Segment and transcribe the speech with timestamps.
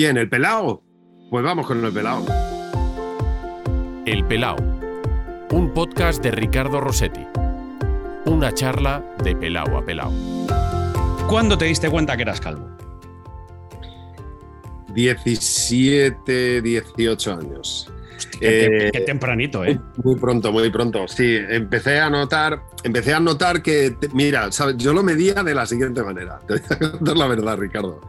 [0.00, 0.16] ¿Quién?
[0.16, 0.82] ¿El pelao?
[1.28, 2.24] Pues vamos con el pelao.
[4.06, 4.56] El Pelao,
[5.50, 7.20] un podcast de Ricardo Rossetti.
[8.24, 10.10] Una charla de pelao a pelao.
[11.28, 12.66] ¿Cuándo te diste cuenta que eras calvo?
[14.94, 17.92] 17, 18 años.
[18.40, 19.78] Qué, Eh, qué tempranito, ¿eh?
[20.02, 21.06] Muy pronto, muy pronto.
[21.06, 24.76] Sí, empecé a notar, empecé a notar que, mira, ¿sabes?
[24.78, 26.40] yo lo medía de la siguiente manera.
[26.48, 28.00] Te voy a contar la verdad, Ricardo.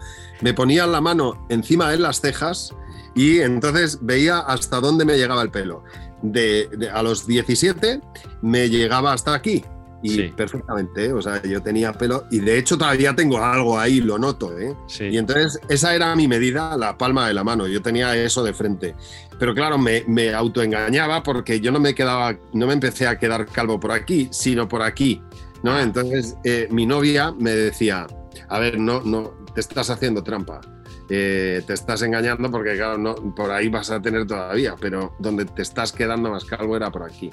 [0.42, 2.74] Me ponía la mano encima de las cejas
[3.14, 5.84] y entonces veía hasta dónde me llegaba el pelo.
[6.24, 8.00] De, de- a los 17
[8.42, 9.64] me llegaba hasta aquí.
[10.04, 10.34] Y Sí.
[10.36, 11.14] perfectamente, ¿eh?
[11.14, 14.76] o sea, yo tenía pelo y de hecho todavía tengo algo ahí, lo noto, ¿eh?
[14.88, 15.04] Sí.
[15.06, 17.68] Y entonces esa era mi medida, la palma de la mano.
[17.68, 18.96] Yo tenía eso de frente.
[19.42, 23.48] Pero claro, me, me autoengañaba porque yo no me quedaba, no me empecé a quedar
[23.48, 25.20] calvo por aquí, sino por aquí.
[25.64, 25.80] ¿no?
[25.80, 28.06] Entonces eh, mi novia me decía,
[28.50, 30.62] a ver, no, no, te estás haciendo trampa.
[31.10, 35.46] Eh, te estás engañando porque claro, no, por ahí vas a tener todavía, pero donde
[35.46, 37.32] te estás quedando más calvo era por aquí.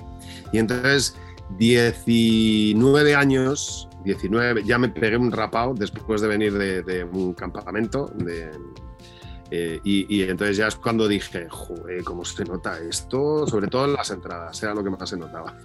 [0.50, 1.14] Y entonces
[1.58, 8.10] 19 años, 19, ya me pegué un rapado después de venir de, de un campamento.
[8.14, 8.50] De,
[9.50, 13.46] eh, y, y entonces ya es cuando dije, joder, ¿cómo se nota esto?
[13.46, 15.56] Sobre todo en las entradas, era lo que más se notaba.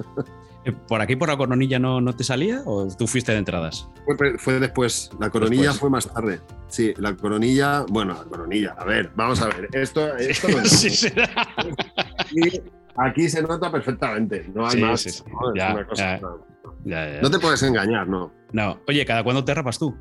[0.66, 3.90] Eh, ¿Por aquí, por la coronilla, no, no te salía o tú fuiste de entradas?
[4.18, 5.80] Fue, fue después, la coronilla Después.
[5.80, 6.40] fue más tarde.
[6.70, 10.70] Sí, la coronilla, bueno, la coronilla, a ver, vamos a ver, esto, esto no es-
[10.72, 11.08] Sí, sí.
[12.18, 12.62] aquí,
[12.96, 15.02] aquí se nota perfectamente, no hay Sí, más.
[15.02, 15.24] sí.
[15.30, 15.50] ¿no?
[15.50, 16.22] Es Ya, una cosa- ya.
[16.86, 17.22] Ya, ya.
[17.22, 18.32] No te puedes engañar, no.
[18.52, 18.80] No.
[18.88, 19.96] Oye, ¿cada cuándo te rapas tú?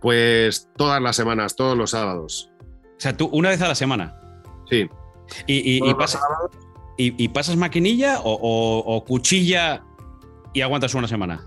[0.00, 2.50] Pues todas las semanas, todos los sábados.
[2.60, 4.18] O sea, tú una vez a la semana.
[4.68, 4.88] Sí.
[5.46, 6.50] ¿Y, y- y Todos los pasa- sábados.
[6.96, 9.84] y- y pasas maquinilla o, o- o cuchilla
[10.52, 11.46] y aguantas una semana?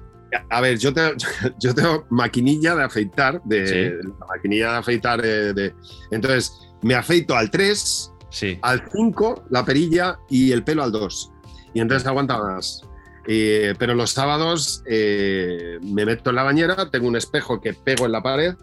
[0.49, 1.13] A ver, yo, te-
[1.59, 4.07] yo tengo maquinilla de afeitar, de, Sí.
[4.19, 5.75] la maquinilla de afeitar eh, de,
[6.11, 8.57] entonces me afeito al 3, Sí.
[8.63, 11.31] al 5 la perilla y el pelo al 2.
[11.75, 12.81] Y entonces aguanta más.
[13.27, 18.05] Eh, pero los sábados eh, me meto en la bañera, tengo un espejo que pego
[18.05, 18.55] en la pared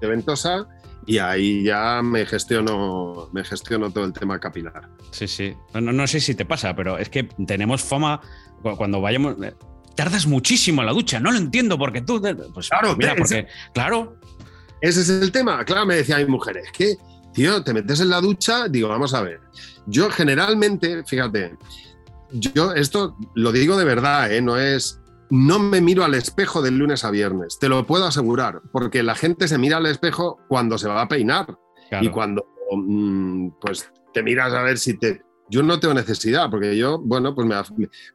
[0.00, 0.66] de ventosa
[1.06, 4.88] y ahí ya me gestiono, me gestiono todo el tema capilar.
[5.12, 5.54] Sí, sí.
[5.74, 8.20] No, no- sé si te pasa, pero es que tenemos fama
[8.62, 9.36] cu- cuando vayamos.
[9.42, 9.54] eh,
[9.94, 12.20] Tardas muchísimo en la ducha, no lo entiendo porque tú.
[12.52, 13.14] Pues Claro, mira.
[13.72, 14.16] Claro.
[14.82, 15.64] Ese es el tema.
[15.64, 16.96] Claro, me decía mi mujer, es que,
[17.32, 19.40] tío, te metes en la ducha, digo, vamos a ver.
[19.86, 21.54] Yo generalmente, fíjate,
[22.32, 24.40] yo esto lo digo de verdad, ¿eh?
[24.40, 25.00] no es...
[25.28, 29.16] No me miro al espejo del lunes a viernes, te lo puedo asegurar, porque la
[29.16, 32.04] gente se mira al espejo cuando se va a peinar claro.
[32.04, 35.22] y cuando mm, pues te miras a ver si te...
[35.48, 37.56] Yo no tengo necesidad, porque yo, bueno, pues me,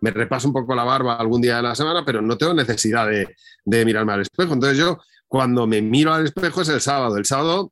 [0.01, 3.07] me repaso un poco la barba algún día de la semana, pero no tengo necesidad
[3.07, 3.35] de,
[3.65, 4.53] de mirarme al espejo.
[4.53, 7.15] Entonces yo, cuando me miro al espejo es el sábado.
[7.15, 7.71] El sábado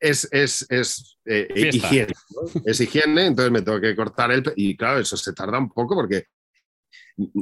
[0.00, 2.62] es, es, es eh, higiene, ¿no?
[2.64, 4.54] es higiene, entonces me tengo que cortar el pelo.
[4.56, 6.24] Y claro, eso se tarda un poco porque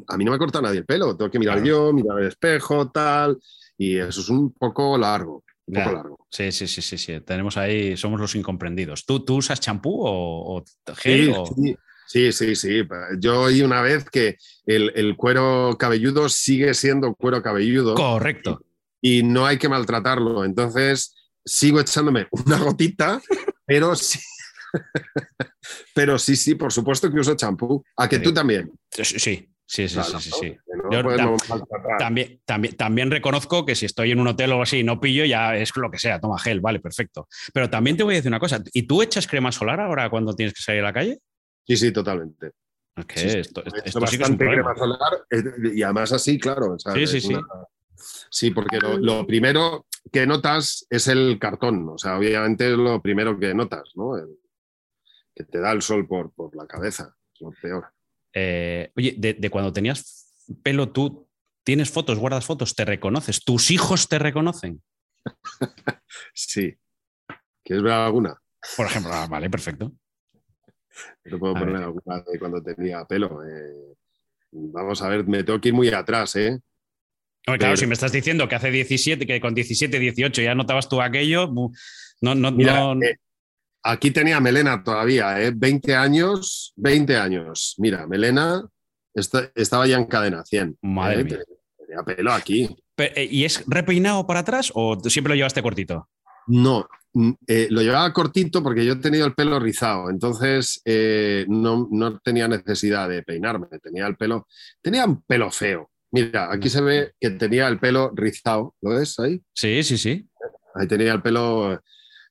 [0.09, 1.69] a mí no me corta nadie el pelo, tengo que mirar Claro.
[1.69, 3.39] yo, mirar el espejo, tal,
[3.77, 5.85] y eso es un poco largo, un Ya.
[5.85, 6.27] poco largo.
[6.31, 7.21] Sí, sí, sí, sí, sí.
[7.21, 9.05] Tenemos ahí, somos los incomprendidos.
[9.05, 10.65] ¿Tú, tú usas champú o, o
[10.97, 11.25] gel?
[11.27, 11.77] Sí, o- sí,
[12.07, 12.89] sí, sí, sí.
[13.19, 14.37] Yo oí una vez que
[14.67, 18.63] el, el cuero cabelludo sigue siendo cuero cabelludo Correcto.
[19.01, 20.45] y no hay que maltratarlo.
[20.45, 23.21] Entonces sigo echándome una gotita,
[23.67, 24.19] pero sí.
[25.95, 27.83] pero sí, sí, por supuesto que uso champú.
[27.97, 28.23] A que Sí.
[28.23, 28.71] tú también.
[28.91, 30.37] Sí, sí, sí, sí, sí, Claro, sí, ¿no?
[30.37, 30.51] sí.
[30.51, 31.99] Que no Yo podemos maltratar.
[31.99, 35.25] También, también, también reconozco que si estoy en un hotel o así y no pillo,
[35.25, 37.29] ya es lo que sea, toma gel, vale, perfecto.
[37.53, 40.35] Pero también te voy a decir una cosa, ¿y tú echas crema solar ahora cuando
[40.35, 41.19] tienes que salir a la calle?
[41.67, 42.51] Sí, sí, totalmente.
[43.15, 43.39] Sí, sí.
[43.39, 45.43] esto, He hecho esto sí que es un bastante crema solar eh,
[45.75, 46.77] y además así, claro.
[46.79, 47.35] Sí, sí, sí.
[47.35, 47.43] una-
[48.37, 51.89] Sí, porque lo, lo primero que notas es el cartón.
[51.89, 54.17] O sea, obviamente es lo primero que notas, ¿no?
[54.17, 54.37] El-
[55.37, 57.17] que te da el sol por, por la cabeza.
[57.33, 57.93] Es lo peor.
[58.33, 60.33] Eh, oye, de, de cuando tenías
[60.65, 61.29] pelo, tú
[61.63, 64.83] tienes fotos, guardas fotos, te reconoces, tus hijos te reconocen.
[66.35, 66.75] Sí.
[67.65, 68.37] ¿Quieres ver alguna?
[68.77, 69.93] Por ejemplo, ah, vale, perfecto.
[71.23, 71.85] Te puedo A poner ver.
[71.85, 73.45] alguna de cuando tenía pelo.
[73.45, 73.95] eh.
[74.51, 76.61] Vamos a ver, me tengo que ir muy atrás, ¿eh?
[77.45, 80.89] Claro, Pero- si me estás diciendo que hace 17, que con 17, 18 ya notabas
[80.89, 81.47] tú aquello,
[82.21, 83.17] no, no, Mira, no- eh,
[83.83, 85.53] aquí tenía melena todavía, ¿eh?
[85.55, 87.75] 20 años, 20 años.
[87.79, 88.67] Mira, melena
[89.15, 90.79] esta- estaba ya en cadena, 100.
[90.83, 91.25] Madre ¿eh?
[91.25, 91.39] mía.
[91.79, 92.75] Tenía pelo aquí.
[92.97, 96.09] Eh, ¿Y es repeinado para atrás o siempre lo llevaste cortito?
[96.47, 101.45] No, mm, eh, lo llevaba cortito porque yo he tenido el pelo rizado, entonces eh,
[101.49, 104.47] no, no tenía necesidad de peinarme, tenía el pelo,
[104.81, 105.91] tenía un pelo feo.
[106.15, 109.41] Mira, aquí se ve que tenía el pelo rizado, ¿lo ves ahí?
[109.53, 110.29] Sí, sí, sí.
[110.77, 111.81] Ahí tenía el pelo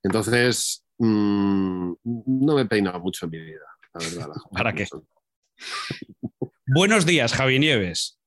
[0.01, 4.27] Entonces, mm, no me he peinado mucho en mi vida, la verdad.
[4.33, 4.87] la- ¿Para qué?
[6.65, 8.19] Buenos días, Javi Nieves.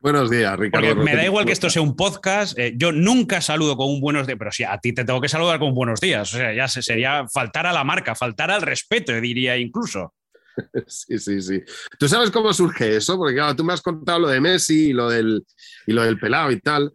[0.00, 0.86] Buenos días, Ricardo.
[0.96, 2.56] Porque me da igual que esto sea un podcast.
[2.58, 5.28] eh, yo nunca saludo con un buenos días, pero si a ti te tengo que
[5.28, 6.32] saludar con buenos días.
[6.34, 10.14] O sea, ya se- sería faltar a la marca, faltar al respeto, diría incluso.
[10.86, 11.62] Sí, sí, sí.
[11.98, 13.16] ¿Tú sabes cómo surge eso?
[13.16, 15.44] Porque claro, tú me has contado lo de Messi y lo del,
[15.86, 16.92] y lo del pelado y tal,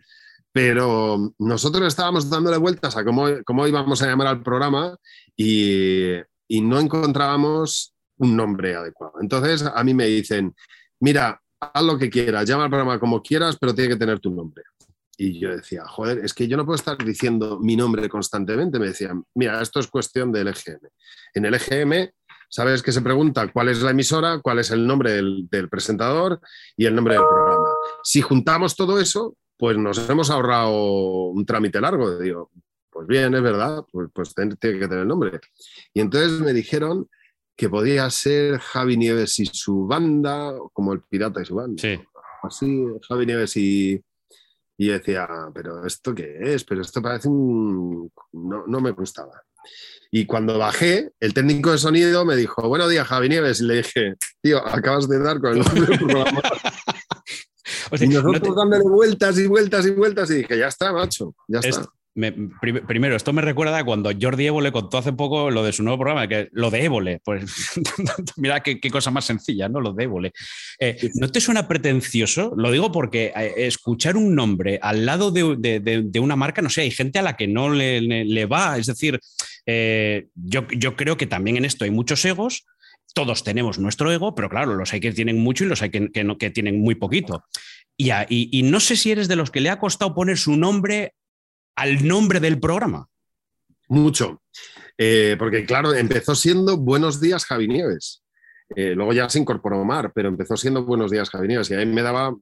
[0.51, 4.97] pero nosotros estábamos dándole vueltas a cómo, cómo íbamos a llamar al programa
[5.35, 6.13] y,
[6.47, 9.13] y no encontrábamos un nombre adecuado.
[9.21, 10.53] Entonces a mí me dicen,
[10.99, 14.31] mira, haz lo que quieras, llama al programa como quieras, pero tiene que tener tu
[14.31, 14.63] nombre.
[15.17, 18.79] Y yo decía, joder, es que yo no puedo estar diciendo mi nombre constantemente.
[18.79, 20.87] Me decían, mira, esto es cuestión del EGM.
[21.35, 22.09] En el EGM
[22.53, 26.39] sabes que se pregunta cuál es la emisora, cuál es el nombre del, del presentador
[26.77, 27.69] y el nombre del programa.
[28.03, 32.19] Si juntamos todo eso, pues nos hemos ahorrado un trámite largo.
[32.19, 32.51] Digo,
[32.91, 35.39] pues bien, es verdad, pues, pues tiene que tener el nombre.
[35.95, 37.09] Y entonces me dijeron
[37.55, 41.81] que podía ser Javi Nieves y su banda, como el pirata y su banda.
[41.81, 41.99] Sí.
[42.43, 43.99] Así, Javi Nieves y...
[44.75, 46.63] Y decía, pero ¿esto qué es?
[46.65, 48.11] Pero esto parece un...
[48.31, 49.41] No, no me gustaba.
[50.11, 53.61] Y cuando bajé, el técnico de sonido me dijo, buenos días, Javi Nieves.
[53.61, 56.41] Y le dije, tío, acabas de dar con el nombre del programa.
[57.91, 60.29] O sea, Y no nosotros te- dándole vueltas y vueltas y vueltas.
[60.31, 61.81] Y dije, ya está, macho, ya está.
[61.81, 65.63] Es- me- prim- primero, esto me recuerda a cuando Jordi Évole contó hace poco lo
[65.63, 67.43] de su nuevo programa, que lo de Évole, pues
[68.37, 69.79] mira qué, qué cosa más sencilla, ¿no?
[69.81, 70.31] Lo de Évole.
[70.79, 72.53] Eh, ¿No te suena pretencioso?
[72.55, 76.61] Lo digo porque eh, escuchar un nombre al lado de, de- de- de una marca,
[76.61, 79.19] no sé, hay gente a la que no le, le- le va, es decir,
[79.65, 82.65] eh, yo, yo creo que también en esto hay muchos egos.
[83.13, 86.11] Todos tenemos nuestro ego, pero claro, los hay que tienen mucho y los hay que,
[86.11, 87.43] que no, que tienen muy poquito.
[87.97, 90.37] Y, a- y- y no sé si eres de los que le ha costado poner
[90.37, 91.13] su nombre
[91.75, 93.07] al nombre del programa.
[93.87, 94.41] Mucho.
[94.97, 98.23] Eh, porque, claro, empezó siendo Buenos días, Javi Nieves.
[98.75, 101.69] Eh, luego ya se incorporó Omar, pero empezó siendo Buenos días, Javi Nieves.
[101.69, 102.33] Y ahí me daba,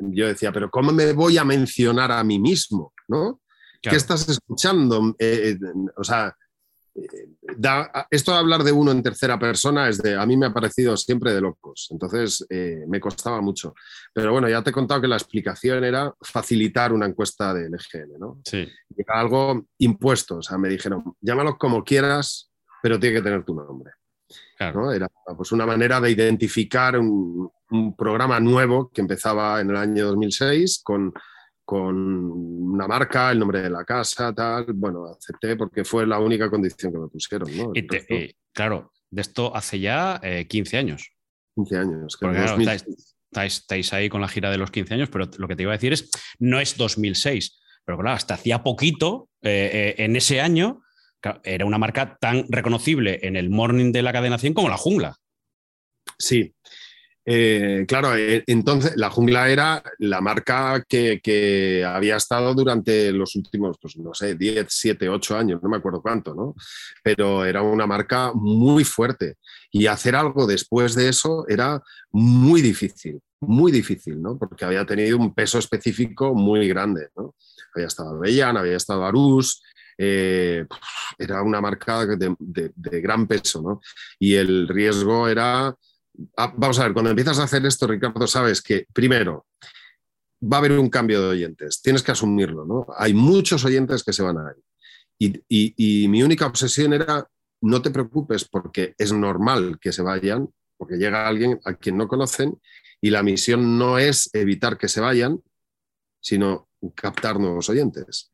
[0.00, 2.92] yo decía, pero ¿cómo me voy a mencionar a mí mismo?
[3.08, 3.40] ¿No?
[3.82, 5.14] ¿Qué estás escuchando?
[5.18, 5.56] Eh,
[5.96, 6.34] o sea,
[7.56, 10.52] da- esto de hablar de uno en tercera persona es de, a mí me ha
[10.52, 11.88] parecido siempre de locos.
[11.90, 13.74] Entonces eh, me costaba mucho.
[14.12, 18.18] Pero bueno, ya te he contado que la explicación era facilitar una encuesta del EGM,
[18.18, 18.40] ¿no?
[18.44, 18.68] Sí.
[18.96, 20.36] era algo impuesto.
[20.36, 22.50] O sea, me dijeron, llámalo como quieras,
[22.82, 23.92] pero tiene que tener tu nombre.
[24.56, 24.82] Claro.
[24.82, 24.92] ¿no?
[24.92, 30.06] Era pues, una manera de identificar un, un programa nuevo que empezaba en el año
[30.06, 31.12] 2006 con,
[31.64, 34.66] con una marca, el nombre de la casa, tal.
[34.74, 37.56] Bueno, acepté porque fue la única condición que me pusieron.
[37.56, 37.70] ¿no?
[37.74, 41.10] El Y te- resto, y, claro, de esto hace ya eh, 15 años.
[41.54, 42.16] 15 años.
[42.16, 43.14] que Porque, claro, 2006.
[43.30, 45.72] Estáis, estáis ahí con la gira de los 15 años, pero lo que te iba
[45.72, 46.08] a decir es,
[46.38, 50.82] no es 2006, pero claro, hasta hacía poquito, eh, eh, en ese año,
[51.42, 55.16] era una marca tan reconocible en el morning de la cadena 100 como la jungla.
[56.18, 56.54] Sí.
[57.26, 63.34] Eh, claro, eh, entonces la jungla era la marca que, que había estado durante los
[63.36, 66.54] últimos, pues no sé, 10, 7, 8 años, no me acuerdo cuánto, ¿no?
[67.02, 69.36] Pero era una marca muy fuerte
[69.72, 71.80] y hacer algo después de eso era
[72.12, 74.36] muy difícil, muy difícil, ¿no?
[74.36, 77.34] Porque había tenido un peso específico muy grande, ¿no?
[77.74, 79.62] Había estado Avellán, había estado Arús,
[79.96, 80.66] eh,
[81.18, 83.80] era una marca de, de- de gran peso, ¿no?
[84.18, 85.74] Y el riesgo era
[86.56, 89.46] vamos a ver, cuando empiezas a hacer esto, Ricardo, sabes que primero
[90.42, 92.86] va a haber un cambio de oyentes, tienes que asumirlo, ¿no?
[92.96, 94.54] Hay muchos oyentes que se van a
[95.18, 95.42] ir.
[95.48, 97.26] Y mi única obsesión era,
[97.62, 102.08] no te preocupes porque es normal que se vayan, porque llega alguien a quien no
[102.08, 102.60] conocen
[103.00, 105.40] y la misión no es evitar que se vayan,
[106.20, 108.32] sino captar nuevos oyentes.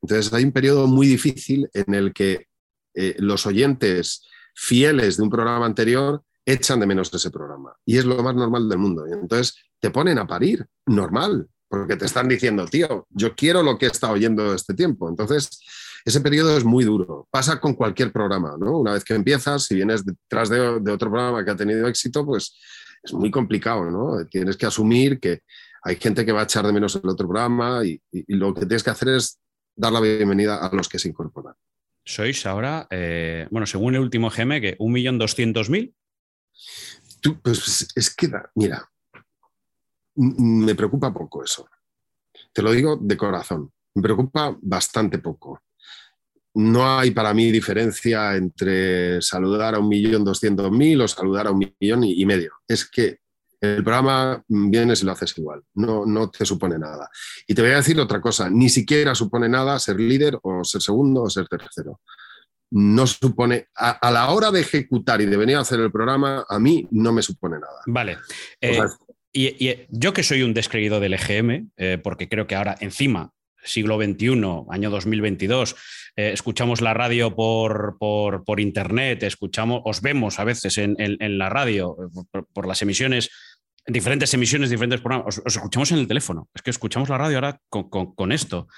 [0.00, 2.46] Entonces hay un periodo muy difícil en el que
[2.94, 7.74] eh, los oyentes fieles de un programa anterior echan de menos ese programa.
[7.84, 9.06] Y es lo más normal del mundo.
[9.08, 13.78] Y entonces te ponen a parir, normal, porque te están diciendo, tío, yo quiero lo
[13.78, 15.08] que he estado oyendo este tiempo.
[15.08, 15.60] Entonces,
[16.04, 17.28] ese periodo es muy duro.
[17.30, 18.78] Pasa con cualquier programa, ¿no?
[18.78, 22.58] Una vez que empiezas, si vienes detrás de, otro programa que ha tenido éxito, pues
[23.02, 24.26] es muy complicado, ¿no?
[24.26, 25.40] Tienes que asumir que
[25.82, 28.82] hay gente que va a echar de menos el otro programa y, lo que tienes
[28.82, 29.38] que hacer es
[29.74, 31.54] dar la bienvenida a los que se incorporan.
[32.04, 35.94] Sois ahora, eh, bueno, según el último GM, que 1.200.000.
[37.20, 38.88] Tú, pues es que, mira,
[40.16, 41.68] me preocupa poco eso.
[42.52, 43.72] Te lo digo de corazón.
[43.94, 45.62] Me preocupa bastante poco.
[46.54, 51.50] No hay para mí diferencia entre saludar a un millón doscientos mil o saludar a
[51.50, 52.52] un millón y medio.
[52.68, 53.22] Es que
[53.62, 55.62] el programa vienes y lo haces igual.
[55.74, 57.08] No, no te supone nada.
[57.46, 58.50] Y te voy a decir otra cosa.
[58.50, 62.00] Ni siquiera supone nada ser líder o ser segundo o ser tercero.
[62.72, 66.58] No supone, a, la hora de ejecutar y de venir a hacer el programa, a
[66.58, 67.82] mí no me supone nada.
[67.86, 68.16] Vale.
[68.60, 68.80] Eh,
[69.30, 73.98] y, yo que soy un descreído del EGM, eh, porque creo que ahora encima, siglo
[74.02, 75.76] XXI, año 2022,
[76.16, 80.96] eh, escuchamos la radio por, por, internet, escuchamos, os vemos a veces en,
[81.38, 81.96] la radio,
[82.54, 83.30] por, las emisiones
[83.84, 85.38] diferentes emisiones, diferentes programas.
[85.44, 86.48] Os, escuchamos en el teléfono.
[86.54, 88.68] Es que escuchamos la radio ahora con, esto.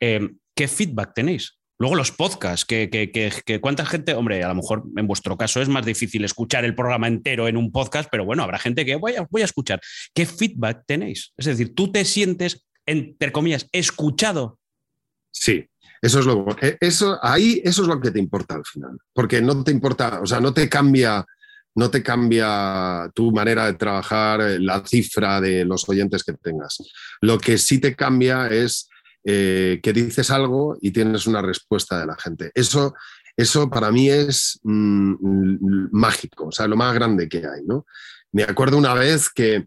[0.00, 1.57] ¿Qué feedback tenéis?
[1.78, 5.68] Luego los podcasts, que, que, cuánta gente, hombre, a lo mejor en vuestro caso es
[5.68, 9.14] más difícil escuchar el programa entero en un podcast, pero bueno, habrá gente que voy
[9.14, 9.80] a, voy a escuchar.
[10.12, 11.32] ¿Qué feedback tenéis?
[11.36, 14.58] Es decir, tú te sientes, entre comillas, escuchado.
[15.30, 15.66] Sí,
[16.02, 19.40] eso es lo eh, eso ahí eso es lo que te importa al final, porque
[19.40, 21.24] no te importa, o sea, no te cambia
[21.74, 26.78] no te cambia tu manera de trabajar, eh, la cifra de los oyentes que tengas.
[27.20, 28.88] Lo que sí te cambia es
[29.30, 32.50] eh, que dices algo y tienes una respuesta de la gente.
[32.54, 32.94] Eso,
[33.36, 37.62] eso para mí es mm, mágico, o sea, lo más grande que hay.
[37.66, 37.84] ¿no?
[38.32, 39.66] Me acuerdo una vez que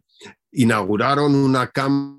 [0.52, 2.18] inauguraron una cámara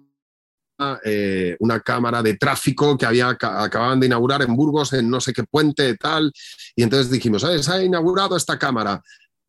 [1.04, 5.32] eh, una cámara de tráfico que había, acababan de inaugurar en Burgos, en no sé
[5.32, 6.32] qué puente, tal.
[6.76, 9.02] Y entonces dijimos, Se ha inaugurado esta cámara.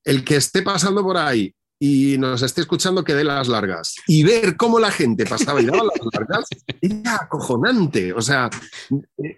[0.03, 1.53] El que esté pasando por ahí
[1.86, 3.96] y nos esté escuchando que dé las largas.
[4.08, 6.48] Y ver cómo la gente pasaba y daba las largas
[6.82, 8.13] era acojonante.
[8.13, 8.50] O sea,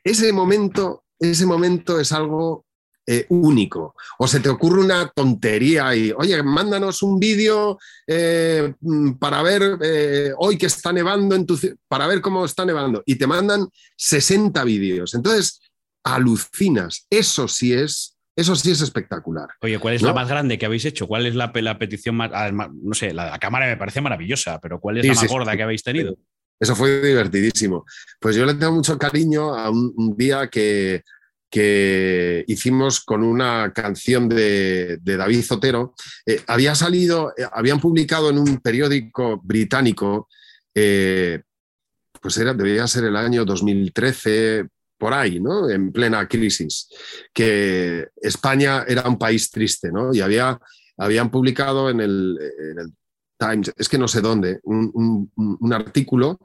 [0.04, 2.68] ese momento, ese momento es algo
[3.08, 3.96] eh, único.
[4.20, 8.76] O se te ocurre una tontería y, oye, mándanos un vídeo eh,
[9.18, 13.02] para ver eh, hoy que está nevando en tu para ver cómo está nevando.
[13.08, 15.16] Y te mandan 60 vídeos.
[15.16, 15.62] Entonces,
[16.04, 17.08] alucinas.
[17.10, 19.48] Eso sí es eso sí es espectacular.
[19.62, 21.08] Oye, ¿cuál es la más grande que habéis hecho?
[21.08, 25.06] ¿Cuál es la, petición más, No sé, la, cámara me parece maravillosa, pero ¿cuál es
[25.06, 26.18] la más gorda que habéis tenido?
[26.60, 27.86] Eso fue divertidísimo.
[28.20, 31.04] Pues yo le tengo mucho cariño a un, día que,
[31.50, 35.94] que, hicimos con una canción de, David Zotero.
[36.26, 40.28] Eh, había salido, eh, habían publicado en un periódico británico,
[40.74, 41.42] eh,
[42.22, 45.70] pues era, debía ser el año 2013, por ahí, ¿no?
[45.70, 46.90] En plena crisis,
[47.34, 50.14] que España era un país triste, ¿no?
[50.14, 50.60] Y había,
[50.98, 52.38] habían publicado en el,
[53.38, 55.30] Times, es que no sé dónde, un,
[55.74, 56.40] artículo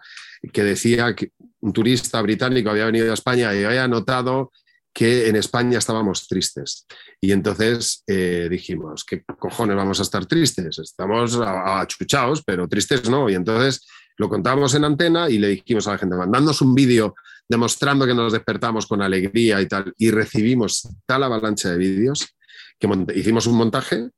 [0.52, 1.30] que decía que
[1.60, 4.50] un turista británico había venido a España y había notado
[4.92, 6.86] que en España estábamos tristes.
[7.20, 10.80] Y entonces eh, dijimos, ¿qué cojones vamos a estar tristes?
[10.80, 13.30] Estamos achuchados, pero tristes no.
[13.30, 17.14] Y entonces lo contamos en antena y le dijimos a la gente, mandándonos un vídeo
[17.50, 22.36] demostrando que nos despertamos con alegría y tal, y recibimos tal avalancha de vídeos
[22.78, 24.08] que hicimos un montaje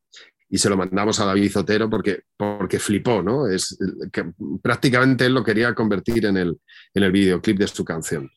[0.51, 3.49] y se lo mandamos a David Zotero porque, porque flipó, ¿no?
[3.49, 3.79] Es,
[4.13, 6.59] que prácticamente él lo quería convertir en el,
[6.93, 8.31] en el videoclip de su canción.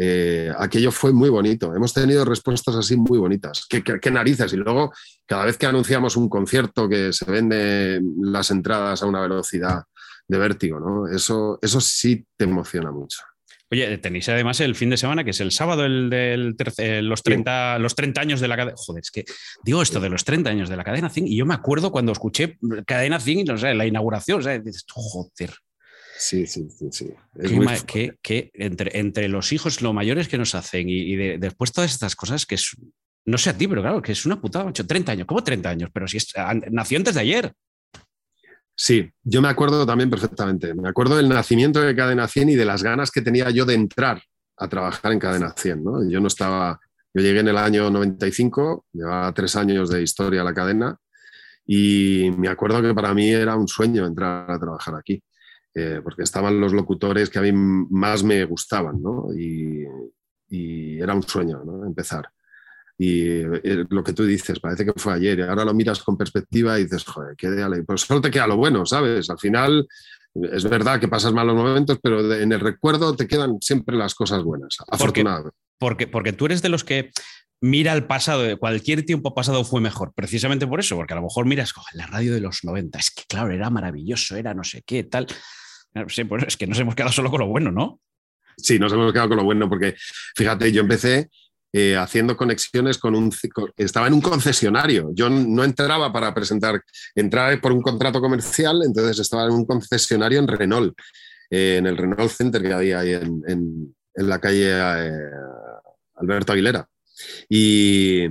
[0.00, 1.74] Eh, aquello fue muy bonito.
[1.74, 3.66] Hemos tenido respuestas así muy bonitas.
[3.68, 4.50] ¿Qué, narices?
[4.54, 4.94] Y luego,
[5.26, 9.82] cada vez que anunciamos un concierto que se vende las entradas a una velocidad
[10.26, 11.06] de vértigo, ¿no?
[11.06, 13.18] Eso, eso sí te emociona mucho.
[13.70, 17.22] Oye, tenéis además el fin de semana, que es el sábado, el del eh, los,
[17.22, 18.76] 30, los 30 años de la cadena.
[18.78, 19.24] Joder, es que
[19.62, 22.12] digo esto de los 30 años de la cadena Zing y yo me acuerdo cuando
[22.12, 25.54] escuché cadena Zing, no sé, la inauguración, o sea, dices, joder.
[26.18, 27.10] Sí, sí, sí.
[27.86, 32.44] que, entre, entre los hijos, lo mayores que nos hacen y, después todas estas cosas
[32.44, 32.74] que es,
[33.24, 35.90] no sé a ti, pero claro, que es una putada, 30 años, ¿cómo 30 años?
[35.92, 36.32] Pero si es,
[36.70, 37.52] nació antes de ayer.
[38.80, 40.72] Sí, yo me acuerdo también perfectamente.
[40.72, 43.74] Me acuerdo del nacimiento de Cadena 100 y de las ganas que tenía yo de
[43.74, 44.22] entrar
[44.56, 45.82] a trabajar en Cadena 100.
[45.82, 46.08] ¿no?
[46.08, 46.78] Yo no estaba,
[47.12, 50.96] yo llegué en el año 95, llevaba tres años de historia a la cadena
[51.66, 55.20] y me acuerdo que para mí era un sueño entrar a trabajar aquí,
[55.74, 59.34] eh, porque estaban los locutores que a mí más me gustaban ¿no?
[59.36, 59.84] y,
[60.50, 61.84] y era un sueño ¿no?
[61.84, 62.28] empezar.
[63.00, 66.16] Y eh, lo que tú dices, parece que fue ayer, y ahora lo miras con
[66.16, 69.30] perspectiva y dices, joder, qué de Pues solo te queda lo bueno, ¿sabes?
[69.30, 69.86] Al final
[70.34, 74.42] es verdad que pasas malos momentos, pero en el recuerdo te quedan siempre las cosas
[74.42, 75.56] buenas, afortunadamente.
[75.78, 77.12] Porque, porque, tú eres de los que
[77.60, 81.46] mira el pasado, cualquier tiempo pasado fue mejor, precisamente por eso, porque a lo mejor
[81.46, 85.04] miras, la radio de los 90, es que claro, era maravilloso, era no sé qué,
[85.04, 85.26] tal.
[86.08, 88.00] Sí, pues es que nos hemos quedado solo con lo bueno, ¿no?
[88.56, 89.94] Sí, nos hemos quedado con lo bueno, porque
[90.34, 91.30] fíjate, yo empecé
[91.72, 93.30] eh, haciendo conexiones con un...
[93.76, 95.10] Estaba en un concesionario.
[95.12, 96.82] Yo no entraba para presentar,
[97.14, 100.98] entraba por un contrato comercial, entonces estaba en un concesionario en Renault,
[101.50, 105.12] eh, en el Renault Center que había ahí en, la calle eh,
[106.16, 106.88] Alberto Aguilera.
[107.48, 108.24] Y,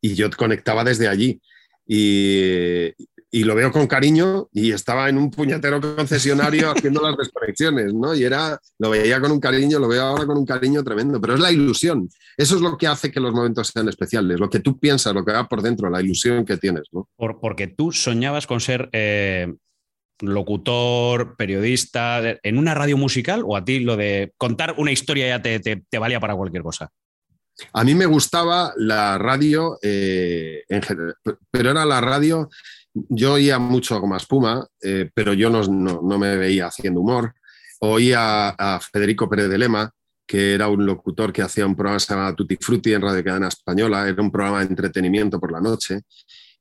[0.00, 1.40] y, yo conectaba desde allí.
[1.86, 2.92] Y
[3.34, 8.14] y lo veo con cariño y estaba en un puñetero concesionario haciendo las desconexiones, ¿no?
[8.14, 11.34] Y era, lo veía con un cariño, lo veo ahora con un cariño tremendo, pero
[11.34, 12.10] es la ilusión.
[12.36, 15.24] Eso es lo que hace que los momentos sean especiales, lo que tú piensas, lo
[15.24, 17.08] que va por dentro, la ilusión que tienes, ¿no?
[17.16, 19.50] Por, porque tú soñabas con ser eh,
[20.20, 25.40] locutor, periodista, en una radio musical o a ti lo de contar una historia ya
[25.40, 26.90] te, te, valía para cualquier cosa?
[27.72, 31.16] A mí me gustaba la radio eh, en general,
[31.50, 32.50] pero era la radio
[32.94, 37.34] yo oía mucho Goma Espuma, eh, pero yo no, no, me veía haciendo humor.
[37.80, 39.90] Oía a Federico Pérez de Lema,
[40.26, 43.24] que era un locutor que hacía un programa que se llamaba Tutti Frutti en Radio
[43.24, 46.00] Cadena Española, era un programa de entretenimiento por la noche,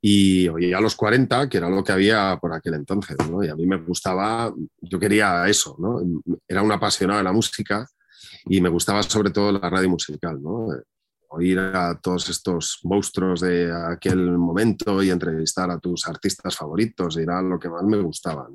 [0.02, 3.44] y oía a los 40, que era lo que había por aquel entonces, ¿no?
[3.44, 6.02] y a mí me gustaba, yo quería eso, ¿no?
[6.48, 7.88] era un apasionado de la música
[8.46, 10.70] y me gustaba sobre todo la radio musical, ¿no?
[11.32, 17.42] Oír a todos estos monstruos de aquel momento y entrevistar a tus artistas favoritos, era
[17.42, 18.48] lo que más me gustaba.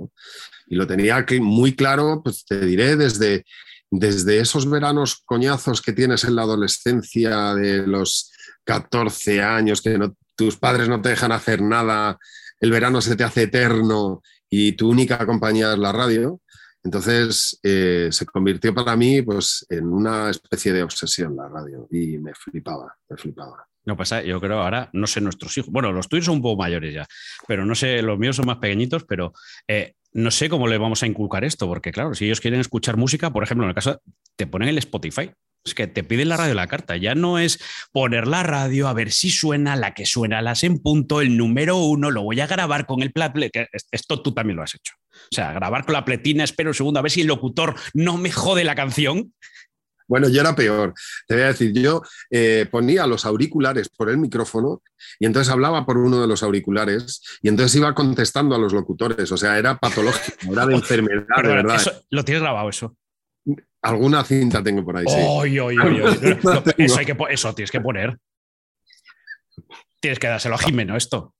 [0.66, 3.46] Y lo tenía muy claro, pues te diré, desde,
[3.90, 8.30] desde esos veranos coñazos que tienes en la adolescencia de los
[8.64, 9.98] 14 años, que
[10.34, 12.18] tus padres no te dejan hacer nada,
[12.60, 16.40] el verano se te hace eterno y tu única compañía es la radio,
[16.86, 22.16] entonces eh, se convirtió para mí pues, en una especie de obsesión la radio y
[22.18, 23.66] me flipaba, me flipaba.
[23.84, 26.62] No pasa, yo creo ahora, no sé nuestros hijos, bueno, los tuyos son un poco
[26.62, 27.04] mayores ya,
[27.48, 29.32] pero no sé, los míos son más pequeñitos, pero
[29.66, 32.96] eh, no sé cómo le vamos a inculcar esto, porque claro, si ellos quieren escuchar
[32.96, 34.00] música, por ejemplo, en el caso,
[34.36, 35.32] te ponen el Spotify,
[35.64, 36.96] es que te piden la radio la carta.
[36.96, 37.58] Ya no es
[37.90, 41.78] poner la radio a ver si suena la que suena las en punto, el número
[41.78, 43.12] uno, lo voy a grabar con el.
[43.12, 44.94] Que esto tú también lo has hecho.
[45.24, 48.16] O sea, grabar con la pletina, espero un segundo a ver si el locutor no
[48.16, 49.32] me jode la canción.
[50.08, 50.94] Bueno, yo era peor.
[51.26, 54.82] Te voy a decir, yo eh, ponía los auriculares por el micrófono
[55.18, 59.30] y entonces hablaba por uno de los auriculares y entonces iba contestando a los locutores.
[59.32, 62.04] O sea, era patológico, era de enfermedad, de verdad.
[62.10, 62.96] lo tienes grabado eso.
[63.82, 65.04] Alguna cinta tengo por ahí.
[65.08, 65.16] Sí.
[66.78, 68.18] eso, hay que, eso tienes que poner.
[70.00, 71.34] Tienes que dárselo a Jimeno esto.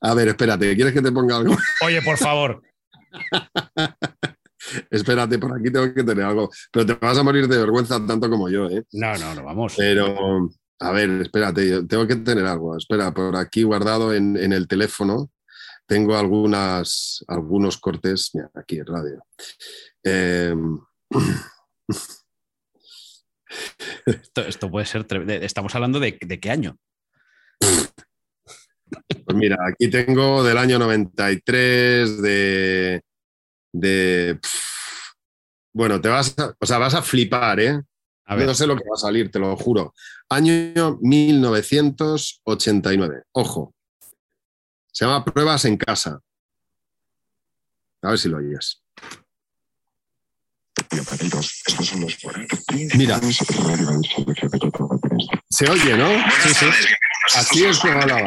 [0.00, 1.56] A ver, espérate, ¿quieres que te ponga algo?
[1.86, 2.62] Oye, por favor.
[4.90, 6.50] espérate, por aquí tengo que tener algo.
[6.70, 8.84] Pero te vas a morir de vergüenza tanto como yo, ¿eh?
[8.92, 9.74] No, no, no, vamos.
[9.76, 12.76] Pero, a ver, espérate, tengo que tener algo.
[12.76, 15.30] Espera, por aquí guardado en, en el teléfono
[15.86, 18.30] tengo algunas, algunos cortes.
[18.34, 19.26] Mira, aquí en radio.
[20.02, 20.80] Em,
[24.46, 25.06] esto, puede ser.
[25.42, 26.78] Estamos hablando de, qué año.
[29.42, 33.02] Mira, aquí tengo del año 93, de.
[33.72, 34.38] de
[35.72, 37.82] bueno, te vas a, o sea, vas a flipar, ¿eh?
[38.28, 39.94] No sé lo que va a salir, te lo juro.
[40.28, 43.24] Año 1989.
[43.32, 43.74] Ojo.
[44.92, 46.20] Se llama Pruebas en casa.
[48.02, 48.80] A ver si lo oyes.
[52.94, 53.20] Mira.
[55.50, 56.08] Se oye, ¿no?
[56.44, 56.66] Sí, sí.
[57.34, 58.26] Así es como hablaba.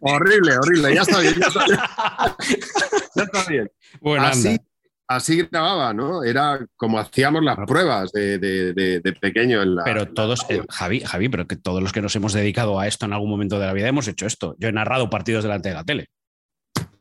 [0.00, 0.94] Horrible, horrible.
[0.94, 1.34] Ya está bien.
[1.34, 1.78] Ya está bien.
[3.14, 3.70] ya está bien.
[4.18, 4.58] así,
[5.06, 6.24] así, grababa, ¿no?
[6.24, 9.84] Era como hacíamos las pruebas de, de, pequeño en la.
[9.84, 13.06] Pero todos, eh, Javi, Javi, pero que todos los que nos hemos dedicado a esto
[13.06, 14.56] en algún momento de la vida hemos hecho esto.
[14.58, 16.08] Yo he narrado partidos delante de la tele.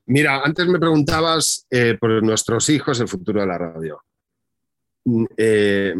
[0.05, 4.03] Mira, antes me preguntabas eh, por nuestros hijos el futuro de la radio.
[5.05, 5.95] Mm, eh,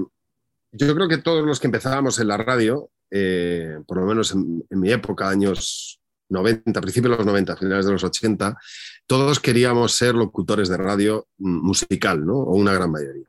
[0.73, 4.63] yo creo que todos los que empezábamos en la radio, eh, por lo menos en,
[4.69, 8.57] mi época, años 90, principios de los 90, finales de los 80,
[9.05, 12.37] todos queríamos ser locutores de radio mm, musical, ¿no?
[12.37, 13.27] O una gran mayoría.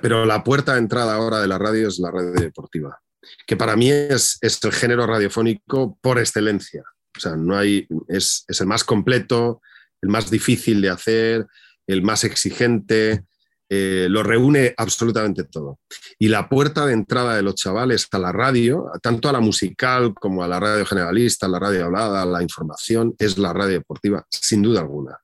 [0.00, 2.98] pero la puerta de entrada ahora de la radio es la radio deportiva,
[3.46, 6.82] que para mí es, el género radiofónico por excelencia.
[7.16, 9.60] O sea, no hay, es el más completo,
[10.00, 11.46] el más difícil de hacer,
[11.86, 13.24] el más exigente,
[13.70, 15.80] eh, lo reúne absolutamente todo.
[16.18, 20.14] Y la puerta de entrada de los chavales a la radio, tanto a la musical
[20.14, 23.74] como a la radio generalista, a la radio hablada, a la información, es la radio
[23.74, 25.18] deportiva, sin duda alguna.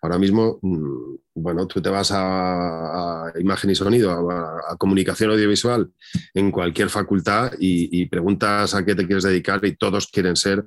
[0.00, 5.90] Ahora mismo, mm, bueno, tú te vas a, imagen y sonido, a, comunicación audiovisual
[6.34, 10.64] en cualquier facultad y, y preguntas a qué te quieres dedicar y todos quieren ser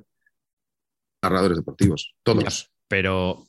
[1.22, 2.70] narradores deportivos, todos.
[2.88, 3.46] Pero,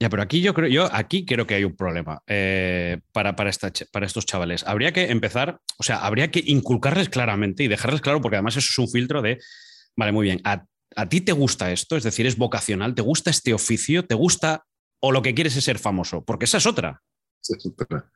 [0.00, 3.50] ya, pero aquí yo creo, yo aquí creo que hay un problema eh, para, para,
[3.90, 4.64] para estos chavales.
[4.64, 8.68] Habría que empezar, o sea, habría que inculcarles claramente y dejarles claro, porque además eso
[8.70, 9.40] es un filtro de,
[9.96, 10.64] vale, muy bien, a,
[11.08, 14.64] ti te gusta esto, es decir, es vocacional, te gusta este oficio, te gusta
[15.00, 17.02] o lo que quieres es ser famoso, porque esa es otra.
[17.42, 18.10] Esa es otra.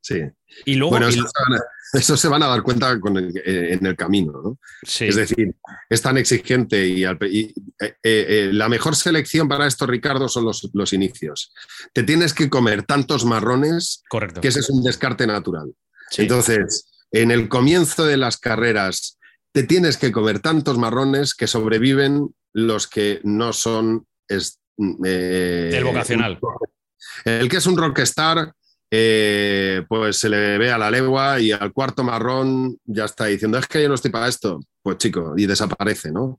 [0.00, 0.20] Sí.
[0.64, 0.90] Y luego.
[0.92, 1.62] Bueno, y- eso, se van a,
[1.98, 4.58] eso se van a dar cuenta con el- eh, en el camino, ¿no?
[4.82, 5.06] sí.
[5.06, 5.54] Es decir,
[5.88, 7.54] es tan exigente y, eh,
[8.02, 11.52] eh, la mejor selección para esto, Ricardo, son los, los inicios.
[11.92, 14.40] Te tienes que comer tantos marrones correcto.
[14.40, 15.72] que ese es un descarte natural.
[16.10, 16.22] Sí.
[16.22, 19.18] Entonces, en el comienzo de las carreras,
[19.52, 24.06] te tienes que comer tantos marrones que sobreviven los que no son...
[24.28, 24.60] es-
[25.04, 26.38] eh, El vocacional.
[27.24, 28.52] El que es un rockstar,
[28.90, 33.58] eh, pues se le ve a la legua y al cuarto marrón ya está diciendo,
[33.58, 34.60] es que yo no estoy para esto.
[34.82, 36.38] Pues chico, y desaparece, ¿no?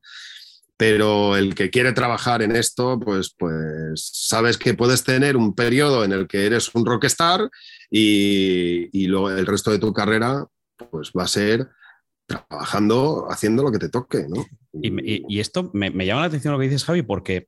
[0.78, 6.06] Pero el que quiere trabajar en esto, pues, pues sabes que puedes tener un periodo
[6.06, 7.50] en el que eres un rockstar
[7.92, 10.46] y, y luego el resto de tu carrera,
[10.90, 11.68] pues va a ser
[12.26, 14.46] trabajando, haciendo lo que te toque, ¿no?
[14.82, 17.48] Y, y- y esto me, me llama la atención lo que dices, Javi, porque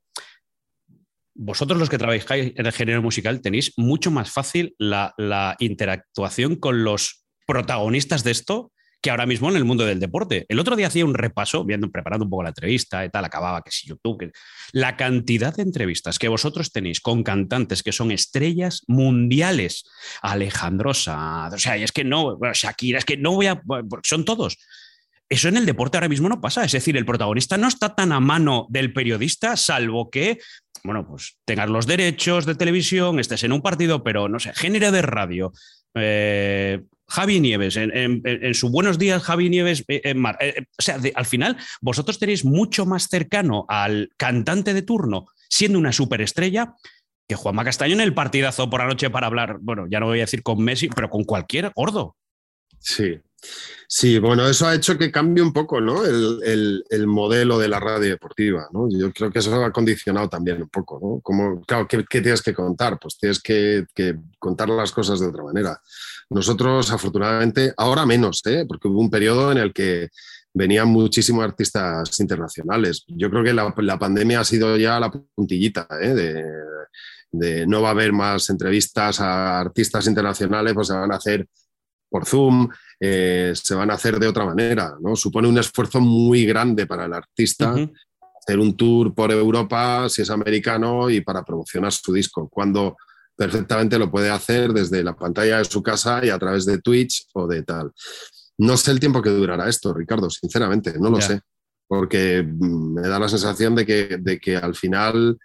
[1.34, 6.56] vosotros los que trabajáis en el género musical tenéis mucho más fácil la, la interactuación
[6.56, 10.46] con los protagonistas de esto que ahora mismo en el mundo del deporte.
[10.48, 13.60] El otro día hacía un repaso, viendo, preparando un poco la entrevista y tal, acababa
[13.60, 14.30] que si YouTube, que-
[14.70, 19.82] la cantidad de entrevistas que vosotros tenéis con cantantes que son estrellas mundiales,
[20.22, 23.60] Alejandro Sanz, o sea, y es que no, Shakira, es que no voy a,
[24.04, 24.56] son todos.
[25.28, 26.62] Eso en el deporte ahora mismo no pasa.
[26.62, 30.38] Es decir, el protagonista no está tan a mano del periodista, salvo que,
[30.84, 34.90] bueno, pues tengas los derechos de televisión, estés en un partido, pero no sé, género
[34.92, 35.52] de radio.
[35.94, 40.38] eh, Javi Nieves, en, su Buenos Días, Javi Nieves, eh, Mar.
[40.40, 45.26] eh, o sea, de- al final, vosotros tenéis mucho más cercano al cantante de turno,
[45.50, 46.74] siendo una superestrella,
[47.28, 50.20] que Juanma Castaño en el partidazo por la noche para hablar, bueno, ya no voy
[50.20, 52.16] a decir con Messi, pero con cualquier gordo.
[52.78, 53.20] Sí,
[53.86, 56.04] sí, bueno, eso ha hecho que cambie un poco ¿no?
[56.04, 58.68] el, el- el modelo de la radio deportiva.
[58.72, 58.88] ¿no?
[58.90, 60.98] Yo creo que eso ha condicionado también un poco.
[61.02, 61.20] ¿no?
[61.20, 62.98] Como, claro, ¿qué, tienes que contar?
[63.00, 63.84] Pues tienes que,
[64.38, 65.80] contar las cosas de otra manera.
[66.30, 68.64] Nosotros, afortunadamente, ahora menos, ¿eh?
[68.66, 70.08] porque hubo un periodo en el que
[70.54, 73.04] venían muchísimos artistas internacionales.
[73.08, 76.14] Yo creo que la, la pandemia ha sido ya la puntillita ¿eh?
[76.14, 76.44] de,
[77.30, 81.46] de no va a haber más entrevistas a artistas internacionales, pues se van a hacer
[82.10, 82.68] por Zoom,
[83.04, 84.94] eh, se van a hacer de otra manera.
[85.00, 85.16] ¿no?
[85.16, 90.30] Supone un esfuerzo muy grande para el artista hacer un tour por Europa, si es
[90.30, 92.96] americano, y para promocionar su disco, cuando
[93.36, 97.26] perfectamente lo puede hacer desde la pantalla de su casa y a través de Twitch
[97.34, 97.90] o de tal.
[98.58, 101.40] No sé el tiempo que durará esto, Ricardo, sinceramente, no lo sé,
[101.88, 105.36] porque mm, me da la sensación de que, de que al final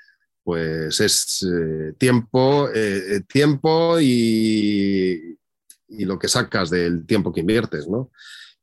[0.44, 5.37] pues es eh, tiempo, eh, tiempo y,
[5.88, 8.12] y lo que sacas del tiempo que inviertes, ¿no?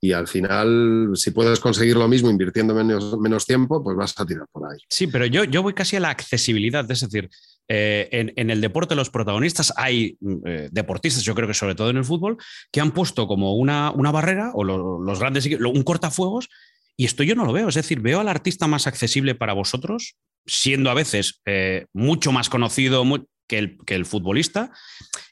[0.00, 4.26] Y al final, si puedes conseguir lo mismo invirtiendo menos, menos tiempo, pues vas a
[4.26, 4.78] tirar por ahí.
[4.90, 7.30] Sí, pero yo, yo voy casi a la accesibilidad, es decir,
[7.68, 11.74] eh, en, en el deporte los protagonistas hay mm, eh, deportistas, yo creo que sobre
[11.74, 12.37] todo en el fútbol,
[12.70, 16.50] que han puesto como una, una barrera o lo- los grandes, un cortafuegos,
[16.98, 20.16] y esto yo no lo veo, es decir, veo al artista más accesible para vosotros,
[20.44, 24.70] siendo a veces eh, mucho más conocido mu- que, el, que el futbolista,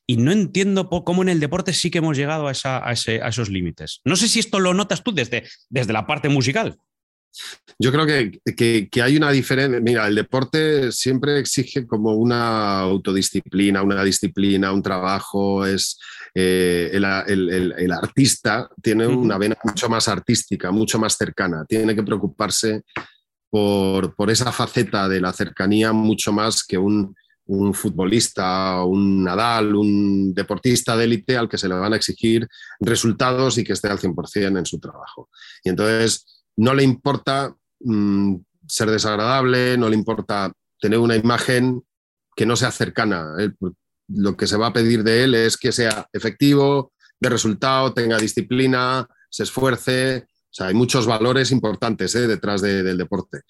[0.06, 3.22] y no entiendo cómo en el deporte sí que hemos llegado a, esa- a ese-
[3.22, 4.00] a esos límites.
[4.04, 6.76] No sé si esto lo notas tú desde, desde la parte musical.
[7.78, 9.80] Yo creo que, que- que hay una diferencia.
[9.80, 15.64] Mira, el deporte siempre exige como una autodisciplina, una disciplina, un trabajo.
[15.64, 15.98] Es
[16.34, 21.64] eh, el, el- el- el artista tiene una vena mucho más artística, mucho más cercana.
[21.66, 22.82] Tiene que preocuparse
[23.50, 27.14] por, por esa faceta de la cercanía mucho más que un,
[27.46, 32.48] un futbolista, un Nadal, un deportista de élite al que se le van a exigir
[32.80, 35.28] resultados y que esté al 100% en su trabajo.
[35.64, 41.82] Y entonces no le importa mm, ser desagradable, no le importa tener una imagen
[42.36, 43.34] que no sea cercana.
[44.08, 48.18] Lo que se va a pedir de él es que sea efectivo, de resultado, tenga
[48.18, 50.26] disciplina, se esfuerce.
[50.26, 52.26] O sea, hay muchos valores importantes ¿eh?
[52.26, 53.40] detrás de- del deporte.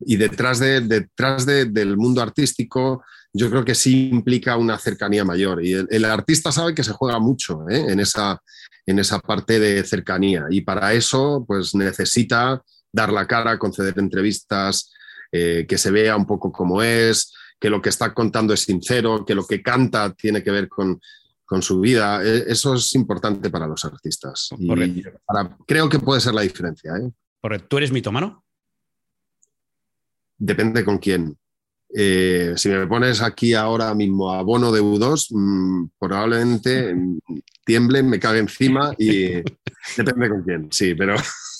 [0.00, 5.24] Y detrás, de, detrás de- del mundo artístico, yo creo que sí implica una cercanía
[5.24, 5.64] mayor.
[5.64, 7.86] Y el, el artista sabe que se juega mucho ¿eh?
[7.88, 8.40] en, esa,
[8.86, 10.46] en esa parte de cercanía.
[10.50, 12.62] Y para eso, pues necesita
[12.92, 14.92] dar la cara, conceder entrevistas,
[15.30, 19.24] eh, que se vea un poco como es, que lo que está contando es sincero,
[19.24, 21.00] que lo que canta tiene que ver con,
[21.44, 22.24] con su vida.
[22.24, 24.48] Eh, Eso es importante para los artistas.
[24.58, 25.10] Y Correcto.
[25.24, 26.92] para- creo que puede ser la diferencia.
[26.96, 27.58] ¿eh?
[27.68, 28.42] Tú eres mitomano.
[30.36, 31.36] Depende con quién.
[31.94, 36.94] Eh, si me pones aquí ahora mismo a Bono de U2, mm, probablemente
[37.64, 39.42] tiemble, me cague encima y
[39.96, 41.16] depende con quién, sí, pero,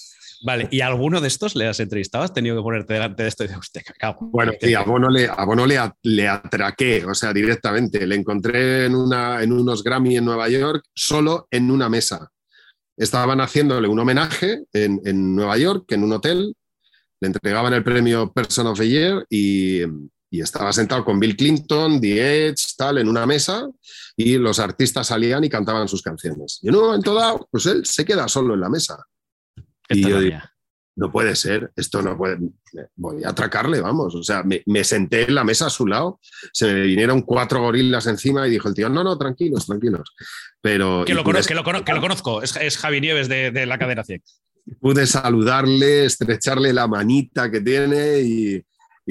[0.43, 2.25] Vale, ¿y alguno de estos le has entrevistado?
[2.25, 4.17] ¿Has tenido que ponerte delante de esto y de usted, cacao?
[4.21, 8.07] Bueno, sí, a Bono le, a Bono le, le, atraqué, o sea, directamente.
[8.07, 12.31] Le encontré en, una, en unos Grammy en Nueva York, solo en una mesa.
[12.97, 16.55] Estaban haciéndole un homenaje en, en Nueva York, en un hotel.
[17.21, 19.83] Le entregaban el premio Person of the Year y,
[20.31, 23.69] y estaba sentado con Bill Clinton, The Edge, tal, en una mesa
[24.17, 26.61] y los artistas salían y cantaban sus canciones.
[26.63, 29.05] Y en un momento dado, pues él se queda solo en la mesa.
[29.89, 30.39] Y yo digo,
[30.95, 32.39] no puede ser, esto no puede,
[32.95, 34.15] voy a atracarle, vamos.
[34.15, 36.21] O sea, me, me, senté en la mesa a su lado,
[36.53, 40.15] se me vinieron cuatro gorilas encima y dijo el tío, no, no, tranquilos, tranquilos.
[40.61, 43.67] Pero, que, lo, conozco, que, lo, que lo conozco, es, es, Javi Nieves de, de
[43.67, 44.23] la cadena 100.
[44.79, 48.63] Pude saludarle, estrecharle la manita que tiene y,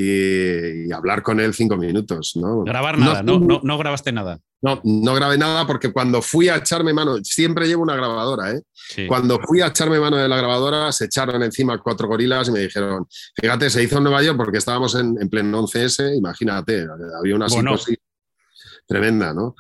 [0.02, 2.34] y, y, hablar con él cinco minutos.
[2.36, 2.64] ¿no?
[2.64, 4.40] Grabar nada, no, no, no, grabaste nada.
[4.62, 8.62] No, no grabé nada porque cuando fui a echarme mano, siempre llevo una grabadora, ¿eh?
[8.74, 9.08] Sí.
[9.08, 12.60] Cuando fui a echarme mano de la grabadora, se echaron encima cuatro gorilas y me
[12.60, 16.88] dijeron, fíjate, se hizo en Nueva York porque estábamos en, en pleno 11S, imagínate,
[17.20, 17.78] había una Bueno.
[17.78, 17.98] psicosis
[18.88, 19.56] tremenda, ¿no?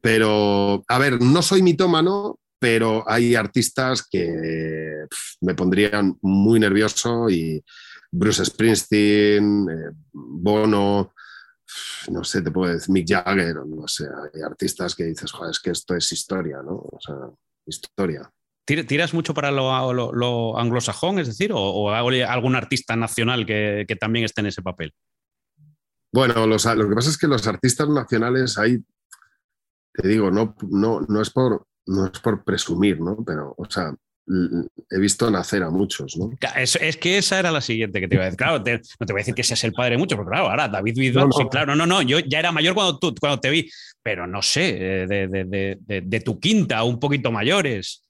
[0.00, 5.06] Pero, a ver, no soy mitómano, pero hay artistas que
[5.40, 7.62] me pondrían muy nervioso y
[8.12, 11.14] Bruce Springsteen, eh, Bono,
[12.10, 15.60] no sé, te puedo decir, Mick Jagger, no sé, hay artistas que dices, joder, es
[15.60, 16.74] que esto es historia, ¿no?
[16.74, 17.16] O sea,
[17.66, 18.30] historia.
[18.64, 23.84] ¿Tiras mucho para lo, lo, lo anglosajón, es decir, o, o, algún artista nacional que,
[23.88, 24.94] que, también esté en ese papel?
[26.12, 28.78] Bueno, los, lo que pasa es que los artistas nacionales ahí,
[29.92, 33.24] te digo, no, no, no, es, por, no es por presumir, ¿no?
[33.24, 33.92] Pero, o sea,
[34.90, 36.30] he visto nacer a muchos, ¿no?
[36.56, 38.38] Es, es, que esa era la siguiente que te iba a decir.
[38.38, 40.50] Claro, te, no te voy a decir que seas el padre de muchos, pero claro,
[40.50, 41.32] ahora David Bisbal, no, no.
[41.32, 43.70] sí, claro, no, no, yo ya era mayor cuando, tú, cuando te vi,
[44.02, 48.04] pero no sé, de, de, de, de, tu quinta, un poquito mayores.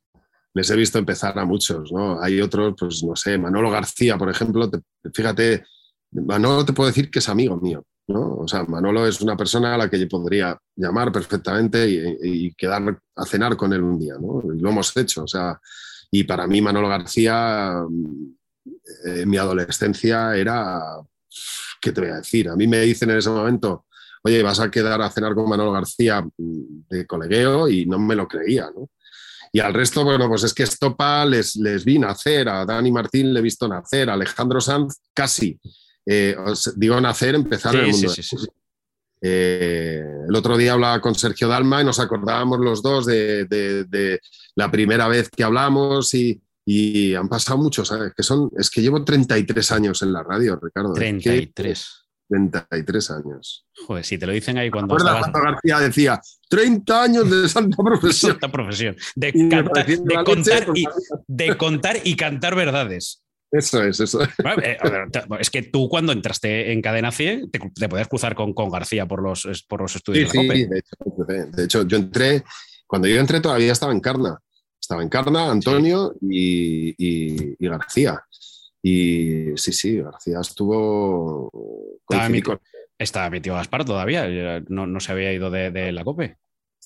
[0.52, 2.20] Les he visto empezar a muchos, ¿no?
[2.20, 4.80] Hay otros, pues no sé, Manolo García, por ejemplo, te,
[5.14, 5.64] fíjate,
[6.12, 8.34] Manolo te puedo decir que es amigo mío, ¿no?
[8.36, 12.54] O sea, Manolo es una persona a la que yo podría llamar perfectamente y, y
[12.54, 14.42] quedar a cenar con él un día, ¿no?
[14.54, 15.58] Y lo hemos hecho, o sea,
[16.10, 17.84] y para mí Manolo García,
[19.04, 20.80] en mi adolescencia era,
[21.80, 22.48] ¿qué te voy a decir?
[22.48, 23.86] A mí me dicen en ese momento,
[24.22, 28.26] oye, vas a quedar a cenar con Manolo García de colegueo y no me lo
[28.26, 28.90] creía, ¿no?
[29.52, 33.32] Y al resto, bueno, pues es que Estopa les, les vi nacer, a Dani Martín
[33.32, 35.58] le he visto nacer, a Alejandro Sanz casi,
[36.06, 38.08] eh, os digo nacer, empezar sí, en el mundo.
[38.10, 38.46] Sí, sí, sí.
[39.22, 43.84] Eh, el otro día hablaba con Sergio Dalma y nos acordábamos los dos de, de,
[43.84, 44.20] de
[44.54, 48.12] la primera vez que hablamos y, y, han pasado muchos, ¿sabes?
[48.16, 50.92] Que son, es que llevo 33 años en la radio, Ricardo.
[50.94, 51.78] 33.
[51.78, 53.66] Es que, 33 años.
[53.86, 55.22] Joder, si te lo dicen ahí cuando estabas...
[55.22, 58.32] cuando García decía 30 años de santa profesión.
[58.32, 58.96] santa profesión.
[59.16, 60.84] De, canta, de, contar y,
[61.26, 63.22] de contar y cantar verdades.
[63.50, 64.22] Eso es, eso.
[64.22, 64.78] Eh,
[65.40, 69.06] es que tú cuando entraste en Cadena 100 te, te podías cruzar con, con, García
[69.06, 70.30] por los, por los estudios.
[70.30, 72.44] Sí, de, sí de, hecho, de, hecho, yo entré,
[72.86, 74.38] cuando yo entré todavía estaba en Carna.
[74.80, 76.26] Estaba en Carna, Antonio sí.
[76.30, 78.24] y, y, y, García.
[78.82, 81.50] Y sí, sí, García estuvo...
[82.08, 82.42] Estaba mi,
[82.98, 86.36] estaba mi tío Gaspar todavía, no, no se había ido de, de la COPE.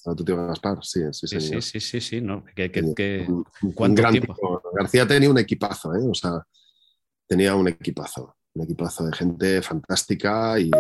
[0.05, 1.41] Estaba tu tío Gaspar, sí, sí, sí.
[1.41, 2.45] Sí, sí, sí, sí, no.
[2.55, 4.35] Que, que, que, un, un gran tiempo?
[4.35, 4.63] Tipo.
[4.75, 6.03] García tenía un equipazo, ¿eh?
[6.07, 6.45] O sea,
[7.27, 10.71] tenía un equipazo, un equipazo de gente fantástica y,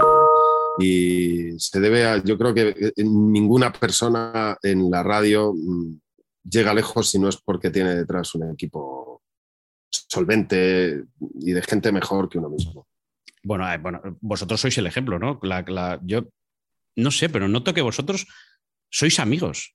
[0.78, 5.98] y se debe a, yo creo que ninguna persona en la radio mm,
[6.42, 9.22] llega lejos si no es porque tiene detrás un equipo
[9.88, 11.02] solvente
[11.40, 12.86] y de gente mejor que uno mismo.
[13.42, 15.40] Bueno, eh, bueno vosotros sois el ejemplo, ¿no?
[15.42, 16.28] La, la, yo
[16.96, 18.26] no sé, pero noto que vosotros
[18.94, 19.74] sois amigos.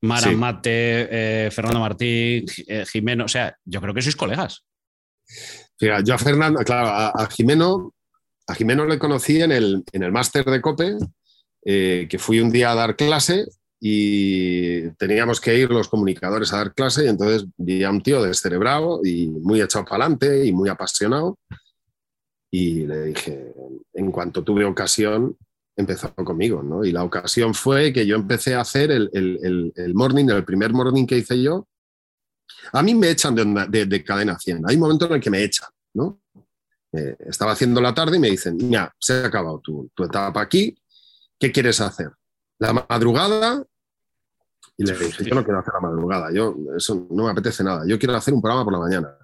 [0.00, 0.34] Mara sí.
[0.34, 4.64] Mate, eh, Fernando Martín, eh, Jimeno, o sea, yo creo que sois colegas.
[5.78, 7.94] Fíjate, yo a Fernando, claro, a, a, Jimeno,
[8.48, 10.96] a Jimeno le conocí en el, en el máster de COPE,
[11.64, 13.46] eh, que fui un día a dar clase
[13.78, 18.22] y teníamos que ir los comunicadores a dar clase y entonces vi a un tío
[18.22, 21.38] descerebrado y muy echado para adelante y muy apasionado
[22.50, 23.52] y le dije,
[23.94, 25.36] en cuanto tuve ocasión,
[25.76, 26.84] empezó conmigo, ¿no?
[26.84, 30.72] Y la ocasión fue que yo empecé a hacer el, el, el, morning, el primer
[30.72, 31.68] morning que hice yo.
[32.72, 34.64] A mí me echan de, de, de cadena 100.
[34.68, 36.20] Hay un momento en el que me echan, ¿no?
[36.92, 40.42] Eh, estaba haciendo la tarde y me dicen, mira, se ha acabado tu, tu etapa
[40.42, 40.76] aquí,
[41.38, 42.10] ¿qué quieres hacer?
[42.58, 43.64] La madrugada.
[44.76, 47.84] Y le dije, yo no quiero hacer la madrugada, yo, eso no me apetece nada,
[47.86, 49.16] yo quiero hacer un programa por la mañana.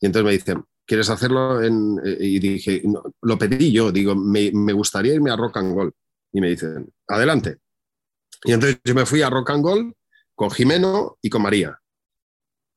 [0.00, 1.62] Y entonces me dicen, ¿quieres hacerlo?
[1.62, 2.82] En, eh, y dije,
[3.22, 5.94] lo pedí yo, digo, me, gustaría irme a Rock and Roll.
[6.32, 7.58] Y me dicen, adelante.
[8.44, 9.96] Y entonces yo me fui a Rock and Roll
[10.34, 11.78] con Jimeno y con María.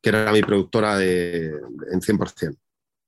[0.02, 1.48] que era mi productora de,
[1.92, 2.58] en 100%.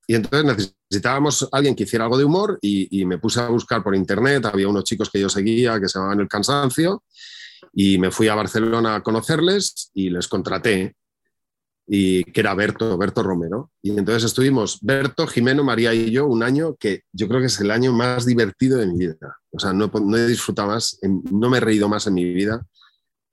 [0.08, 3.84] Y entonces necesitábamos alguien que hiciera algo de humor y, y, me puse a buscar
[3.84, 4.46] por internet.
[4.46, 7.04] Había unos chicos que yo seguía que se llamaban El Cansancio
[7.74, 10.96] y me fui a Barcelona a conocerles y les contraté
[11.92, 13.72] y que era Berto, Berto Romero.
[13.82, 17.60] Y entonces estuvimos Berto, Jimeno, María y yo un año que yo creo que es
[17.62, 19.38] el año más divertido de mi vida.
[19.50, 22.64] O sea, no, no he disfrutado más, no me he reído más en mi vida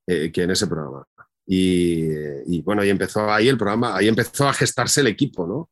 [0.06, 1.06] eh, que en ese programa.
[1.46, 2.06] Y,
[2.46, 5.68] y, bueno, ahí empezó ahí el programa, ahí empezó a gestarse el equipo, ¿no?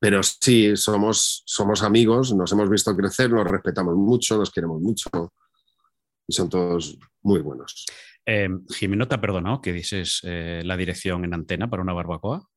[0.00, 5.08] Pero sí, somos, somos amigos, nos hemos visto crecer, nos respetamos mucho, nos queremos mucho
[6.26, 7.86] y son todos muy buenos.
[8.26, 12.48] Eh, Jimeno te ha perdonado que dices eh, la dirección en antena para una barbacoa.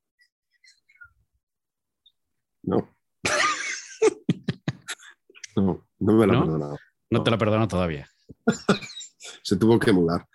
[2.64, 2.96] No.
[5.56, 6.40] no, no me la ¿No?
[6.40, 6.78] ha perdonado.
[7.10, 8.10] No te la perdono todavía.
[9.44, 10.28] Se tuvo que mudar.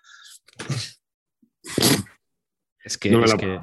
[2.84, 3.60] Es que, No es que,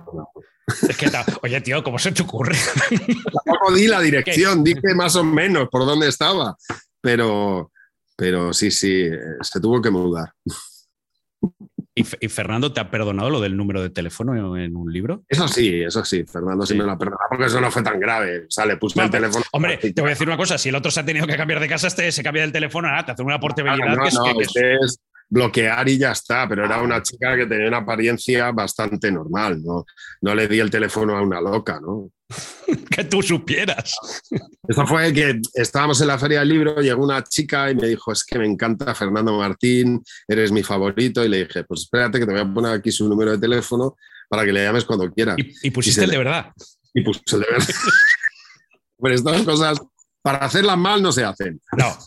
[0.89, 1.09] es que
[1.41, 2.55] oye, tío, ¿cómo se te ocurre?
[2.89, 6.55] Tampoco di la dirección, dije más o menos por dónde estaba,
[7.01, 7.71] pero,
[8.15, 10.31] pero sí, sí, eh, se tuvo que mudar.
[11.97, 15.23] ¿Y, Fe- y Fernando te ha perdonado lo del número de teléfono en un libro?
[15.27, 16.79] Eso sí, eso sí, Fernando sí, Sí.
[16.79, 18.41] me lo ha perdonado porque eso no fue tan grave.
[18.41, 19.43] O sea, le puse el teléfono.
[19.51, 21.59] Hombre, te voy a decir una cosa, si el otro se ha tenido que cambiar
[21.59, 24.11] de casa, este se cambia del teléfono, nada, te hace una portabilidad Ah, no, que
[24.15, 27.45] no, que- que es- este es bloquear y ya está, pero era una chica que
[27.45, 29.85] tenía una apariencia bastante normal, ¿no?
[30.21, 32.11] No le di el teléfono a una loca, ¿no?
[32.91, 33.95] que tú supieras.
[34.67, 38.11] Esto fue que estábamos en la feria del libro, llegó una chica y me dijo,
[38.11, 42.25] es que me encanta Fernando Martín, eres mi favorito, y le dije, pues espérate que
[42.25, 43.95] te voy a poner aquí su número de teléfono
[44.29, 45.37] para que le llames cuando quieras.
[45.37, 46.53] Y, y pusiste Y el de verdad.
[46.93, 47.67] Y puse el de verdad.
[48.99, 49.81] Pero estas cosas,
[50.21, 51.61] para hacerlas mal, no se hacen.
[51.77, 51.97] No,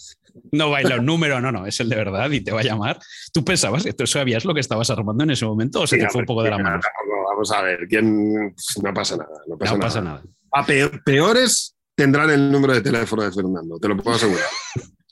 [0.53, 2.99] no baila un número, no, no, es el de verdad y te va a llamar.
[3.33, 6.09] ¿Tú pensabas que tú sabías lo que estabas armando en ese momento o se te
[6.09, 6.81] fue un poco de la mano?
[6.81, 8.55] tampoco, Vamos a ver, ¿quién?
[8.83, 9.31] No pasa nada.
[9.47, 9.89] No pasa No nada.
[9.89, 10.23] pasa nada.
[10.53, 14.47] A peor- peores tendrán el número de teléfono de Fernando, te lo puedo asegurar.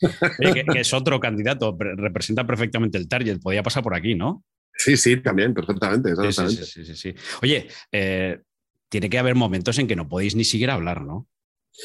[0.41, 4.15] Oye, que, que es otro candidato, pre- representa perfectamente el target, podía pasar por aquí,
[4.15, 4.45] ¿no?
[4.75, 6.11] Sí, sí, también, perfectamente.
[6.11, 6.65] Exactamente.
[6.65, 7.15] sí, sí, sí.
[7.43, 8.41] Oye, eh,
[8.89, 11.27] tiene que haber momentos en que no podéis ni siquiera hablar, ¿no?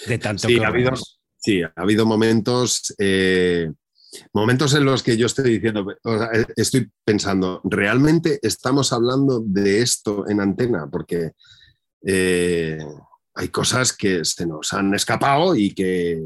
[0.07, 0.91] De tanto Sí, que ha habido.
[1.43, 3.69] Sí, ha habido momentos, eh,
[4.33, 9.41] momentos en los que yo estoy diciendo, o sea, eh, estoy pensando, ¿realmente estamos hablando
[9.45, 10.87] de esto en antena?
[10.89, 11.31] Porque
[12.05, 12.77] eh,
[13.35, 16.23] hay cosas que se nos han escapado y que,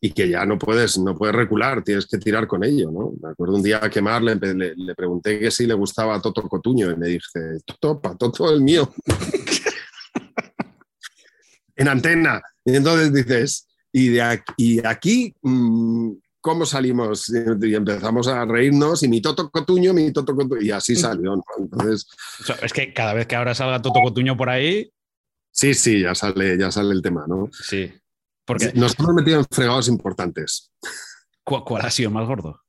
[0.00, 2.90] y que ya no puedes, no puedes recular, tienes que tirar con ello.
[2.90, 3.12] ¿no?
[3.22, 6.42] Me acuerdo un día a Quemar le, le- pregunté que si le gustaba a Toto
[6.48, 8.92] Cotuño y me dije, Toto, pa Toto el mío.
[11.76, 12.42] en antena.
[12.64, 17.28] Y entonces dices, y de aquí, y de aquí mm, ¿cómo salimos?
[17.28, 21.36] Y empezamos a reírnos y mi Toto Cotuño, mi Toto Cotuño, y así salió.
[21.36, 21.42] ¿no?
[21.58, 22.06] Entonces,
[22.62, 24.90] es que cada vez que ahora salga Toto Cotuño por ahí,
[25.52, 27.48] sí, sí, ya sale, ya sale el tema, ¿no?
[27.52, 27.92] sí.
[28.46, 30.72] Porque, Nos hemos metido en fregados importantes.
[31.44, 32.60] ¿cu- ¿cuál ha sido más gordo?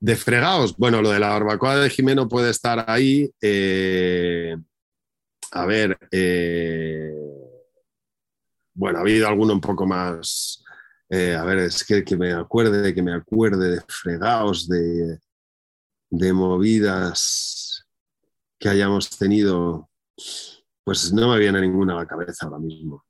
[0.00, 3.30] De fregados, bueno, lo de la barbacoa de Jimeno puede estar ahí.
[3.40, 4.56] eh,
[5.52, 7.12] a ver, eh,
[8.74, 10.62] bueno, ha habido alguno un poco más.
[11.10, 15.18] eh, a ver, es que, que me acuerde, que me acuerde de fregados, de,
[16.10, 17.84] de movidas
[18.58, 19.88] que hayamos tenido.
[20.84, 23.04] Pues no me viene ninguna a la cabeza ahora mismo.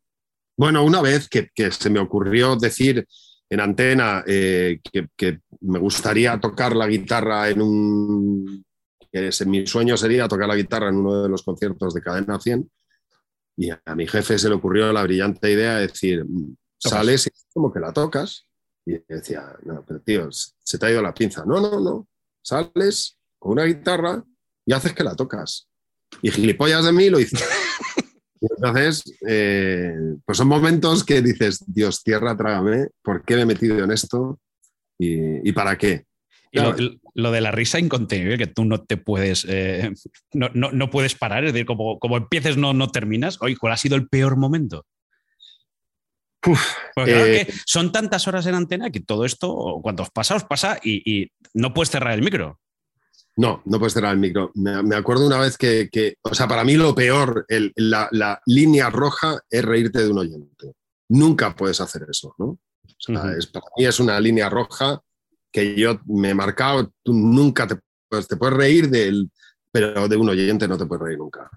[0.57, 3.07] Bueno, una vez que, se me ocurrió decir
[3.49, 4.81] en antena eh,
[5.17, 8.65] que, me gustaría tocar la guitarra en un...
[9.11, 12.39] que ese- mi sueño sería tocar la guitarra en uno de los conciertos de Cadena
[12.39, 12.71] 100
[13.57, 16.99] y a, mi jefe se le ocurrió la brillante idea de decir, mm, Tocas.
[16.99, 18.47] sales y como que la tocas.
[18.85, 21.45] Y decía, no, pero tío, se te ha ido la pinza.
[21.45, 22.09] No, no, no.
[22.43, 24.25] Sales con una guitarra
[24.67, 25.69] y haces que la tocas.
[26.21, 27.37] Y gilipollas de mí lo hice.
[28.41, 33.47] Y entonces, eh, pues son momentos que dices, Dios, tierra, trágame, ¿por qué me he
[33.47, 34.41] metido en esto?
[34.99, 36.07] ¿Y, y para qué?
[36.55, 36.95] Y lo, Claro.
[37.15, 39.91] lo de la risa incontenible, que tú no te puedes, eh,
[40.35, 43.39] no, no- no puedes parar, es decir, como, como empieces no, no terminas.
[43.41, 44.85] Oye, ¿cuál ha sido el peor momento?
[46.47, 46.61] Uf,
[46.95, 50.35] Porque claro Eh, que son tantas horas en antena que todo esto, cuando os pasa,
[50.35, 52.59] os pasa y, y no puedes cerrar el micro.
[53.37, 54.51] No, no puedes cerrar el micro.
[54.55, 58.09] Me, me acuerdo una vez que, que- o sea, para mí lo peor, el- la,
[58.11, 60.73] la línea roja es reírte de un oyente.
[61.09, 62.45] Nunca puedes hacer eso, ¿no?
[62.47, 62.59] O
[62.99, 63.29] sea, Ujú.
[63.39, 65.01] es, para mí es una línea roja
[65.53, 66.93] que yo me he marcado.
[67.03, 67.79] Tú nunca te
[68.29, 69.31] te puedes reír del,
[69.71, 71.51] pero de un oyente no te puedes reír nunca.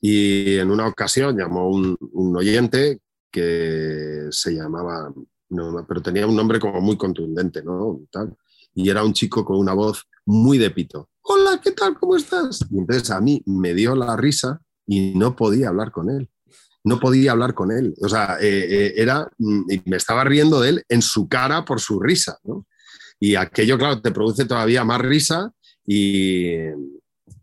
[0.00, 3.00] Y en una ocasión llamó un, un oyente
[3.30, 5.12] que se llamaba,
[5.50, 8.00] no, pero tenía un nombre como muy contundente, ¿no?
[8.10, 8.34] Tal.
[8.74, 11.10] Y era un chico con una voz muy de pito.
[11.22, 11.98] Hola, ¿qué tal?
[11.98, 12.64] ¿Cómo estás?
[12.70, 16.30] Y entonces a mí me dio la risa y no podía hablar con él.
[16.82, 17.94] No podía hablar con él.
[18.00, 21.78] O sea, eh, eh, era, mm, me estaba riendo de él en su cara por
[21.78, 22.38] su risa.
[22.44, 22.66] ¿no?
[23.20, 25.52] Y aquello, claro, te produce todavía más risa
[25.86, 26.48] y,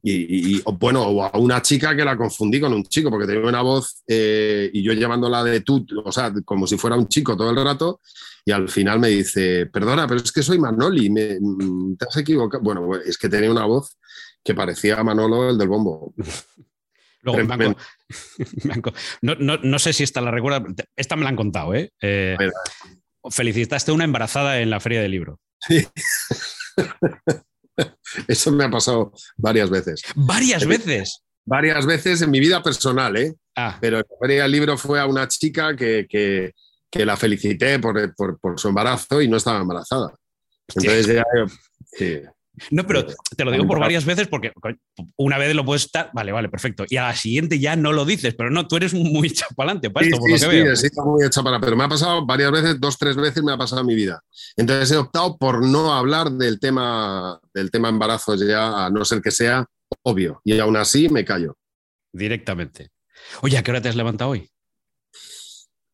[0.01, 3.61] y, bueno, o a una chica que la confundí con un chico, porque tenía una
[3.61, 7.49] voz eh, y yo llamándola de tú, o sea, como si fuera un chico todo
[7.49, 7.99] el rato,
[8.45, 12.17] y al final me dice, perdona, pero es que soy Manoli, me, mm, te has
[12.17, 12.63] equivocado.
[12.63, 13.97] Bueno, es que tenía una voz
[14.43, 16.13] que parecía Manolo el del bombo.
[17.23, 17.43] Luego,
[19.21, 20.63] no, no, no, sé si esta la recuerda,
[20.95, 21.91] esta me la han contado, ¿eh?
[22.01, 22.37] eh
[23.29, 25.41] felicitaste a una embarazada en la feria del libro.
[25.59, 25.87] Sí.
[28.27, 30.01] Eso me ha pasado varias veces.
[30.15, 31.21] ¿Varias veces?
[31.45, 33.35] Varias veces en mi vida personal, ¿eh?
[33.55, 33.77] Ah.
[33.79, 36.53] Pero el libro fue a una chica que,
[36.91, 40.13] la felicité por, su embarazo y no estaba embarazada.
[40.67, 41.23] Entonces ya,
[41.85, 42.21] sí.
[42.71, 44.51] No, pero te lo digo por varias veces porque
[45.15, 46.85] una vez lo puedes estar, vale, vale, perfecto.
[46.89, 49.73] Y a la siguiente ya no lo dices, pero no, tú eres muy echado para
[49.73, 52.97] esto, por lo que sí, Sí, muy para pero me ha pasado varias veces, dos,
[52.97, 54.21] tres veces me ha pasado en mi vida.
[54.55, 59.21] Entonces he optado por no hablar del tema, del tema embarazo ya, a no ser
[59.21, 59.65] que sea
[60.03, 60.41] obvio.
[60.43, 61.57] Y aún así me callo.
[62.11, 62.89] Directamente.
[63.41, 64.49] Oye, ¿a qué hora te has levantado hoy?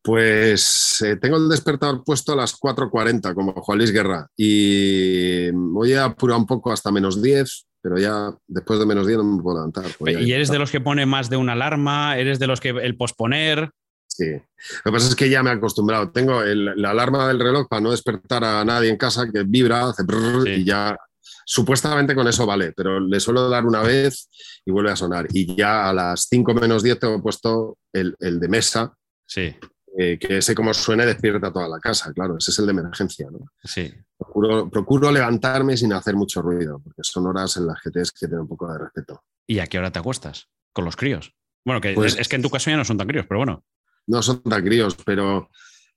[0.04, 5.94] Pues eh, tengo el despertador puesto a las 4.40, como Juan Luis Guerra, y voy
[5.94, 9.42] a apurar un poco hasta menos 10, pero ya después de menos 10 no me
[9.42, 9.86] puedo levantar.
[10.20, 12.18] ¿Y eres de los que pone más de una alarma?
[12.18, 13.70] ¿Eres de los que el posponer?
[14.06, 14.30] Sí.
[14.30, 16.10] Lo que pasa es que ya me he acostumbrado.
[16.10, 20.04] Tengo la alarma del reloj para no despertar a nadie en casa que vibra, hace
[20.50, 20.98] y ya
[21.46, 24.28] supuestamente con eso vale, pero le suelo dar una vez
[24.66, 25.28] y vuelve a sonar.
[25.32, 28.92] Y ya a las 5 menos 10 tengo puesto el, el de mesa.
[29.26, 29.56] Sí.
[29.96, 33.28] Eh, que ese como suene despierta toda la casa, claro, ese es el de emergencia.
[33.30, 33.46] ¿no?
[33.62, 33.92] Sí.
[34.18, 38.40] Procuro, levantarme sin hacer mucho ruido, porque son horas en las que tienes que tener
[38.40, 39.22] un poco de respeto.
[39.46, 40.48] ¿Y a qué hora te acuestas?
[40.72, 41.32] Con los críos.
[41.64, 43.64] Bueno, que pues es, que en tu caso ya no son tan críos, pero bueno.
[44.08, 45.48] No son tan críos, pero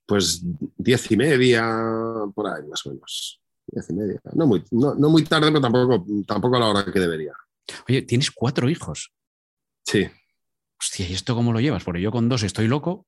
[0.05, 0.41] pues
[0.77, 1.67] diez y media,
[2.35, 3.41] por ahí más o menos.
[3.65, 4.21] Diez y media.
[4.33, 7.33] No muy, no, muy tarde, pero tampoco, tampoco a la hora que debería.
[7.89, 9.11] Oye, tienes cuatro hijos.
[9.83, 10.07] Sí.
[10.79, 11.83] Hostia, ¿y esto cómo lo llevas?
[11.83, 13.07] Porque yo con dos estoy loco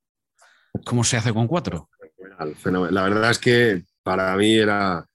[0.86, 1.89] ¿Cómo se hace con cuatro?
[2.91, 5.05] La verdad es que para mí era.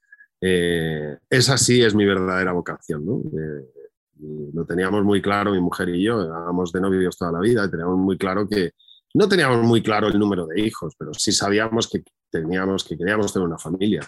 [0.41, 3.05] Eh, esa sí es mi verdadera vocación.
[3.07, 3.23] ¿no?
[3.39, 7.71] Eh, lo teníamos muy claro, mi mujer y yo, éramos de novios toda la vida
[7.71, 8.73] teníamos muy claro que.
[9.17, 13.33] No teníamos muy claro el número de hijos, pero sí sabíamos que teníamos, que queríamos
[13.33, 14.01] tener una familia.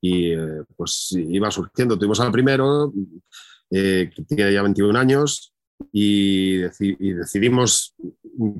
[0.00, 1.98] Y eh, pues iba surgiendo.
[1.98, 2.92] Tuvimos al primero,
[3.68, 5.52] que tiene ya 21 años,
[5.92, 7.96] y, y decidimos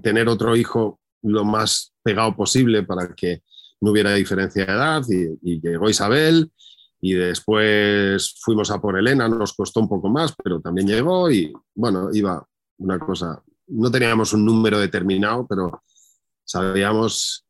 [0.03, 3.43] tener otro hijo lo más pegado posible para que
[3.81, 6.51] no hubiera diferencia de edad y, llegó Isabel
[7.01, 11.53] y después fuimos a por Elena, nos costó un poco más, pero también llegó y
[11.75, 12.45] bueno, iba
[12.79, 15.83] una cosa, no teníamos un número determinado, pero
[16.45, 17.45] sabíamos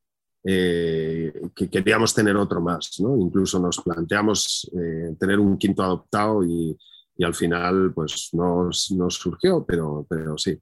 [0.45, 3.17] eh, que queríamos tener otro más, ¿no?
[3.17, 6.77] Incluso nos planteamos eh, tener un quinto adoptado y,
[7.17, 10.59] y al final pues nos, nos surgió, pero, pero sí,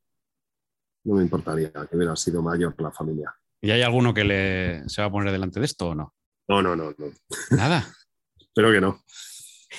[1.05, 3.35] no me importaría que hubiera sido mayor la familia.
[3.61, 6.15] ¿Y hay alguno que le, se va a poner delante de esto o no?
[6.49, 6.95] No, no, no.
[6.97, 7.07] no.
[7.51, 7.87] Nada.
[8.39, 9.03] Espero que no.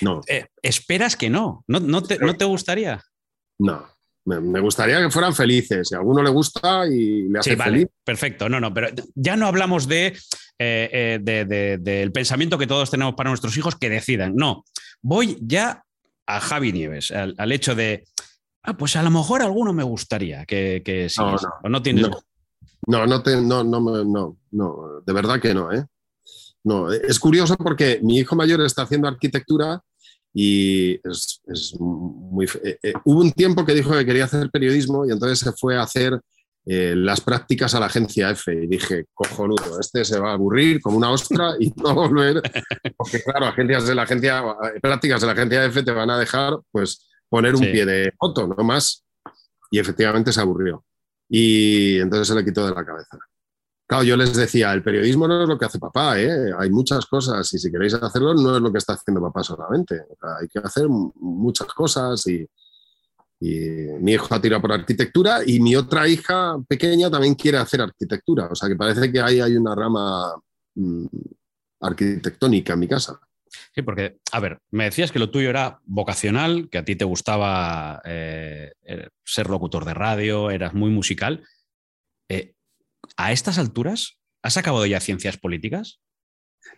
[0.02, 0.20] No.
[0.26, 1.64] Eh, ¿Esperas que no?
[1.68, 3.02] ¿No, te, gustaría?
[3.58, 3.86] No.
[4.24, 5.88] Me, gustaría que fueran felices.
[5.88, 8.48] Si a alguno le gusta y le hace sí, vale, Perfecto.
[8.48, 10.08] No, no, pero ya no hablamos de,
[10.58, 14.34] eh, eh, del pensamiento que todos tenemos para nuestros hijos que decidan.
[14.34, 14.64] No.
[15.00, 15.84] Voy ya
[16.26, 18.04] a Javi Nieves, al hecho de
[18.66, 22.08] Ah, pues a lo mejor alguno me gustaría que, que no, no, o no tienes.
[22.88, 25.86] No, no, no, no, no, no, de verdad que no, ¿eh?
[26.64, 29.80] No, es curioso porque mi hijo mayor está haciendo arquitectura
[30.34, 32.46] y es, muy.
[32.64, 35.76] Eh, eh, hubo un tiempo que dijo que quería hacer periodismo y entonces se fue
[35.76, 36.20] a hacer
[36.66, 40.80] eh, las prácticas a la agencia F y dije, cojonudo, este se va a aburrir
[40.80, 42.42] como una ostra y no volver,
[42.96, 44.44] porque claro, agencias de la agencia,
[44.82, 48.46] prácticas de la agencia F te van a dejar pues poner un pie de foto,
[48.46, 49.04] no más.
[49.70, 50.84] Y efectivamente se aburrió.
[51.28, 53.18] Y entonces se le quitó de la cabeza.
[53.88, 56.52] Claro, yo les decía, el periodismo no es lo que hace papá, ¿eh?
[56.58, 60.02] hay muchas cosas y si queréis hacerlo no es lo que está haciendo papá solamente.
[60.40, 62.46] hay que hacer muchas cosas y,
[63.38, 68.48] mi hijo ha tirado por arquitectura y mi otra hija pequeña también quiere hacer arquitectura.
[68.50, 70.32] O sea que parece que ahí hay una rama
[70.74, 71.06] mm,
[71.82, 73.20] arquitectónica en mi casa.
[73.76, 77.04] Sí, porque, a ver, me decías que lo tuyo era vocacional, que a ti te
[77.04, 81.46] gustaba eh, eh, ser locutor de radio, eras muy musical.
[82.30, 82.54] Eh,
[83.18, 86.00] ¿A estas alturas has acabado ya ciencias políticas?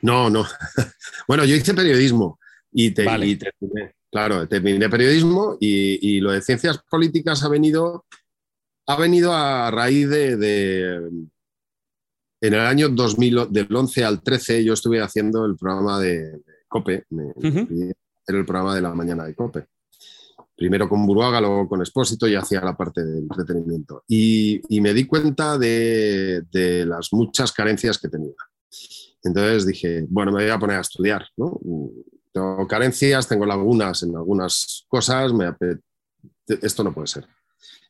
[0.03, 0.44] No, no.
[1.28, 2.40] bueno, yo hice periodismo
[2.72, 8.07] y, te, terminé, claro, terminé periodismo y, lo de ciencias políticas ha venido
[8.88, 10.32] ha venido a raíz de,
[12.40, 17.04] en el año 2000, del 11 al 13, yo estuve haciendo el programa de, COPE,
[17.10, 19.66] era el programa de la mañana de COPE.
[20.56, 24.02] Primero con Buruaga, luego con Expósito y hacía la parte del entretenimiento.
[24.08, 28.34] Y, me di cuenta de, de, las muchas carencias que tenía.
[29.22, 31.26] Entonces dije, bueno, me voy a poner a estudiar.
[31.36, 31.60] ¿no?
[32.32, 35.54] Tengo carencias, tengo lagunas en algunas cosas, me,
[36.46, 37.26] esto no puede ser.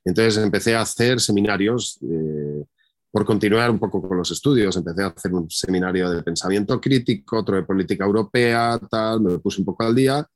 [0.04, 2.64] Entonces empecé a hacer seminarios eh,
[3.10, 4.76] por continuar un poco con los estudios.
[4.76, 9.60] Empecé a hacer un seminario de pensamiento crítico, otro de política europea, tal, me puse
[9.60, 10.26] un poco al día.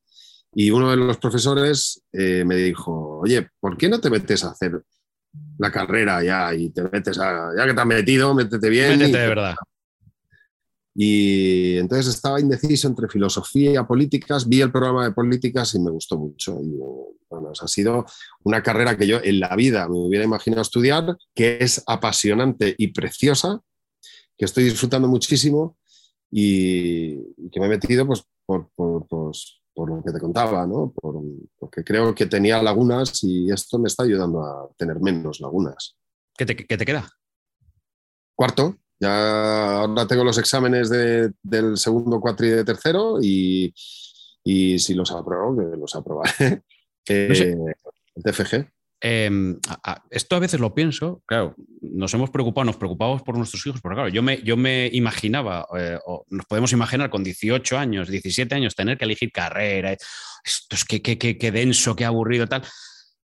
[0.54, 4.50] Y uno de los profesores eh, me dijo, oye, ¿por qué no te metes a
[4.50, 4.82] hacer
[5.58, 8.98] la carrera ya y te metes a, ya que te has metido, métete bien?
[8.98, 9.54] Métete de verdad.
[10.94, 15.90] Y entonces estaba indeciso entre filosofía y políticas, vi el programa de políticas y me
[15.90, 16.60] gustó mucho.
[16.60, 16.76] Y
[17.30, 18.04] bueno, ha sido
[18.44, 22.88] una carrera que yo en la vida me hubiera imaginado estudiar, que es apasionante y
[22.88, 23.60] preciosa,
[24.36, 25.78] que estoy disfrutando muchísimo
[26.30, 27.16] y,
[27.50, 30.92] que me he metido pues, por, por, pues, por lo que te contaba, ¿no?
[31.58, 35.96] porque creo que tenía lagunas y esto me está ayudando a tener menos lagunas.
[36.36, 37.08] ¿Qué te, qué te queda?
[38.34, 38.81] Cuarto.
[39.02, 43.74] Ya ahora tengo los exámenes del segundo cuatri de tercero y,
[44.44, 46.62] si los apruebo, que los aprobaré.
[47.08, 47.56] Eh,
[48.14, 48.64] el TFG.
[49.00, 49.58] Em,
[50.08, 53.96] esto a veces lo pienso, claro, nos hemos preocupado, nos preocupamos por nuestros hijos, pero
[53.96, 58.54] claro, yo me, yo me imaginaba, eh, o nos podemos imaginar con 18 años, 17
[58.54, 59.94] años, tener que elegir carrera,
[60.44, 62.62] esto es que, que denso, qué aburrido, tal.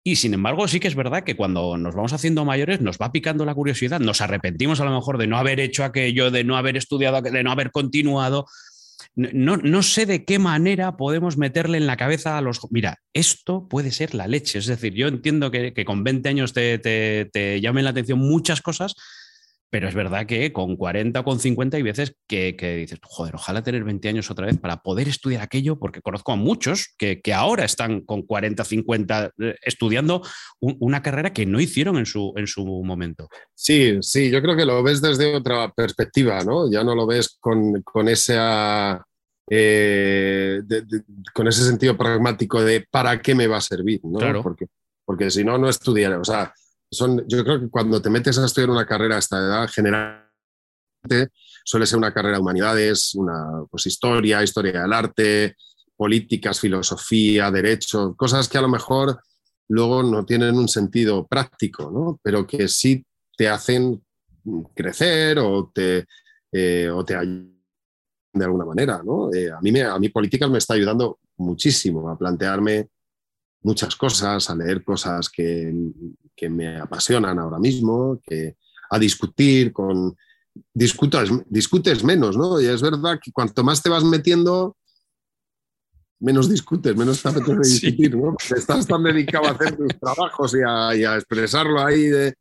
[0.08, 3.12] Y sin embargo, sí que es verdad que cuando nos vamos haciendo mayores nos va
[3.12, 6.56] picando la curiosidad, nos arrepentimos a lo mejor de no haber hecho aquello, de no
[6.56, 8.46] haber estudiado, de no haber continuado.
[9.16, 12.62] No, no, sé de qué manera podemos meterle en la cabeza a los...
[12.72, 14.60] Mira, esto puede ser la leche.
[14.60, 18.62] Es decir, yo entiendo que, con 20 años te, te, te llamen la atención muchas
[18.62, 18.96] cosas,
[19.70, 23.64] pero es verdad que con 40 o con 50 hay veces que, dices, joder, ojalá
[23.64, 27.66] tener 20 años otra vez para poder estudiar aquello, porque conozco a muchos que, ahora
[27.66, 30.22] están con 40, 50 eh, estudiando
[30.60, 33.28] una carrera que no hicieron en su, en su momento.
[33.54, 36.72] Sí, sí, yo creo que lo ves desde otra perspectiva, ¿no?
[36.72, 39.04] Ya no lo ves con, con esa...
[39.50, 40.62] Eh,
[41.34, 44.20] con ese sentido pragmático de para qué me va a servir, ¿no?
[44.20, 44.44] Claro.
[44.44, 44.66] Porque,
[45.06, 46.16] porque si no, no estudiaré.
[46.16, 46.54] O sea,
[46.92, 51.30] yo creo que cuando te metes a estudiar una carrera a esta edad, generalmente
[51.64, 55.56] suele ser una carrera de humanidades, una pues, historia, historia del arte,
[55.96, 59.20] políticas, filosofía, derecho, cosas que a lo mejor
[59.70, 62.20] luego no tienen un sentido práctico, ¿no?
[62.24, 64.02] pero que sí te hacen
[64.74, 66.06] crecer o te,
[66.52, 67.58] eh, o te ayudan
[68.34, 69.02] de alguna manera.
[69.04, 69.34] ¿no?
[69.34, 72.90] Eh, a, mí me, a mí políticas me está ayudando muchísimo a plantearme
[73.62, 75.74] muchas cosas, a leer cosas que,
[76.38, 78.56] que me apasionan ahora mismo, que,
[78.90, 80.16] a discutir con...
[80.74, 82.60] Discutas, discutes menos, ¿no?
[82.60, 84.76] Y es verdad que cuanto más te vas metiendo,
[86.20, 88.36] menos discutes, menos te apetece discutir, ¿no?
[88.56, 92.34] estás tan dedicado a hacer tus trabajos y a, y a, expresarlo ahí de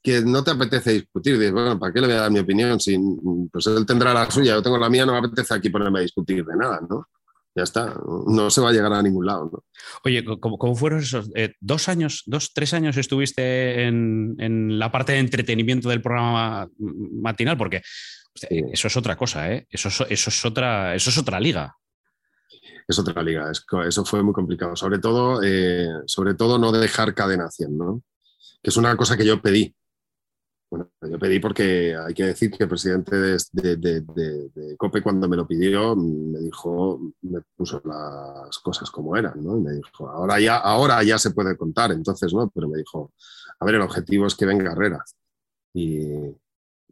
[0.00, 1.36] que no te apetece discutir.
[1.38, 2.78] Dices, bueno, ¿para qué le voy a dar mi opinión?
[2.78, 2.96] Si,
[3.50, 6.02] pues él tendrá la suya, yo tengo la mía, no me apetece aquí ponerme a
[6.02, 7.08] discutir de nada, ¿no?
[7.56, 9.64] Ya está, no se va a llegar a ningún lado.
[10.04, 15.20] Oye, ¿cómo, fueron esos eh, dos años, dos, tres años estuviste en, la parte de
[15.20, 17.56] entretenimiento del programa matinal?
[17.56, 17.80] Porque
[18.50, 19.66] eso es otra cosa, ¿eh?
[19.70, 21.74] Eso, eso, es otra, eso es otra liga.
[22.86, 24.76] Es otra liga, eso fue muy complicado.
[24.76, 28.02] Sobre todo, eh, sobre todo no dejar cadena 100, ¿no?
[28.62, 29.74] Que es una cosa que yo pedí.
[30.68, 35.46] Bueno, yo pedí porque hay que decir que el presidente de, COPE cuando me lo
[35.46, 39.56] pidió me dijo, me puso las cosas como eran, ¿no?
[39.56, 42.50] Y me dijo, ahora ya, ahora ya se puede contar, entonces, ¿no?
[42.52, 43.12] Pero me dijo,
[43.60, 45.04] a ver, el objetivo es que venga Herrera.
[45.72, 46.00] Y,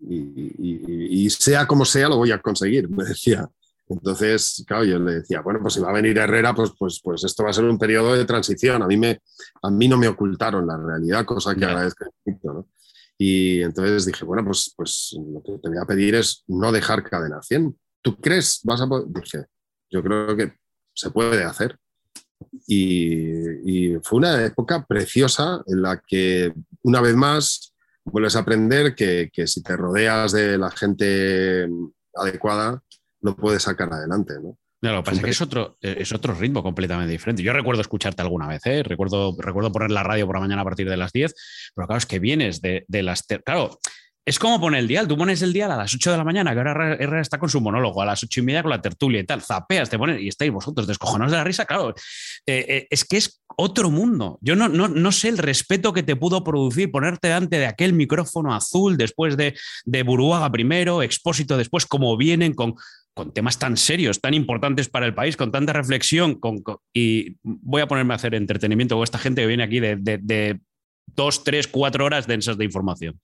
[0.00, 3.48] y, sea como sea, lo voy a conseguir, me decía.
[3.88, 7.24] Entonces, claro, yo le decía, bueno, pues si va a venir Herrera, pues, pues, pues
[7.24, 8.82] esto va a ser un periodo de transición.
[8.82, 9.20] A mí, me,
[9.62, 12.04] a mí no me ocultaron la realidad, cosa que agradezco
[12.44, 12.68] ¿no?
[13.18, 17.02] Y entonces dije, bueno, pues, pues lo que te voy a pedir es no dejar
[17.04, 17.78] cadena 100.
[18.02, 18.60] ¿Tú crees?
[18.64, 19.06] Vas a poder?
[19.08, 19.44] Dije,
[19.90, 20.54] yo creo que
[20.92, 21.78] se puede hacer.
[22.66, 26.52] Y, fue una época preciosa en la que,
[26.82, 31.68] una vez más, vuelves a aprender que, que si te rodeas de la gente
[32.14, 32.82] adecuada,
[33.20, 34.34] lo puedes sacar adelante.
[34.42, 34.58] ¿no?
[34.92, 37.42] Lo que pasa es que es otro, eh, es otro ritmo completamente diferente.
[37.42, 38.82] Yo recuerdo escucharte alguna vez, ¿eh?
[38.82, 41.34] recuerdo, recuerdo poner la radio por la mañana a partir de las 10,
[41.74, 43.22] pero claro, es que vienes de, las...
[43.44, 43.78] Claro,
[44.26, 45.06] Es como poner el dial.
[45.06, 47.48] Tú pones el dial a las 8 de la mañana, que ahora Herrera está con
[47.48, 49.42] su monólogo, a las 8 y media con la tertulia y tal.
[49.42, 51.66] Zapeas, te pones y estáis vosotros descojonados de la risa.
[51.66, 51.94] Claro,
[52.46, 54.38] eh, eh, es que es otro mundo.
[54.40, 57.92] Yo no, no, no, sé el respeto que te pudo producir ponerte delante de aquel
[57.92, 59.54] micrófono azul después de,
[59.84, 62.74] de Buruaga primero, Expósito después, como vienen con,
[63.14, 66.34] con temas tan serios, tan importantes para el país, con tanta reflexión.
[66.34, 66.62] Con,
[66.92, 70.60] y voy a ponerme a hacer entretenimiento con esta gente que viene aquí de,
[71.06, 73.20] dos, tres, cuatro horas densas de información.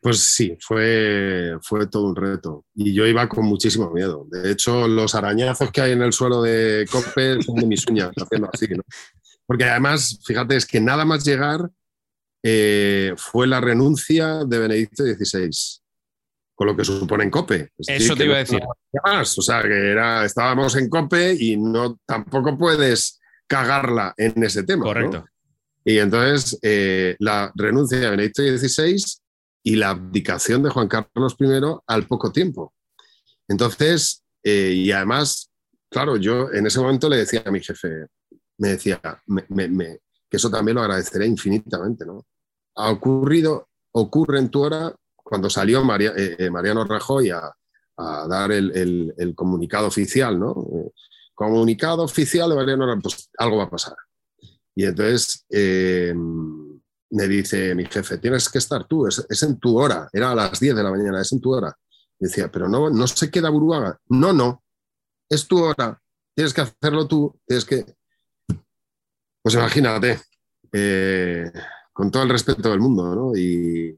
[0.00, 2.64] Pues sí, fue, fue todo un reto.
[2.74, 4.26] Y yo iba con muchísimo miedo.
[4.30, 8.12] De hecho, los arañazos que hay en el suelo de Cope son de mis uñas,
[8.16, 8.82] haciendo así, ¿no?
[9.44, 11.68] Porque además, fíjate, es que nada más llegar
[12.42, 15.50] eh, fue la renuncia de Benedicto XVI,
[16.60, 17.70] con lo que supone en COPE.
[17.78, 18.60] Es Eso decir, te iba a decir.
[19.02, 19.38] Más.
[19.38, 24.84] O sea, que era, estábamos en COPE y no, tampoco puedes cagarla en ese tema.
[24.84, 25.20] Correcto.
[25.20, 25.24] ¿no?
[25.86, 29.02] Y entonces, eh, la renuncia de Benedicto XVI
[29.62, 31.46] y la abdicación de Juan Carlos I
[31.86, 32.74] al poco tiempo.
[33.48, 35.50] Entonces, eh, y además,
[35.90, 38.04] claro, yo en ese momento le decía a mi jefe,
[38.58, 39.98] me decía, me, me,
[40.28, 42.26] que eso también lo agradeceré infinitamente, ¿no?
[42.76, 44.94] Ha ocurrido, ocurre en tu hora
[45.30, 47.54] cuando salió eh, eh, Mariano Rajoy a,
[47.98, 50.50] a dar el, comunicado oficial, ¿no?
[50.74, 50.90] Eh,
[51.36, 53.94] comunicado oficial de Mariano Rajoy, pues algo va a pasar.
[54.74, 60.32] Y entonces me dice mi jefe, tienes que estar tú, es, en tu hora, era
[60.32, 61.76] a las 10 de la mañana, es en tu hora.
[62.18, 64.00] Decía, pero no, no se queda Buruaga.
[64.08, 64.64] No, no,
[65.28, 66.02] es tu hora,
[66.34, 67.84] tienes que hacerlo tú, tienes que...
[69.42, 70.20] Pues imagínate,
[71.92, 73.36] con todo el respeto del mundo, ¿no?
[73.36, 73.94] Y,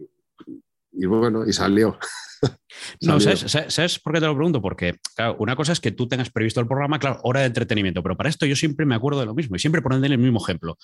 [0.92, 1.98] y bueno, y salió.
[3.00, 4.60] No, ¿sabes, ¿sabes, por qué te lo pregunto?
[4.60, 8.02] Porque, claro, una cosa es que tú tengas previsto el programa, claro, hora de entretenimiento,
[8.02, 10.42] pero para esto yo siempre me acuerdo de lo mismo y siempre ponen el mismo
[10.42, 10.76] ejemplo.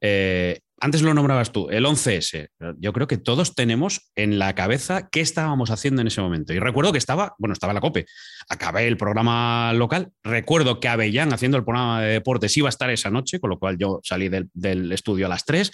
[0.00, 2.48] Eh, antes lo nombrabas tú, el 11S.
[2.78, 6.52] Yo creo que todos tenemos en la cabeza qué estábamos haciendo en ese momento.
[6.52, 8.06] Y recuerdo que estaba, bueno, estaba la COPE.
[8.48, 10.10] Acabé el programa local.
[10.24, 13.58] Recuerdo que Avellán, haciendo el programa de deportes, iba a estar esa noche, con lo
[13.58, 15.70] cual yo salí del, del estudio a las 3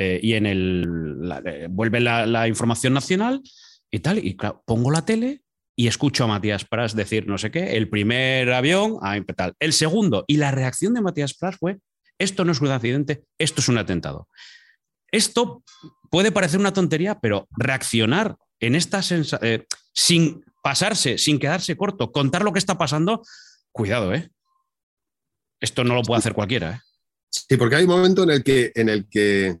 [0.00, 0.86] eh, y en el.
[1.44, 3.42] Eh, vuelve la, la, información nacional
[3.90, 4.24] y tal.
[4.24, 5.42] Y claro, pongo la tele
[5.76, 7.76] y escucho a Matías Pras decir no sé qué.
[7.76, 9.52] El primer avión, ah, tal.
[9.58, 10.24] El segundo.
[10.26, 11.80] Y la reacción de Matías Pras fue
[12.18, 14.26] esto no es un accidente, esto es un atentado.
[15.12, 15.64] Esto
[16.10, 22.10] puede parecer una tontería, pero reaccionar en esta sensación, eh, sin pasarse, sin quedarse corto,
[22.10, 23.22] contar lo que está pasando,
[23.70, 24.30] cuidado, ¿eh?
[25.60, 26.80] Esto no lo puede hacer cualquiera, ¿eh?
[27.28, 29.58] Sí, porque hay un momento en el que, en el que,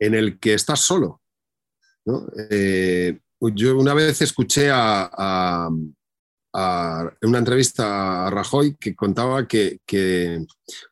[0.00, 1.20] en el que estás solo.
[2.50, 9.78] Eh, yo una vez escuché a, en una entrevista a Rajoy que contaba que,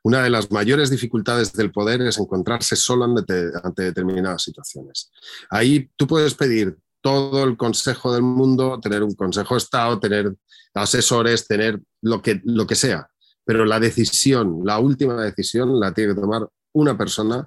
[0.03, 5.11] una de las mayores dificultades del poder es encontrarse solo ante, ante, determinadas situaciones.
[5.51, 10.35] Ahí tú puedes pedir todo el consejo del mundo, tener un consejo de Estado, tener
[10.75, 13.09] asesores, tener lo que, lo que sea,
[13.45, 17.45] pero la decisión, la última decisión la tiene que tomar una persona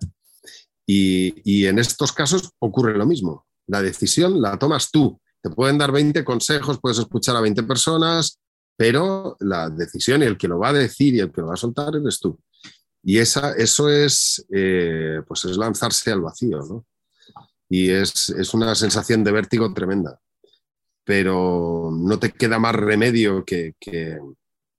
[0.85, 3.45] y, en estos casos ocurre lo mismo.
[3.67, 8.39] La decisión la tomas tú te pueden dar 20 consejos, puedes escuchar a 20 personas,
[8.77, 11.55] pero la decisión y el que lo va a decir y el que lo va
[11.55, 12.39] a soltar eres tú.
[13.03, 16.85] Y esa, eso es, eh, pues es lanzarse al vacío, ¿no?
[17.67, 20.19] Y es, es, una sensación de vértigo tremenda.
[21.03, 24.19] Pero no te queda más remedio que, que,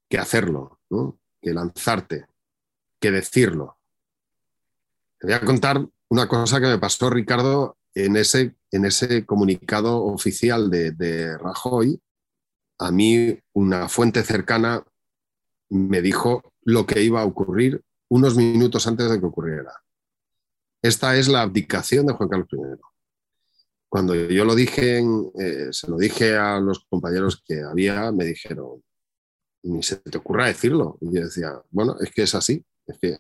[0.09, 1.19] que hacerlo, ¿no?
[1.41, 2.27] que lanzarte,
[3.01, 3.79] que decirlo.
[5.23, 10.03] Te voy a contar una cosa que me pasó, Ricardo, en ese, en ese comunicado
[10.03, 12.03] oficial de, Rajoy,
[12.81, 14.85] a mí una fuente cercana
[15.69, 19.73] me dijo lo que iba a ocurrir unos minutos antes de que ocurriera.
[20.83, 22.81] Esta es la abdicación de Juan Carlos I.
[23.89, 25.05] Cuando yo lo dije,
[25.39, 28.83] eh, se lo dije a los compañeros que había, me dijeron,
[29.63, 30.99] ni se te ocurra decirlo.
[31.01, 33.19] Y yo decía, bueno, es que es así, es que,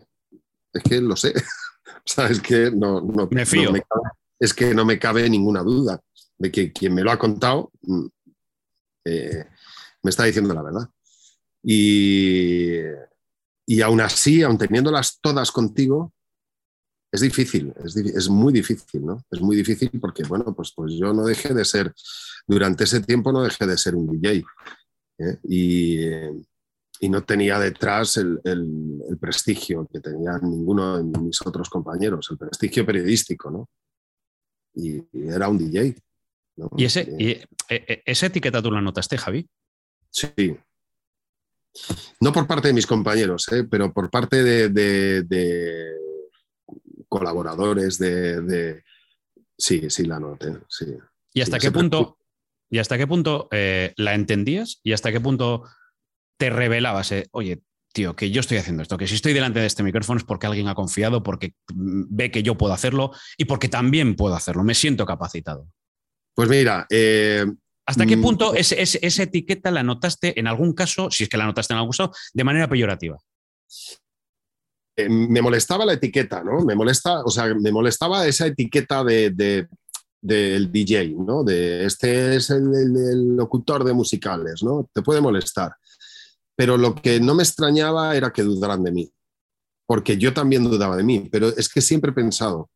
[0.72, 1.32] es que lo sé.
[1.86, 3.64] o sea, es que no, no me fío.
[3.64, 3.82] No me
[4.38, 6.00] es que no me cabe ninguna duda
[6.36, 8.06] de que quien me lo ha contado mm,
[9.04, 9.46] eh,
[10.02, 10.88] me está diciendo la verdad.
[11.62, 12.80] Y,
[13.66, 16.12] y aún así, aún teniéndolas todas contigo,
[17.12, 19.22] es difícil, es, es, muy difícil, ¿no?
[19.30, 21.92] Es muy difícil porque, bueno, pues, pues yo no dejé de ser,
[22.46, 24.42] durante ese tiempo no dejé de ser un DJ.
[25.18, 25.38] ¿eh?
[25.44, 25.98] Y,
[27.02, 32.28] y, no tenía detrás el, el, el, prestigio que tenía ninguno de mis otros compañeros,
[32.30, 33.68] el prestigio periodístico, ¿no?
[34.74, 35.96] y, era un DJ.
[36.56, 36.70] ¿no?
[36.76, 39.48] ¿Y, ese, y e, e, esa etiqueta tú la notaste, Javi?
[40.10, 40.56] Sí.
[42.20, 43.64] No por parte de mis compañeros, ¿eh?
[43.64, 45.92] pero por parte de, de, de
[47.08, 48.82] colaboradores, de,
[49.56, 50.86] Sí, sí, la noté, sí.
[51.32, 52.18] ¿Y hasta Sí, qué punto,
[52.68, 55.64] y hasta qué punto eh, la entendías y hasta qué punto
[56.38, 57.12] te revelabas?
[57.12, 57.62] eh, Oye,
[57.92, 60.46] tío, que yo estoy haciendo esto, que si estoy delante de este micrófono es porque
[60.46, 64.64] alguien ha confiado, porque mm, ve que yo puedo hacerlo y porque también puedo hacerlo,
[64.64, 65.68] me siento capacitado.
[66.34, 67.44] Pues mira, eh,
[67.84, 68.22] ¿Hasta qué Mm.
[68.22, 71.74] punto ese- ese- esa etiqueta la notaste en algún caso, si es que la notaste
[71.74, 73.18] en algún caso, de manera peyorativa?
[74.96, 76.60] eh, me molestaba la etiqueta, ¿no?
[76.64, 79.66] Me molesta, o sea, me molestaba esa etiqueta de, de-
[80.20, 81.42] del DJ, ¿no?
[81.42, 84.88] De este es el, el- el locutor de musicales, ¿no?
[84.92, 85.72] Te puede molestar.
[86.56, 89.12] Pero lo que no me extrañaba era que dudaran de mí,
[89.86, 92.70] porque yo también dudaba de mí, pero es que siempre he pensado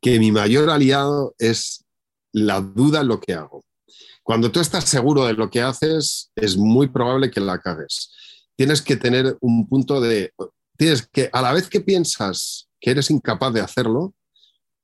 [0.00, 1.84] que mi mayor aliado es
[2.32, 3.64] la duda en lo que hago.
[4.22, 8.12] Cuando tú estás seguro de lo que haces, es muy probable que la cagues.
[8.56, 10.32] Tienes que tener un punto de,
[10.76, 14.14] tienes que, a la vez que piensas que eres incapaz de hacerlo,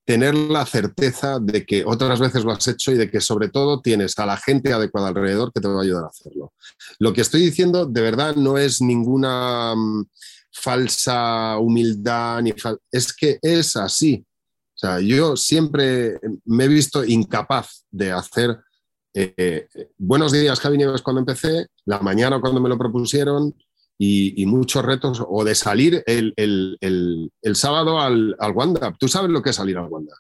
[0.08, 3.82] tener la certeza de que otras veces lo has hecho y de que sobre todo
[3.82, 6.54] tienes a la gente adecuada alrededor que te va a ayudar a hacerlo.
[6.98, 10.06] Lo que estoy diciendo de verdad no es ninguna mm,
[10.50, 12.54] falsa humildad, ni
[12.90, 14.24] es que es así.
[14.76, 18.58] O sea, yo siempre me he visto incapaz de hacer
[19.12, 23.54] eh, eh, buenos días, Javi Nieves, cuando empecé, la mañana cuando me lo propusieron,
[23.98, 28.94] y, y muchos retos, o de salir el, el- el- el sábado al, al Wanda.
[28.98, 30.14] ¿Tú sabes lo que es salir al Wanda?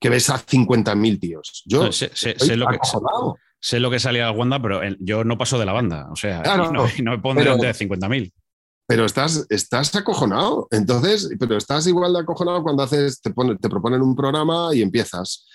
[0.00, 1.62] Que ves a 50.000 tíos.
[1.66, 2.78] Yo No, sé, sé- estoy sé lo que,
[3.60, 6.08] sé lo que salía al Wanda, pero yo no paso de la banda.
[6.10, 8.32] O sea, Claro, no, no me pongo pero- delante de 50.000.
[8.86, 10.68] pero estás, estás acojonado.
[10.70, 14.80] Entonces, pero estás igual de acojonado cuando haces, te, pone- te proponen un programa y
[14.82, 15.46] empiezas.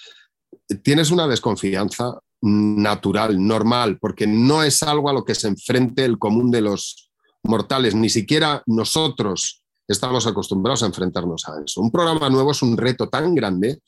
[0.84, 6.18] Tienes una desconfianza natural, normal, porque no es algo a lo que se enfrente el
[6.18, 7.09] común de los
[7.44, 11.82] mortales, ni siquiera nosotros estamos acostumbrados a enfrentarnos a eso.
[11.82, 13.82] Un programa nuevo es un reto tan grande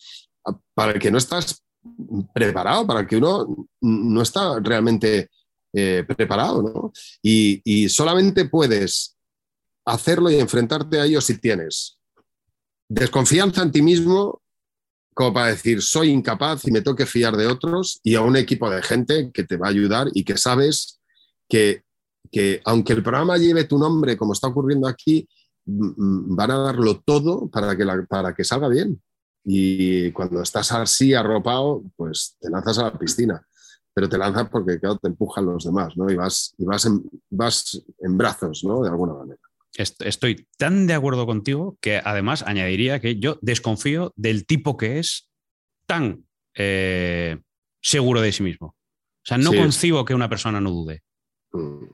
[0.73, 1.63] para el que no estás
[2.33, 5.29] preparado, para el que uno no está realmente
[5.73, 6.91] eh, preparado.
[7.21, 9.15] Y, y solamente puedes
[9.85, 11.99] hacerlo y enfrentarte a ello si tienes
[12.91, 14.41] desconfianza en ti mismo,
[15.13, 18.35] como para decir, soy incapaz y me tengo que fiar de otros, y a un
[18.35, 20.99] equipo de gente que te va a ayudar y que sabes
[21.47, 21.83] que,
[22.31, 25.27] que aunque el programa lleve tu nombre, como está ocurriendo aquí,
[25.65, 29.01] van a darlo todo para que, la- para que salga bien.
[29.43, 33.45] Y cuando estás así arropado, pues te lanzas a la piscina.
[33.93, 36.09] Pero te lanzas porque claro, te empujan los demás, ¿no?
[36.09, 38.81] Y vas, y vas, en, vas en brazos, ¿no?
[38.83, 39.39] De alguna manera.
[39.75, 44.99] Est- Estoy tan de acuerdo contigo que además añadiría que yo desconfío del tipo que
[44.99, 45.29] es
[45.87, 47.39] tan eh,
[47.81, 48.67] seguro de sí mismo.
[48.67, 49.57] O sea, no Sí.
[49.57, 51.01] concibo que una persona no dude.
[51.53, 51.85] Mm.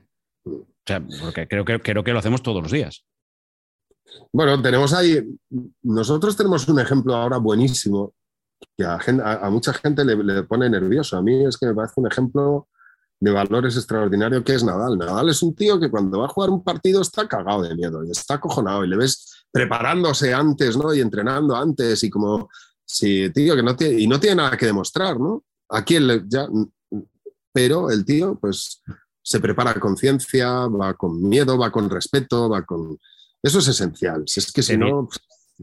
[0.48, 3.04] O sea, porque creo que, creo que lo hacemos todos los días.
[4.32, 5.22] Bueno, tenemos ahí,
[5.82, 8.14] nosotros tenemos un ejemplo ahora buenísimo
[8.76, 11.16] que a, mucha gente le, pone nervioso.
[11.16, 12.68] A mí es que me parece un ejemplo
[13.20, 14.96] de valores extraordinario que es Nadal.
[14.96, 18.04] Nadal es un tío que cuando va a jugar un partido está cagado de miedo
[18.04, 20.94] y está acojonado y le ves preparándose antes, ¿no?
[20.94, 22.48] Y entrenando antes y como,
[22.84, 25.44] sí, tío, que no tiene, y no tiene nada que demostrar, ¿no?
[25.70, 26.48] Aquí ya,
[27.52, 28.82] pero el tío, pues,
[29.28, 32.98] se prepara a conciencia, va con miedo, va con respeto, va con...
[33.42, 34.24] Eso es esencial.
[34.24, 35.06] Es que si Te no,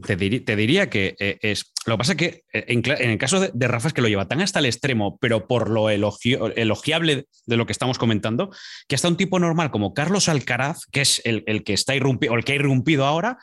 [0.06, 1.72] Te, diría que eh, es.
[1.84, 4.08] Lo que pasa es que eh, en, el caso de, de Rafa es que lo
[4.08, 8.50] lleva tan hasta el extremo, pero por lo elogio- elogiable de lo que estamos comentando,
[8.86, 12.34] que hasta un tipo normal como Carlos Alcaraz, que es el, el que está irrumpido,
[12.34, 13.38] o el que ha irrumpido ahora,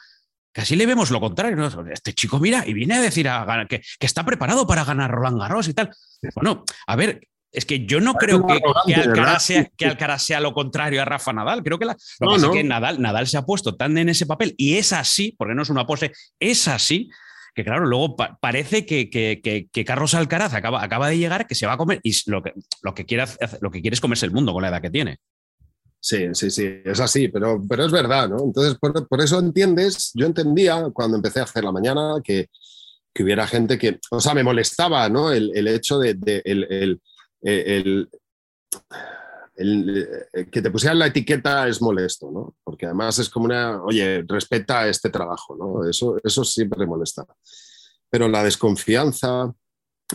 [0.54, 1.58] casi le vemos lo contrario.
[1.58, 1.68] ¿no?
[1.92, 5.40] Este chico mira y viene a decir a que, que está preparado para ganar Roland
[5.40, 5.90] Garros y tal.
[6.34, 7.28] Bueno, a ver.
[7.54, 8.60] Es que yo no creo que.
[8.96, 11.62] Alcaraz sea, que Alcaraz sea lo contrario a Rafa Nadal.
[11.64, 12.48] Creo que la, lo No, que no.
[12.48, 15.54] es que Nadal, Nadal se ha puesto tan en ese papel y es así, porque
[15.54, 17.10] no es una pose, es así,
[17.54, 21.46] que claro, luego pa- parece que, que- que- que Carlos Alcaraz acaba, acaba de llegar,
[21.46, 23.94] que se va a comer y lo que, lo, que quiere hacer- lo que quiere
[23.94, 25.20] es comerse el mundo con la edad que tiene.
[26.00, 28.38] Sí, sí, sí, es así, pero, pero es verdad, ¿no?
[28.44, 32.50] Entonces, por, por eso entiendes, yo entendía cuando empecé a hacer la mañana que,
[33.14, 35.32] que hubiera gente que, o sea, me molestaba, ¿no?
[35.32, 37.02] El, el hecho de, de- el, el-
[37.44, 38.10] el-
[39.56, 42.56] el- eh, que te pusieran la etiqueta es molesto, ¿no?
[42.64, 45.88] Porque además es como una, oye, respeta este trabajo, ¿no?
[45.88, 47.26] Eso, eso siempre molesta.
[48.10, 49.54] Pero la desconfianza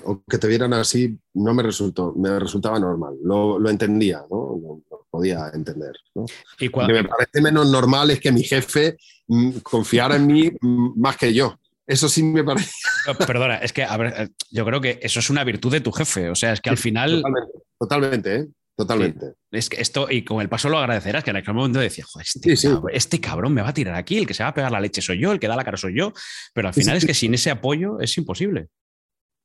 [0.05, 4.59] o que te vieran así no me resultó, me resultaba normal, lo, lo entendía, ¿no?
[4.61, 6.27] Lo- lo podía entender, ¿no?
[6.61, 8.97] Y Lo que me parece menos normal es que mi jefe
[9.29, 11.59] mm, confiara en mí mm, más que yo.
[11.89, 12.71] Eso sí me parece.
[13.07, 15.81] no, perdona, es que a ver, eh, yo creo que eso es una virtud de
[15.81, 16.29] tu jefe.
[16.29, 18.47] O sea, es que al final Totalmente, totalmente, ¿eh?
[18.77, 19.27] Totalmente.
[19.51, 22.27] es que esto, y con el paso lo agradecerás, que en aquel momento decía, joder,
[22.27, 22.69] este, Sí, sí.
[22.69, 24.81] cabrón, este cabrón me va a tirar aquí, el que se va a pegar la
[24.81, 26.13] leche soy yo, el que da la cara soy yo.
[26.55, 28.69] Pero al final es que sin ese apoyo es imposible.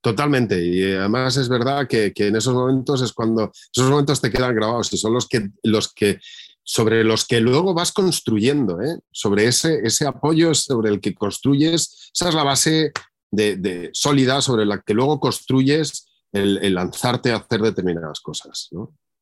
[0.04, 0.62] Totalmente.
[0.62, 4.92] Y además es verdad que, en esos momentos es cuando esos momentos te quedan grabados
[4.92, 6.20] y son los que, los que
[6.64, 8.98] sobre los que luego vas construyendo, ¿eh?
[9.12, 12.92] sobre ese, ese apoyo sobre el que construyes, esa es la base
[13.32, 18.70] de, sólida sobre la que luego construyes el, lanzarte a hacer determinadas cosas.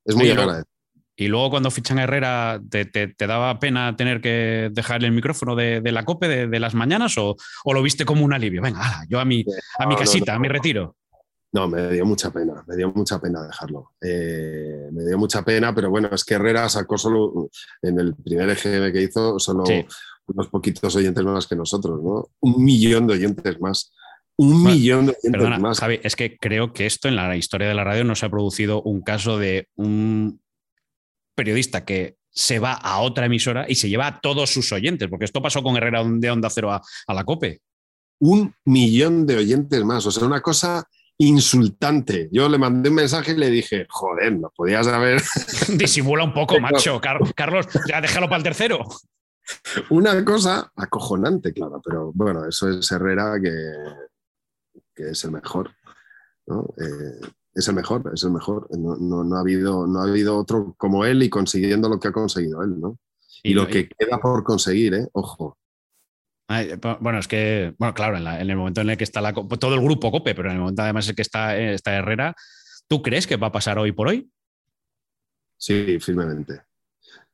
[0.06, 0.66] Es muy agradable.
[1.16, 5.82] Y luego cuando fichan a Herrera, ¿te, daba pena tener que dejar el micrófono de,
[5.84, 7.36] la COPE de, las mañanas o,
[7.66, 8.62] lo viste como un alivio?
[8.62, 9.46] Venga, yo a mi,
[9.78, 10.96] a mi casita, a mi retiro.
[11.54, 13.92] No, me dio mucha pena, me dio mucha pena dejarlo.
[14.02, 17.50] Eh, me dio mucha pena, pero bueno, es que Herrera sacó solo
[17.82, 19.64] en el primer EGM que hizo, solo
[20.28, 22.30] unos poquitos oyentes más que nosotros, ¿no?
[22.40, 23.94] Un millón de oyentes más.
[24.38, 25.80] Un millón de oyentes más.
[25.80, 28.30] Javi, es que creo que esto en la historia de la radio no se ha
[28.30, 30.42] producido un caso de un
[31.36, 35.26] periodista que se va a otra emisora y se lleva a todos sus oyentes, porque
[35.26, 37.62] esto pasó con Herrera de Onda Cero a, la COPE.
[38.20, 40.88] Un millón de oyentes más, o sea, una cosa
[41.22, 42.30] insultante.
[42.32, 45.22] Yo le mandé un mensaje y le dije, joder, no podías haber...
[45.70, 47.00] Disimula un poco, macho.
[47.00, 48.80] Carlos, ya déjalo para el tercero.
[49.90, 53.52] Una cosa acojonante, claro, pero bueno, eso es Herrera que,
[54.96, 55.72] que es el mejor.
[56.48, 56.74] ¿no?
[56.78, 58.68] Eh, es el mejor, es el mejor.
[58.78, 62.64] No, ha habido, no ha habido otro como él y consiguiendo lo que ha conseguido
[62.64, 62.98] él, ¿no?
[63.44, 65.08] Y, lo que queda por conseguir, ¿eh?
[65.14, 65.58] Ojo.
[67.00, 69.82] Bueno, es que, bueno, claro, en, el momento en el que está la, todo el
[69.82, 72.36] grupo COPE, pero en el momento además en que está, eh, está Herrera,
[72.88, 74.30] ¿tú crees que va a pasar hoy por hoy?
[75.58, 76.62] Sí, firmemente.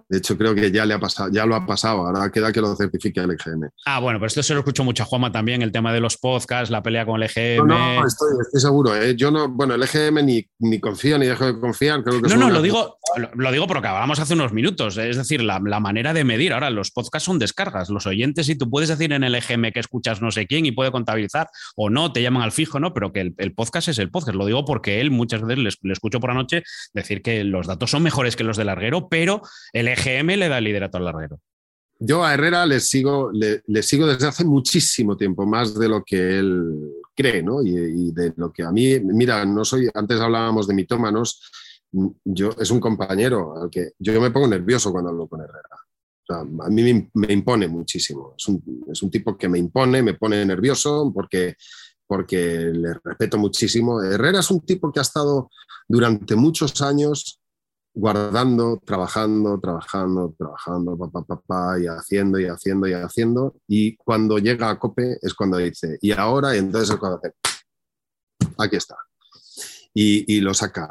[0.09, 2.07] De hecho, creo que ya le ha pasado, ya lo ha pasado.
[2.07, 3.69] Ahora queda que lo certifique el EGM.
[3.85, 6.17] Ah, bueno, pero esto se lo escucho mucho a Juanma también, el tema de los
[6.17, 7.67] podcasts, la pelea con el EGM.
[7.67, 8.95] No, estoy, seguro.
[8.95, 9.15] ¿eh?
[9.17, 12.05] Yo no, bueno, el EGM ni, ni, confío ni dejo de confiar.
[12.05, 14.97] no, no, lo digo, lo, digo porque acabamos hace unos minutos.
[14.97, 16.53] Es decir, la, manera de medir.
[16.53, 17.89] Ahora, los podcasts son descargas.
[17.89, 20.71] Los oyentes, y tú puedes decir en el EGM que escuchas no sé quién y
[20.71, 22.93] puede contabilizar o no, te llaman al fijo, ¿no?
[22.93, 24.35] Pero que el, podcast es el podcast.
[24.35, 27.91] Lo digo porque él muchas veces le, escucho por la noche decir que los datos
[27.91, 29.41] son mejores que los del larguero, pero
[29.73, 31.39] el EGM le da el liderato al larguero.
[31.99, 36.37] Yo a Herrera le sigo, le, sigo desde hace muchísimo tiempo, más de lo que
[36.37, 37.63] él cree, ¿no?
[37.63, 41.41] Y, de lo que a mí, mira, no soy, antes hablábamos de mitómanos,
[41.91, 45.69] yo, es un compañero al que yo me pongo nervioso cuando hablo con Herrera.
[46.29, 48.33] a mí me, impone muchísimo.
[48.37, 51.55] Es un, es un, tipo que me impone, me pone nervioso porque,
[52.05, 54.01] porque le respeto muchísimo.
[54.01, 55.49] Herrera es un tipo que ha estado
[55.87, 57.39] durante muchos años
[57.97, 63.55] guardando, trabajando, trabajando, trabajando, papá, papá, y haciendo y haciendo y haciendo.
[63.67, 67.33] Y cuando llega a COPE es cuando dice, y ahora, y entonces es cuando hace,
[68.59, 68.95] aquí está.
[69.93, 70.87] Y, lo saca,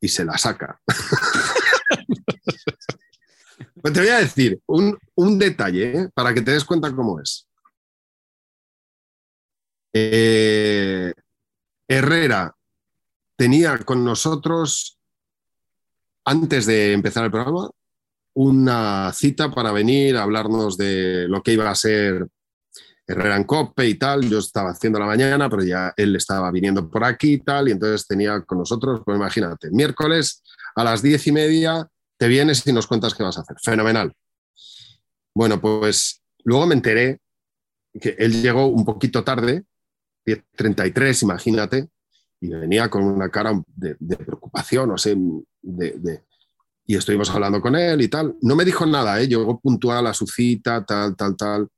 [0.00, 0.80] y se la saca.
[3.82, 4.98] te voy a decir un,
[5.38, 6.08] detalle ¿eh?
[6.14, 7.46] para que te des cuenta cómo es.
[9.92, 11.12] Eh,
[11.88, 12.54] Herrera
[13.36, 14.98] tenía con nosotros
[16.24, 17.70] antes de empezar el programa,
[18.34, 22.28] una cita para venir a hablarnos de lo que iba a ser
[23.10, 24.28] Herrera Cope y tal.
[24.28, 27.72] Yo estaba haciendo la mañana, pero ya él estaba viniendo por aquí y tal, y
[27.72, 30.42] entonces tenía con nosotros, pues imagínate, miércoles
[30.76, 33.56] a las diez y media te vienes y nos cuentas qué vas a hacer.
[33.62, 34.12] Fenomenal.
[35.34, 37.18] Bueno, pues luego me enteré
[37.98, 39.64] que él llegó un poquito tarde,
[40.26, 41.88] 10.33, imagínate,
[42.40, 45.14] y venía con una cara de, preocupación, o sea,
[45.62, 46.22] de,
[46.86, 48.36] y estuvimos hablando con él y tal.
[48.42, 49.26] No me dijo nada, ¿eh?
[49.26, 51.68] llegó puntual a su cita, tal, tal, tal.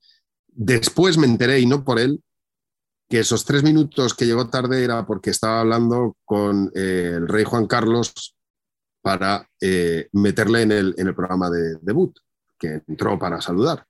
[0.52, 2.22] Después me enteré, y no por él,
[3.08, 7.44] que esos tres minutos que llegó tarde era porque estaba hablando con eh, el rey
[7.44, 8.36] Juan Carlos
[9.02, 12.16] para eh, meterle en el, en el programa de debut,
[12.58, 13.86] que entró para saludar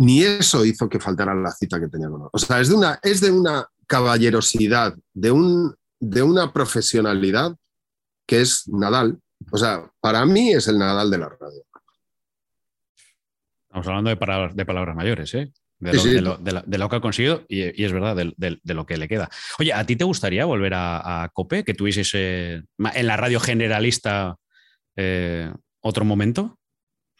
[0.00, 2.28] ni eso hizo que faltara la cita que tenía con él.
[2.32, 7.54] O sea, es de una, es de una caballerosidad, de, un, de una profesionalidad
[8.26, 9.20] que es Nadal.
[9.52, 11.62] O sea, para mí es el Nadal de la radio.
[13.70, 15.52] Estamos hablando de palabras, de palabras mayores, ¿eh?
[15.78, 19.30] De lo, que ha conseguido y, es verdad, de, lo que le queda.
[19.60, 24.36] Oye, ¿a ti te gustaría volver a, COPE, que tuvieses en la radio generalista
[24.96, 25.52] eh,
[25.82, 26.58] otro momento?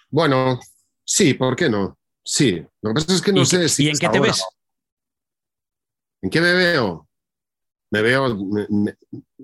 [0.09, 0.59] Bueno,
[1.05, 1.96] sí, ¿por qué no?
[2.24, 3.84] Sí, lo que pasa es que no sé si...
[3.84, 4.44] ¿Y en qué te ves?
[6.20, 7.09] ¿En qué me veo?
[7.92, 8.36] Me veo,
[8.70, 8.96] me,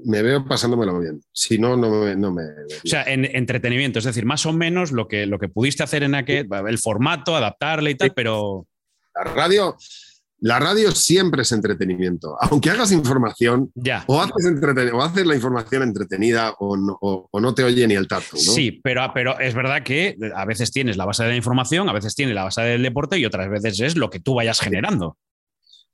[0.05, 1.21] veo pasándomelo bien.
[1.33, 5.09] Si no, no me, no O sea, en entretenimiento, es decir, más o menos lo
[5.09, 8.67] que, lo que pudiste hacer en aquel, el formato, adaptarle y tal, pero.
[9.15, 9.77] La radio,
[10.41, 12.37] la radio siempre es entretenimiento.
[12.41, 14.05] Aunque hagas información, ya.
[14.07, 18.07] O, haces o haces la información entretenida o no, o, no, te oye ni el
[18.07, 18.37] tacto.
[18.37, 21.93] Sí, pero, pero es verdad que a veces tienes la base de la información, a
[21.93, 25.17] veces tienes la base del deporte y otras veces es lo que tú vayas generando.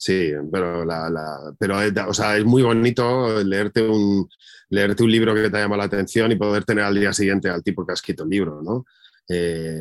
[0.05, 1.77] Sí, pero, la, pero
[2.09, 4.29] o sea, es muy bonito leerte un,
[4.69, 7.63] leerte un libro que te llama la atención y poder tener al día siguiente al
[7.63, 8.85] tipo que ha escrito el libro, ¿no?
[9.29, 9.81] Eh,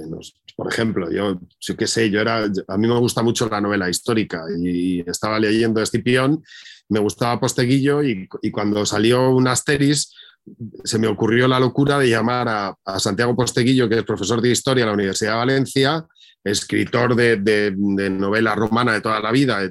[0.55, 3.89] por ejemplo, yo, sí qué sé, yo era, a mí me gusta mucho la novela
[3.89, 6.43] histórica y, estaba leyendo Escipión,
[6.87, 10.13] me gustaba Posteguillo y, y, cuando salió un Asteris
[10.83, 14.51] se me ocurrió la locura de llamar a, a, Santiago Posteguillo, que es profesor de
[14.51, 16.05] historia en la Universidad de Valencia,
[16.43, 19.61] escritor de, de, de novela romana de toda la vida,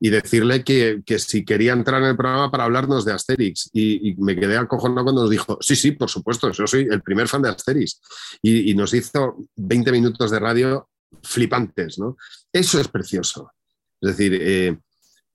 [0.00, 3.70] y decirle que, si quería entrar en el programa para hablarnos de Asterix.
[3.72, 7.26] Y, me quedé acojonado cuando nos dijo, sí, sí, por supuesto, yo soy el primer
[7.26, 8.02] fan de Asterix.
[8.42, 10.90] Y, nos hizo 20 minutos de radio
[11.22, 12.16] flipantes, ¿no?
[12.52, 13.50] Eso es precioso.
[13.98, 14.76] Es decir, eh,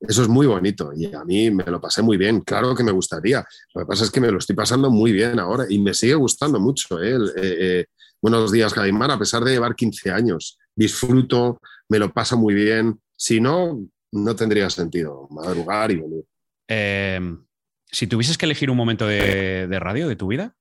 [0.01, 2.41] eso es muy bonito y a mí me lo pasé muy bien.
[2.41, 3.43] Claro que me gustaría.
[3.73, 6.13] Lo que pasa es que me lo estoy pasando muy bien ahora y me sigue
[6.13, 7.01] gustando mucho.
[7.01, 7.85] Eh, eh,
[8.21, 10.57] buenos días, Jaimar, a pesar de llevar 15 años.
[10.75, 12.99] Disfruto, me lo paso muy bien.
[13.15, 16.23] Si no, no tendría sentido madrugar y venir.
[16.67, 17.43] Em,
[17.85, 20.55] si tuvieses que elegir un momento de, radio de tu vida,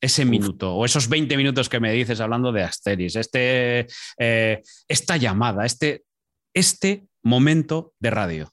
[0.00, 3.88] ese minuto o esos 20 minutos que me dices hablando de Asteris, este,
[4.18, 6.04] eh, esta llamada, este,
[6.54, 8.52] este momento de radio.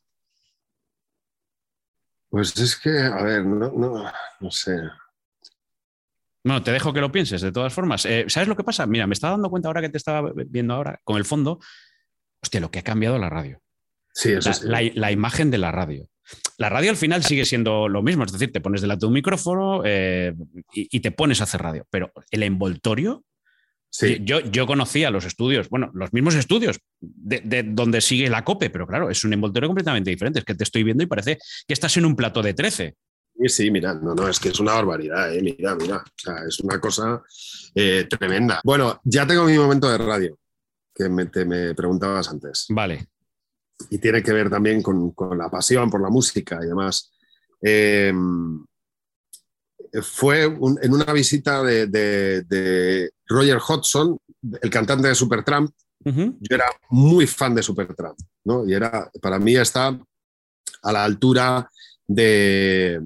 [2.30, 4.76] Pues es que, a ver, no, no, no sé.
[6.46, 8.06] Bueno, te dejo que lo pienses, de todas formas.
[8.06, 8.86] Eh, ¿Sabes lo que pasa?
[8.86, 11.60] Mira, me estaba dando cuenta ahora que te estaba viendo ahora con el fondo,
[12.40, 13.60] hostia, lo que ha cambiado la radio.
[14.14, 16.08] Sí, eso la, la, imagen de la radio.
[16.60, 19.14] La radio al final sigue siendo lo mismo, es decir, te pones delante de un
[19.14, 20.36] micrófono eh,
[20.72, 23.24] y, te pones a hacer radio, pero el envoltorio.
[23.90, 24.20] Sí.
[24.22, 28.86] Yo, yo conocía los estudios, bueno, los mismos estudios de, donde sigue la COPE, pero
[28.86, 30.40] claro, es un envoltorio completamente diferente.
[30.40, 32.96] Es que te estoy viendo y parece que estás en un plato de 13.
[33.38, 36.46] Sí, sí, mira, no, no, es que es una barbaridad, eh, mira, mira, o sea,
[36.48, 37.22] es una cosa
[37.74, 38.62] eh, tremenda.
[38.64, 40.40] Bueno, ya tengo mi momento de radio,
[40.94, 42.68] que me, te me preguntabas antes.
[42.70, 43.08] Vale.
[43.90, 47.12] Y tiene que ver también con, la pasión por la música y demás.
[47.62, 48.66] Em,
[50.02, 54.18] fue en una visita de, Roger Hodgson,
[54.62, 55.72] el cantante de Supertramp.
[56.06, 58.66] Yo era muy fan de Supertramp, ¿no?
[58.66, 60.00] Y era, para mí está
[60.84, 61.70] a la altura
[62.08, 63.02] de,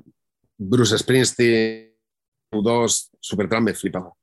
[0.59, 1.95] Bruce Springsteen,
[2.51, 4.13] U2, Supertramp me flipaba.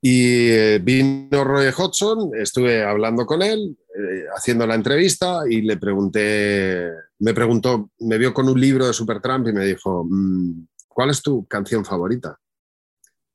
[0.00, 5.76] Y eh, vino Roy Hodgson, estuve hablando con él, eh, haciendo la entrevista y le
[5.76, 11.10] pregunté, me preguntó, me vio con un libro de Supertramp y me dijo, mm, ¿cuál
[11.10, 12.36] es tu canción favorita?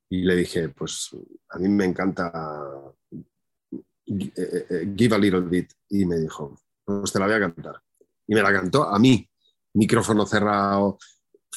[0.10, 1.10] Y le dije, pues
[1.50, 2.32] a mí me encanta
[4.06, 5.72] eh, Give a Little Bit.
[5.90, 7.82] Y me dijo, pues te la voy a cantar.
[8.28, 9.30] Y me la cantó a mí,
[9.74, 10.98] micrófono cerrado,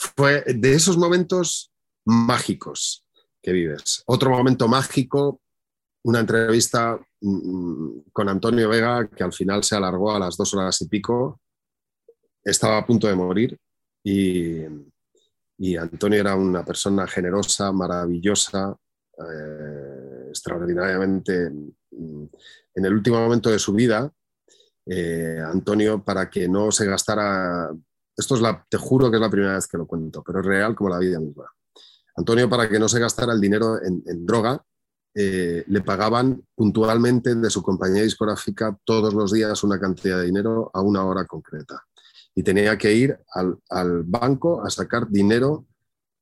[0.00, 1.70] fue de esos momentos
[2.06, 3.04] mágicos
[3.42, 4.02] que vives.
[4.06, 5.42] Otro momento mágico,
[6.04, 10.80] una entrevista mm, con Antonio Vega que al final se alargó a las dos horas
[10.80, 11.40] y pico.
[12.42, 13.58] Estaba a punto de morir
[14.02, 14.64] y,
[15.76, 18.74] Antonio era una persona generosa, maravillosa,
[19.18, 21.50] eh, extraordinariamente.
[21.90, 22.24] Mm,
[22.74, 24.10] en el último momento de su vida,
[24.86, 27.70] eh, Antonio, para que no se gastara
[28.16, 30.46] esto es la, te juro que es la primera vez que lo cuento, pero es
[30.46, 31.44] real como la vida misma.
[32.16, 34.62] Antonio, para que no se gastara el dinero en, droga,
[35.14, 40.70] eh, le pagaban puntualmente de su compañía discográfica todos los días una cantidad de dinero
[40.74, 41.82] a una hora concreta.
[42.34, 45.66] Y tenía que ir al, al banco a sacar dinero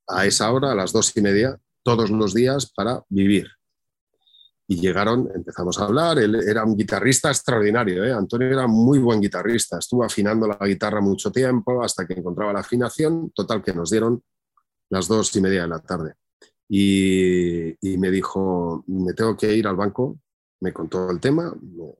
[0.06, 3.57] a esa hora, a las dos y media, todos los días para vivir
[4.70, 8.12] y llegaron, empezamos a hablar, él era un guitarrista extraordinario, ¿eh?
[8.12, 12.60] Antonio era muy buen guitarrista, estuvo afinando la guitarra mucho tiempo hasta que encontraba la
[12.60, 14.22] afinación, total que nos dieron
[14.90, 16.14] las dos y media de la tarde.
[16.68, 20.18] Y, me dijo, me tengo que ir al banco,
[20.60, 21.50] me contó el tema,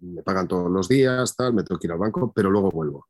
[0.03, 3.09] me, pagan todos los días, tal, me tengo que ir al banco, pero luego vuelvo.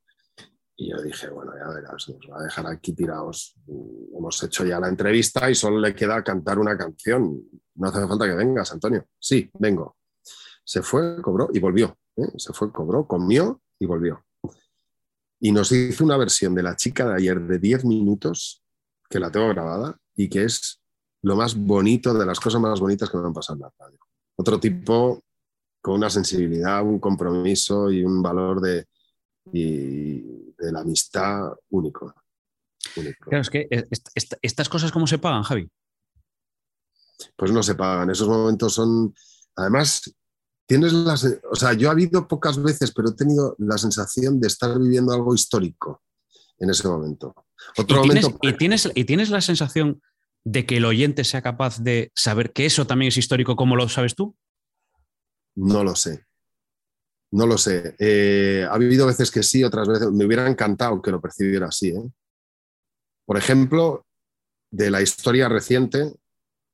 [0.76, 3.56] Y yo dije, bueno, ya verás, nos va a dejar aquí tirados.
[3.66, 7.42] Hemos hecho ya la entrevista y solo le queda cantar una canción
[7.78, 9.06] no hace falta que vengas, Antonio.
[9.18, 9.96] Sí, vengo.
[10.64, 11.96] Se fue, cobró y volvió.
[12.16, 12.28] ¿eh?
[12.36, 14.24] Se fue, cobró, comió y volvió.
[15.40, 18.62] Y nos hizo una versión de la chica de ayer de 10 minutos,
[19.08, 20.82] que la tengo grabada y que es
[21.22, 23.98] lo más bonito, de las cosas más bonitas que me han pasado en la radio.
[24.36, 25.22] Otro tipo
[25.80, 28.86] con una sensibilidad, un compromiso y un valor de,
[29.52, 32.14] de la amistad único.
[33.20, 33.68] Claro, es que
[34.42, 35.70] estas cosas, ¿cómo se pagan, Javi?
[37.36, 38.10] Pues no se pagan.
[38.10, 39.14] Esos momentos son,
[39.56, 40.14] además,
[40.66, 44.48] tienes las, o sea, yo he habido pocas veces, pero he tenido la sensación de
[44.48, 46.02] estar viviendo algo histórico
[46.58, 47.34] en ese momento.
[47.76, 50.02] Otro ¿Y, momento ¿y, tienes, ¿Y tienes la sensación
[50.44, 53.88] de que el oyente sea capaz de saber que eso también es histórico como lo
[53.88, 54.36] sabes tú?
[55.56, 56.24] No lo sé.
[57.30, 57.94] No lo sé.
[57.98, 61.88] Eh, ha habido veces que sí, otras veces me hubiera encantado que lo percibiera así.
[61.88, 62.10] ¿eh?
[63.26, 64.06] Por ejemplo,
[64.70, 66.14] de la historia reciente,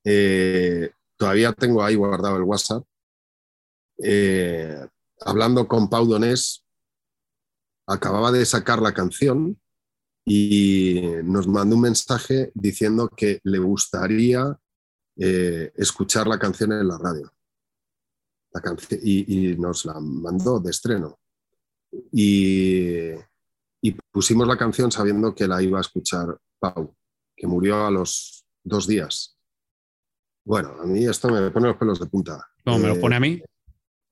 [0.05, 2.85] eh, todavía tengo ahí guardado el WhatsApp,
[5.21, 6.65] hablando con Pau Donés,
[7.87, 9.61] acababa de sacar la canción
[10.25, 14.59] y nos mandó un mensaje diciendo que le gustaría
[15.17, 17.35] escuchar la canción en la radio
[19.03, 21.19] y, nos la mandó de estreno.
[22.13, 23.13] Y,
[24.11, 26.95] pusimos la canción sabiendo que la iba a escuchar Pau,
[27.37, 29.34] que murió a los dos días.
[30.45, 32.47] Bueno, a mí esto me pone los pelos de punta.
[32.65, 33.33] ¿Cómo me lo pone a mí?
[33.33, 33.45] Eh,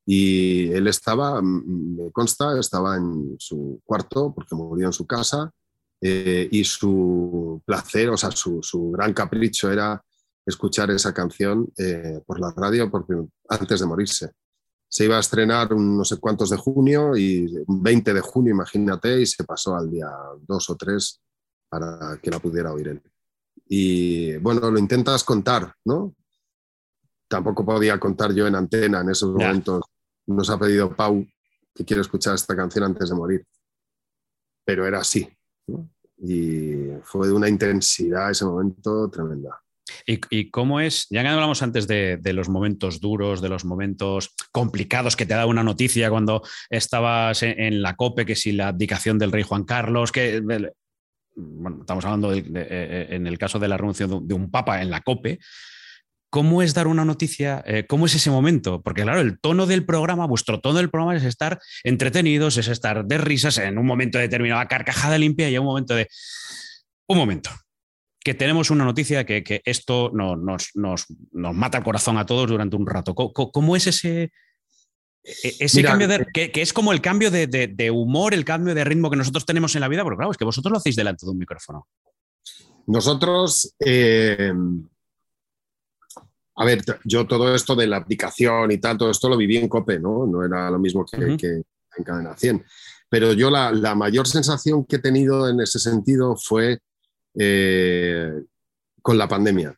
[0.06, 5.52] y él estaba, me consta, estaba en su cuarto porque murió en su casa
[6.00, 10.02] eh, y su placer, o sea, su, su, gran capricho era
[10.44, 13.14] escuchar esa canción eh, por la radio porque,
[13.48, 14.32] antes de morirse.
[14.88, 19.20] Se iba a estrenar un no sé cuántos de junio y 20 de junio, imagínate,
[19.20, 20.08] y se pasó al día
[20.40, 21.20] 2 o 3
[21.68, 23.02] para que la pudiera oír él.
[23.68, 26.14] Y bueno, lo intentas contar, ¿no?
[27.32, 29.80] Tampoco podía contar yo en antena en esos momentos.
[30.26, 31.26] Nos ha pedido Pau
[31.74, 33.46] que quiere escuchar esta canción antes de morir.
[34.66, 35.26] Pero era así.
[36.18, 39.58] Y fue de una intensidad ese momento tremenda.
[40.04, 41.06] ¿Y, cómo es?
[41.08, 45.46] Ya que hablamos antes de, los momentos duros, de los momentos complicados que te da
[45.46, 50.12] una noticia cuando estabas en, la COPE, que si la abdicación del rey Juan Carlos,
[50.12, 50.68] que bueno,
[51.80, 55.38] estamos hablando eh, en el caso de la renuncia de un papa en la COPE.
[56.32, 57.62] ¿Cómo es dar una noticia?
[57.66, 58.80] Eh, ¿Cómo es ese momento?
[58.80, 63.04] Porque claro, el tono del programa, vuestro tono del programa es estar entretenidos, es estar
[63.04, 66.08] de risas en un momento determinado, carcajada limpia y en un momento de...
[67.06, 67.50] Un momento,
[68.18, 70.72] que tenemos una noticia que, esto nos,
[71.34, 73.14] mata el corazón a todos durante un rato.
[73.14, 74.32] ¿Cómo, es ese,
[75.22, 79.10] e, ese cambio de, que, es como el cambio de, humor, el cambio de ritmo
[79.10, 80.02] que nosotros tenemos en la vida?
[80.02, 81.88] Porque claro, es que vosotros lo hacéis delante de un micrófono.
[82.86, 84.50] Nosotros, eh,
[86.54, 89.68] a ver, yo todo esto de la aplicación y tal, todo esto lo viví en
[89.68, 90.26] COPE, ¿no?
[90.26, 91.16] No era lo mismo que,
[91.96, 92.64] en Cadena 100.
[93.08, 96.78] Pero yo la, la mayor sensación que he tenido en ese sentido fue
[97.38, 98.32] eh,
[99.00, 99.74] con la pandemia.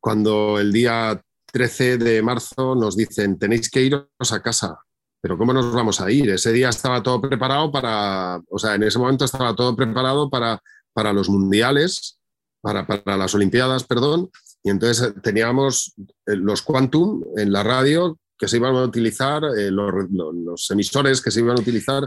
[0.00, 1.20] Cuando el día
[1.52, 4.78] 13 de marzo nos dicen tenéis que iros a casa,
[5.20, 6.30] pero ¿cómo nos vamos a ir?
[6.30, 10.60] Ese día estaba todo preparado para, o sea, en ese momento estaba todo preparado para,
[10.92, 12.18] para los mundiales,
[12.60, 14.30] para, para las Olimpiadas, perdón,
[14.64, 15.94] y entonces teníamos
[16.26, 21.30] eh, los Quantum en la radio que se iban a utilizar, eh, los, emisores que
[21.30, 22.02] se iban a utilizar.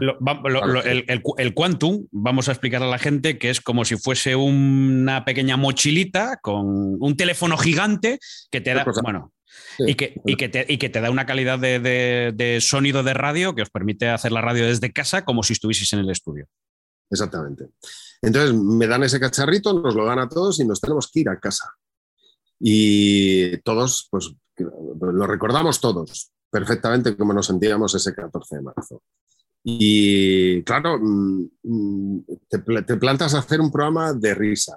[1.38, 5.56] el, Quantum, vamos a explicar a la gente que es como si fuese una pequeña
[5.56, 8.18] mochilita con un teléfono gigante
[8.50, 8.84] que te da.
[9.02, 9.32] Bueno,
[9.78, 13.62] y, que, que te, y, que, te, da una calidad de, sonido de radio que
[13.62, 16.46] os permite hacer la radio desde casa como si estuvieseis en el estudio.
[17.08, 17.68] Exactamente.
[18.20, 21.28] Entonces me dan ese cacharrito, nos lo dan a todos y nos tenemos que ir
[21.28, 21.72] a casa.
[22.60, 29.02] Y todos, pues lo recordamos todos perfectamente como nos sentíamos ese 14 de marzo.
[29.64, 34.76] Y claro, mm, mm, te, plantas a hacer un programa de risa.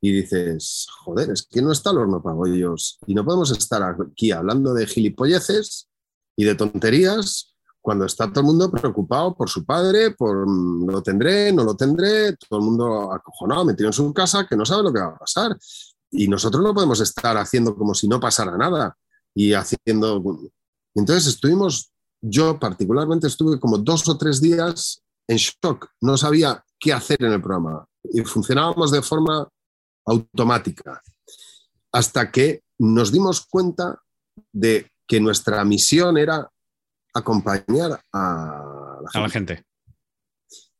[0.00, 2.36] Y dices, joder, es que no está el horno para
[3.06, 5.88] y no podemos estar aquí hablando de gilipolleces
[6.36, 11.52] y de tonterías cuando está todo el mundo preocupado por su padre, por lo tendré,
[11.52, 14.92] no lo tendré, todo el mundo acojonado, metido en su casa, que no sabe lo
[14.92, 15.56] que va a pasar.
[16.14, 18.96] Y nosotros no podemos estar haciendo como si no pasara nada
[19.34, 20.22] y haciendo...
[20.94, 21.92] Entonces estuvimos,
[22.22, 27.32] yo particularmente estuve como dos o tres días en shock, no sabía qué hacer en
[27.32, 29.48] el programa y funcionábamos de forma
[30.06, 31.02] automática
[31.90, 34.00] hasta que nos dimos cuenta
[34.52, 36.48] de que nuestra misión era
[37.12, 39.18] acompañar a la gente.
[39.18, 39.64] A la gente.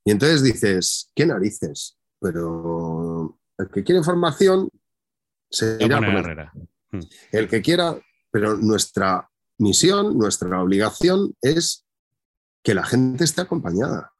[0.04, 1.96] Y entonces dices, ¿qué narices?
[2.20, 4.68] Pero el que quiere información
[5.50, 7.00] se irá a hmm.
[7.32, 7.96] El que quiera,
[8.30, 11.84] pero nuestra misión, nuestra obligación es
[12.62, 14.12] que la gente esté acompañada.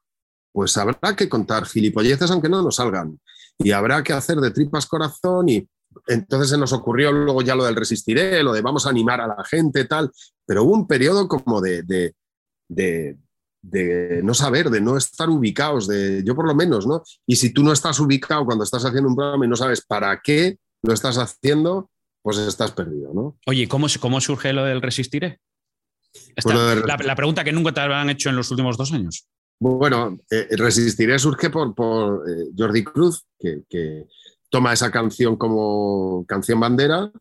[0.51, 3.19] Pues habrá que contar gilipolleces aunque no nos salgan.
[3.57, 5.67] Y habrá que hacer de tripas corazón y
[6.07, 9.27] entonces se nos ocurrió luego ya lo del resistiré, lo de vamos a animar a
[9.27, 10.11] la gente, tal.
[10.45, 12.15] Pero hubo un periodo como de, de,
[12.67, 13.17] de,
[13.61, 17.03] de no saber, de no estar ubicados, de yo por lo menos, ¿no?
[17.25, 20.21] Y si tú no estás ubicado cuando estás haciendo un programa y no sabes para
[20.21, 21.89] qué lo estás haciendo,
[22.21, 23.37] pues estás perdido, ¿no?
[23.45, 25.39] Oye, ¿cómo, cómo surge lo del resistiré?
[26.41, 26.55] Pues
[26.85, 29.27] la, pregunta que nunca te han hecho en los últimos dos años.
[29.59, 34.05] Bueno, eh, Resistiré surge por, por eh, Jordi Cruz, que,
[34.49, 37.11] toma esa canción como canción bandera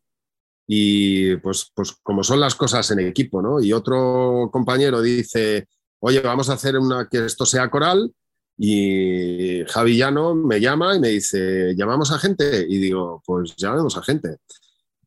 [0.69, 3.61] y pues, pues como son las cosas en equipo, ¿no?
[3.61, 5.67] Y otro compañero dice,
[6.01, 8.13] oye, vamos a hacer una que esto sea coral.
[8.57, 12.67] Y Javi Llano me llama y me dice, ¿llamamos a gente?
[12.69, 14.37] Y digo, pues llamemos a gente.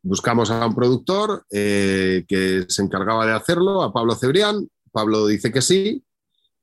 [0.01, 4.67] Buscamos a un productor eh, que se encargaba de hacerlo, a Pablo Cebrián.
[4.91, 6.03] Pablo dice que sí,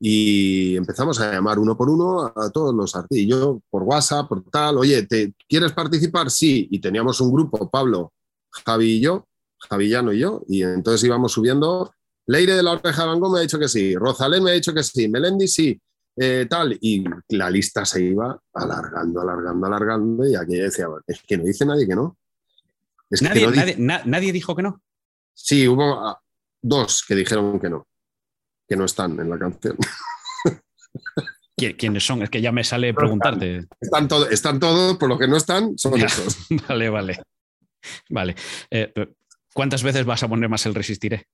[0.01, 3.27] y empezamos a llamar uno por uno a todos los artistas.
[3.27, 6.31] Yo por WhatsApp, por tal, oye, ¿te, ¿quieres participar?
[6.31, 6.69] Sí.
[6.71, 8.13] Y teníamos un grupo, Pablo,
[8.51, 9.27] Javi y yo,
[9.59, 11.93] Javillano y yo, y entonces íbamos subiendo.
[12.27, 14.73] Leire de la Oreja de Van me ha dicho que sí, Rosalén me ha dicho
[14.73, 15.81] que sí, Melendi sí,
[16.17, 16.77] eh, tal.
[16.81, 21.65] Y la lista se iba alargando, alargando, alargando, y aquí decía, es que no dice
[21.65, 22.19] nadie que no.
[23.21, 24.83] ¿Nadie, nadie, dijo que no?
[25.35, 26.21] Sí, hubo ah,
[26.61, 27.87] dos que dijeron que no
[28.67, 29.77] que no están en la canción.
[31.79, 32.23] ¿Quiénes son?
[32.23, 33.67] Es que ya me sale preguntarte.
[33.81, 36.47] Están, están todos, por lo que no están, son esos.
[36.69, 37.23] Vale, vale.
[38.09, 38.35] Vale.
[38.71, 38.93] Eh,
[39.53, 41.27] ¿Cuántas veces vas a poner más el Resistiré?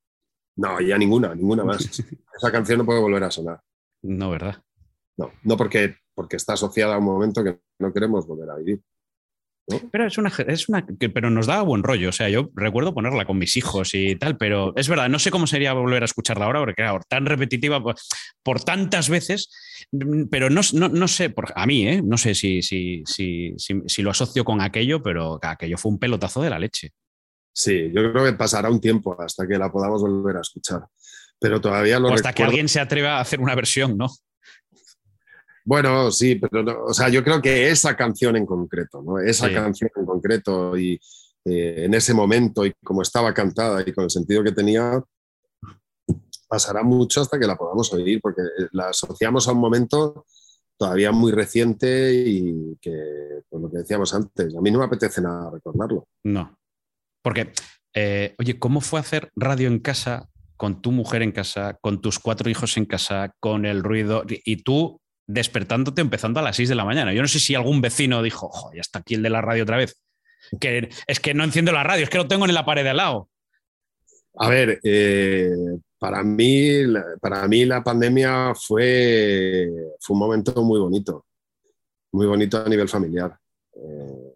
[0.56, 2.02] No, ya ninguna, ninguna más.
[2.36, 3.60] Esa canción no puede volver a sonar.
[4.02, 4.62] No, ¿verdad?
[5.20, 8.80] No, no porque, porque está asociada a un momento que no queremos volver a vivir.
[9.92, 12.08] Pero es una, es una, pero nos da buen rollo.
[12.08, 15.30] O sea, yo recuerdo ponerla con mis hijos y tal, pero es verdad, no sé
[15.30, 17.82] cómo sería volver a escucharla ahora, porque claro, tan repetitiva
[18.42, 19.50] por, tantas veces,
[20.30, 22.02] pero no, no, sé, por, a mí, ¿eh?
[22.02, 26.42] no sé si, si, si, si, lo asocio con aquello, pero aquello fue un pelotazo
[26.42, 26.92] de la leche.
[27.52, 30.80] Sí, yo creo que pasará un tiempo hasta que la podamos volver a escuchar.
[31.38, 34.08] Pero todavía lo o hasta que alguien se atreva a hacer una versión, ¿no?
[35.70, 39.20] Bueno, sí, pero o sea, yo creo que esa canción en concreto, ¿no?
[39.20, 41.00] Esa canción en concreto y
[41.44, 45.00] eh, en ese momento y como estaba cantada y con el sentido que tenía,
[46.48, 50.26] pasará mucho hasta que la podamos oír, porque eh, la asociamos a un momento
[50.76, 55.20] todavía muy reciente y que, por lo que decíamos antes, a mí no me apetece
[55.20, 56.08] nada recordarlo.
[56.24, 56.58] No,
[57.22, 57.52] porque,
[57.94, 62.18] eh, oye, ¿cómo fue hacer radio en casa con tu mujer en casa, con tus
[62.18, 65.00] cuatro hijos en casa, con el ruido, y tú
[65.32, 67.12] despertándote empezando a las 6 de la mañana.
[67.12, 69.76] Yo no sé si algún vecino dijo, ya está aquí el de la radio otra
[69.76, 70.00] vez.
[70.60, 72.90] Que es que no enciendo la radio, es que lo tengo en la pared de
[72.90, 73.28] al lado.
[74.36, 75.50] A ver, eh,
[75.98, 76.82] para, mí,
[77.20, 79.68] para mí la pandemia fue,
[80.00, 81.26] fue un momento muy bonito,
[82.12, 83.38] muy bonito a nivel familiar.
[83.74, 84.34] Eh,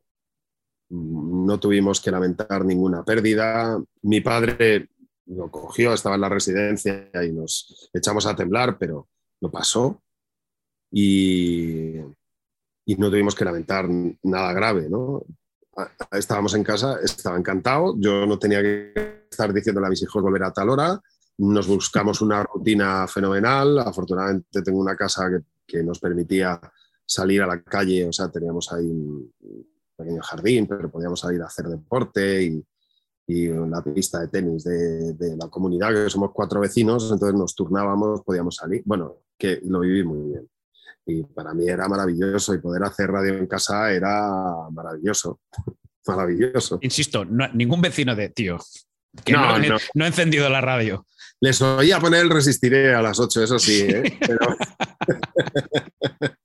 [0.90, 3.82] no tuvimos que lamentar ninguna pérdida.
[4.02, 4.90] Mi padre
[5.26, 9.08] lo cogió, estaba en la residencia y nos echamos a temblar, pero
[9.40, 10.03] lo pasó
[10.96, 12.00] y,
[12.98, 13.88] no tuvimos que lamentar
[14.22, 15.24] nada grave, ¿no?
[16.12, 20.44] Estábamos en casa, estaba encantado, yo no tenía que estar diciéndole a mis hijos volver
[20.44, 21.00] a tal hora,
[21.38, 25.28] nos buscamos una rutina fenomenal, afortunadamente tengo una casa
[25.66, 26.60] que, nos permitía
[27.04, 29.32] salir a la calle, o sea, teníamos ahí un
[29.96, 32.64] pequeño jardín, pero podíamos salir a hacer deporte y,
[33.26, 37.56] y la pista de tenis de, de, la comunidad, que somos cuatro vecinos, entonces nos
[37.56, 38.82] turnábamos, podíamos salir.
[38.84, 40.48] Bueno, que lo viví muy bien
[41.06, 44.26] y para mí era maravilloso y poder hacer radio en casa era
[44.70, 45.40] maravilloso,
[46.06, 46.78] maravilloso.
[46.82, 48.58] Insisto, ningún vecino de tío
[49.24, 51.06] que no, ha encendido la radio.
[51.40, 53.86] Les oía poner el resistiré a las 8, eso sí.
[53.88, 54.18] ¿eh?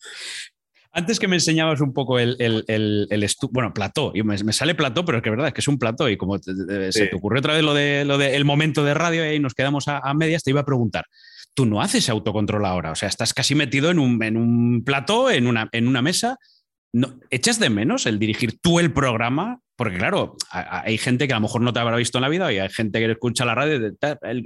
[0.92, 3.08] Antes que me enseñabas un poco el, el,
[3.52, 5.78] bueno, plató, y me, sale plató, pero es que es verdad, es que es un
[5.78, 9.32] plató, y como se te ocurrió otra vez lo de, lo de momento de radio
[9.32, 11.06] y nos quedamos a, a, medias, te iba a preguntar,
[11.60, 12.92] tú no haces autocontrol ahora.
[12.94, 15.68] O sea, estás casi metido en un, en un plató, en una,
[16.02, 16.38] mesa.
[16.94, 19.60] No, ¿Echas de menos el dirigir tú el programa?
[19.76, 22.54] Porque claro, hay gente que a lo mejor no te habrá visto en la vida
[22.54, 23.92] y hay gente que escucha la radio.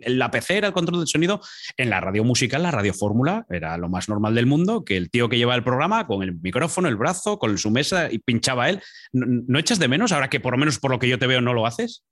[0.08, 1.40] la PC era el control del sonido.
[1.78, 5.12] En la radio musical, la radio fórmula era lo más normal del mundo, que el
[5.12, 8.72] tío que lleva el programa con el micrófono, el brazo, con su mesa y pinchaba
[8.72, 8.82] él.
[9.12, 11.42] ¿No echas de menos ahora que por lo menos por lo que yo te veo
[11.42, 12.04] no lo haces?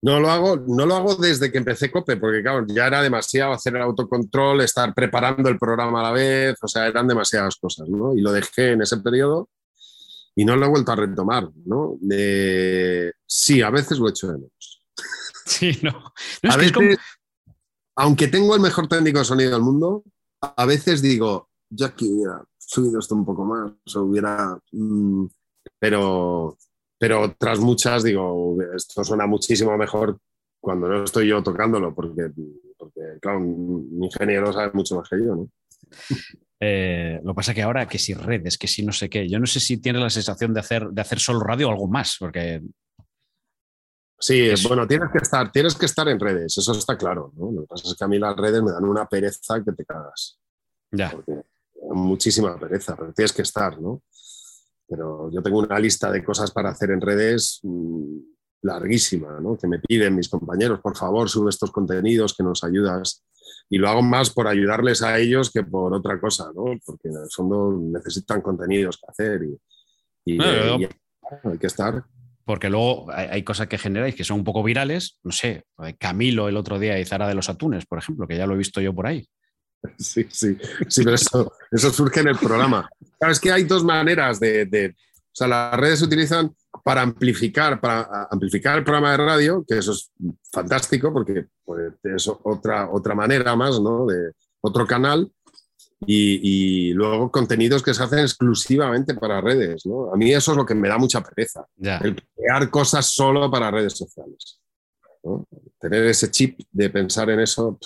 [0.00, 3.52] No lo hago, no lo hago desde que empecé COPE, porque claro, ya era demasiado
[3.52, 7.88] hacer el autocontrol, estar preparando el programa a la vez, o sea, eran demasiadas cosas,
[7.88, 8.14] ¿no?
[8.14, 9.48] Y lo dejé en ese periodo
[10.36, 11.98] y no lo he vuelto a retomar, ¿no?
[13.26, 14.82] sí, a veces lo echo de menos.
[15.48, 16.12] Sí, no.
[17.96, 20.04] aunque tengo el mejor técnico de sonido del mundo,
[20.40, 24.58] a veces digo, ya que hubiera subido esto un poco más, o hubiera...
[24.72, 25.26] Mm,
[25.78, 26.56] pero
[26.98, 30.18] pero tras muchas digo, esto suena muchísimo mejor
[30.60, 32.30] cuando no estoy yo tocándolo, porque,
[32.76, 35.48] porque claro, un ingeniero sabe mucho más que yo, ¿no?
[36.60, 39.38] Eh, lo que pasa que ahora que si redes, que si no sé qué, yo
[39.38, 42.16] no sé si tienes la sensación de hacer, de hacer solo radio o algo más,
[42.18, 42.60] porque...
[44.18, 47.32] Sí, bueno, tienes que, estar, tienes que estar en redes, eso está claro.
[47.36, 47.52] ¿no?
[47.52, 49.84] Lo que pasa es que a mí las redes me dan una pereza que te
[49.84, 50.40] cagas.
[50.90, 51.14] Ya.
[51.92, 54.02] muchísima pereza, pero tienes que estar, ¿no?
[54.88, 58.18] Pero yo tengo una lista de cosas para hacer en redes mm,
[58.62, 59.56] larguísima, ¿no?
[59.56, 63.24] que me piden mis compañeros, por favor, sube estos contenidos que nos ayudas
[63.70, 66.64] y lo hago más por ayudarles a ellos que por otra cosa, ¿no?
[66.84, 70.88] Porque en el fondo necesitan contenidos que hacer y, y, No, y
[71.44, 72.04] hay que estar.
[72.44, 75.18] Porque luego hay, hay cosas que generáis que son un poco virales.
[75.22, 75.64] No sé,
[75.98, 78.58] Camilo el otro día y Zara de los Atunes, por ejemplo, que ya lo he
[78.58, 79.28] visto yo por ahí.
[79.98, 80.56] Sí, sí,
[80.88, 82.88] sí, pero eso, eso surge en el programa.
[83.18, 87.02] Claro, es que hay dos maneras de, de- O sea, las redes se utilizan para
[87.02, 90.10] amplificar, para amplificar el programa de radio, que eso es
[90.52, 94.06] fantástico, porque pues, es otra, otra manera más, ¿no?
[94.06, 95.30] De otro canal.
[96.06, 96.40] Y,
[96.88, 100.12] y luego contenidos que se hacen exclusivamente para redes, ¿no?
[100.12, 101.66] A mí eso es lo que me da mucha pereza.
[101.76, 101.98] Ya.
[101.98, 104.60] el crear cosas solo para redes sociales.
[105.24, 105.44] ¿no?
[105.80, 107.78] Tener ese chip de pensar en eso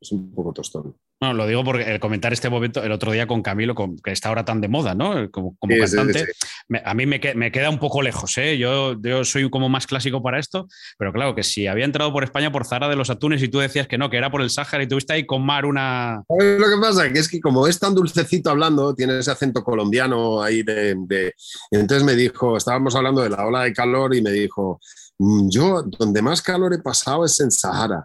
[0.00, 0.94] es un poco tostón.
[1.24, 4.10] No, lo digo porque el comentar este momento el otro día con Camilo, con- que
[4.12, 5.30] está ahora tan de moda, ¿no?
[5.30, 6.26] Como, como Sí, cantante, sí.
[6.68, 8.58] me- a mí me, que- me queda un poco lejos, ¿eh?
[8.58, 10.68] Yo, yo soy como más clásico para esto,
[10.98, 13.58] pero claro, que si había entrado por España por Zara de los Atunes y tú
[13.58, 16.22] decías que no, que era por el Sáhara y tuviste ahí con Mar una...
[16.28, 17.10] ¿Sabes lo que pasa?
[17.10, 21.32] Que es que como es tan dulcecito hablando, tiene ese acento colombiano ahí de, de-
[21.70, 24.78] Entonces me dijo, estábamos hablando de la ola de calor y me dijo,
[25.18, 28.04] "Mm, yo donde más calor he pasado es en Sahara.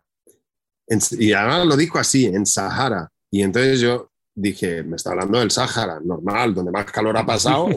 [1.11, 3.09] Y además lo dijo así, en Sahara.
[3.31, 7.69] Y entonces yo dije, me está hablando del Sahara, normal, donde más calor ha pasado.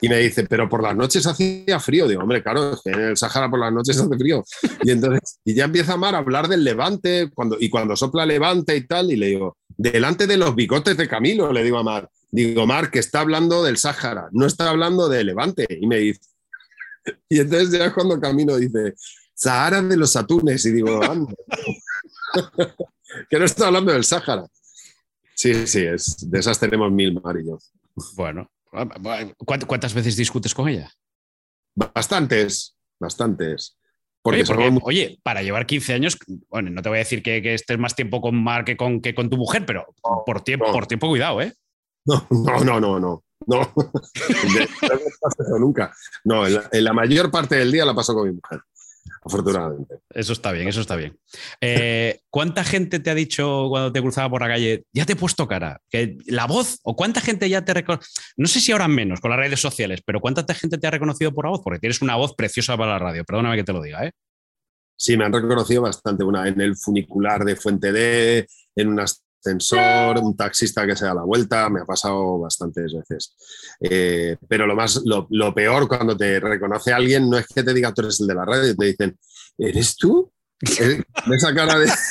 [0.00, 2.08] Y me dice, pero por las noches hacía frío.
[2.08, 4.42] Digo, hombre, claro, en el Sahara por las noches hace frío.
[4.82, 8.76] Y entonces, y ya empieza Mar a hablar del levante, cuando, y cuando sopla levante
[8.76, 12.10] y tal, y le digo, delante de los bigotes de Camilo, le digo a Mar,
[12.32, 15.66] digo, Mar, que está hablando del Sahara, no está hablando de levante.
[15.80, 16.20] Y me dice,
[17.28, 18.94] y entonces ya es cuando Camilo dice,
[19.34, 21.32] Sahara de los atunes, y digo, anda.
[23.28, 24.46] Que no está hablando del Sahara.
[25.34, 27.58] Sí, sí, es, de esas tenemos mil, Mar y yo.
[28.14, 30.90] Bueno, ¿cuánt- ¿cuántas veces discutes con ella?
[31.74, 33.78] Bastantes, bastantes.
[34.22, 36.16] Porque, Oye, porque, somos muy- oye, para llevar 15 años,
[36.48, 39.00] bueno, no te voy a decir que, que estés más tiempo con Mar que con,
[39.00, 39.86] que con tu mujer, pero
[40.24, 40.72] por tiempo, no.
[40.72, 41.52] por tiempo cuidado, ¿eh?
[42.04, 43.24] No, no, no, no, no.
[43.44, 45.92] No, De- no me pasa eso nunca.
[46.22, 48.60] No, en la, en la mayor parte del día la paso con mi mujer,
[49.24, 49.98] afortunadamente.
[50.10, 51.16] Eso está bien, eso está bien.
[51.60, 55.16] Eh, ¿Cuánta gente te ha dicho cuando te cruzaba por la calle, ya te he
[55.16, 55.80] puesto cara?
[55.88, 59.30] Que la voz, o cuánta gente ya te reconoce, no sé si ahora menos con
[59.30, 62.16] las redes sociales, pero cuánta gente te ha reconocido por la voz, porque tienes una
[62.16, 64.12] voz preciosa para la radio, perdóname que te lo diga, ¿eh?
[64.96, 66.22] Sí, me han reconocido bastante.
[66.22, 68.46] Una en el funicular de Fuente D,
[68.76, 69.00] en un
[69.42, 73.34] ascensor, un taxista que se da la vuelta, me ha pasado bastantes veces.
[73.80, 77.74] Eh, pero lo más, lo, lo peor cuando te reconoce alguien no es que te
[77.74, 79.18] diga tú eres el de la radio, te dicen,
[79.58, 80.32] ¿eres tú?
[80.80, 81.02] ¿Eh?
[81.34, 81.90] Esa cara de.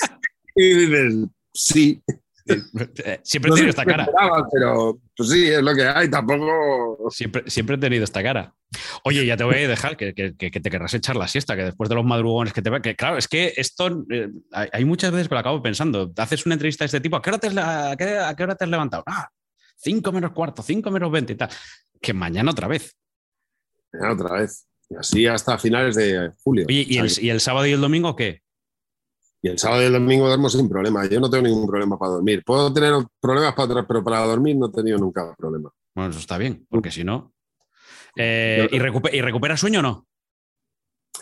[0.53, 2.03] Y dices, sí.
[3.23, 4.07] Siempre he tenido esta cara.
[4.51, 6.09] pero pues sí, es lo que hay.
[6.09, 7.09] Tampoco.
[7.11, 8.53] Siempre, siempre he tenido esta cara.
[9.03, 11.63] Oye, ya te voy a dejar que, que- que- te querrás echar la siesta, que
[11.65, 12.81] después de los madrugones que te.
[12.81, 14.05] Que claro, es que esto.
[14.09, 16.11] eh, hay, muchas veces que lo acabo pensando.
[16.17, 18.33] Haces una entrevista de este tipo, ¿a qué hora te has, la- a qué, a
[18.35, 19.03] qué hora te has levantado?
[19.05, 19.29] Ah,
[19.77, 21.49] 5 menos cuarto, 5 menos 20 y tal.
[22.01, 22.95] Que mañana otra vez.
[23.93, 24.65] Ya, otra vez.
[24.89, 26.65] Y así hasta finales de julio.
[26.67, 28.40] Oye, ¿y O el, sea, y el sábado y el domingo qué?
[29.41, 31.05] Y el sábado y el domingo duermo sin problema.
[31.07, 32.43] Yo no tengo ningún problema para dormir.
[32.45, 35.71] Puedo tener problemas para otras, pero para dormir no he tenido nunca problema.
[35.95, 37.33] Bueno, eso está bien, porque si no.
[38.15, 40.07] Eh, ¿y, recupe- ¿Y recupera sueño o no?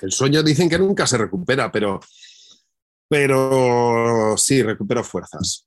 [0.02, 2.00] El sueño dicen que nunca se recupera, pero,
[3.08, 5.66] pero sí, recupero fuerzas.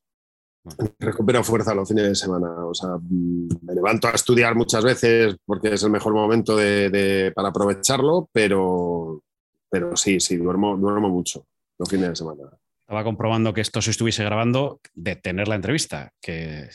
[0.98, 2.66] Recupero fuerza los fines de semana.
[2.66, 6.88] O sea, mm, me levanto a estudiar muchas veces porque es el mejor momento de-
[6.90, 9.22] de- para aprovecharlo, pero,
[9.70, 11.46] pero sí, sí, duermo, duermo mucho
[11.82, 12.42] los fines de semana.
[12.82, 16.12] Estaba comprobando que esto se estuviese grabando de tener la entrevista.
[16.20, 16.68] Que...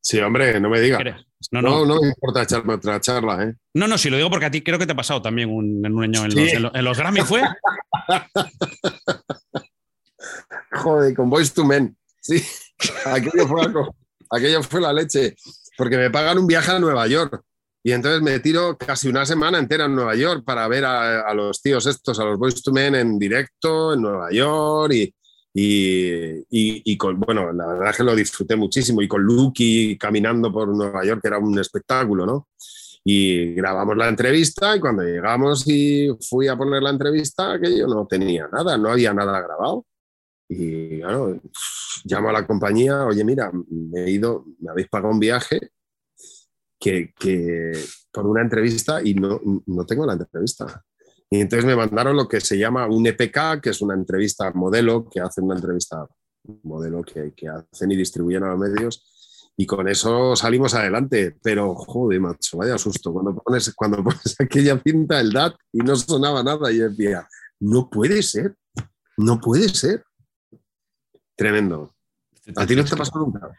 [0.00, 1.00] Sí, hombre, no me digas.
[1.50, 3.54] No, No, no, no me importa echarme otra charla, ¿eh?
[3.74, 5.84] no, no, si lo digo porque a ti creo que te ha pasado también un,
[5.84, 6.38] en un año en, Sí.
[6.40, 7.42] los, en los- en los Grammy, ¿fue?
[10.72, 11.96] Joder, con Voice to Men.
[12.20, 12.42] Sí,
[13.06, 13.96] aquello fue, algo-
[14.30, 15.34] aquello fue la leche.
[15.76, 17.42] Porque me pagan un viaje a Nueva York.
[17.86, 21.32] Y entonces me tiro casi una semana entera en Nueva York para ver a, a
[21.34, 24.92] los tíos estos, a los Voice to Men en directo en Nueva York.
[24.92, 25.14] Y,
[25.54, 29.02] y, y- y con, bueno, la verdad es que lo disfruté muchísimo.
[29.02, 32.48] Y con Lucky caminando por Nueva York, que era un espectáculo, ¿no?
[33.04, 38.04] Y grabamos la entrevista y cuando llegamos y fui a poner la entrevista, aquello no
[38.08, 39.86] tenía nada, no había nada grabado.
[40.48, 41.40] Y claro,
[42.04, 45.70] llamo a la compañía, oye, mira, me he ido, me habéis pagado un viaje
[46.78, 47.72] que, que
[48.12, 50.84] por una entrevista y no, no tengo la entrevista.
[51.30, 55.08] Y entonces me mandaron lo que se llama un EPK, que es una entrevista modelo,
[55.08, 56.06] que hacen una entrevista
[56.62, 59.52] modelo que, que hacen y distribuyen a los medios.
[59.56, 61.36] Y con eso salimos adelante.
[61.42, 63.12] Pero, joder, macho, vaya susto.
[63.12, 67.26] Cuando pones, cuando pones aquella cinta, el DAT, y no sonaba nada, y decía,
[67.60, 68.54] no puede ser,
[69.16, 70.04] no puede ser.
[71.34, 71.96] Tremendo,
[72.54, 73.50] ¿A ti no te pasó nunca?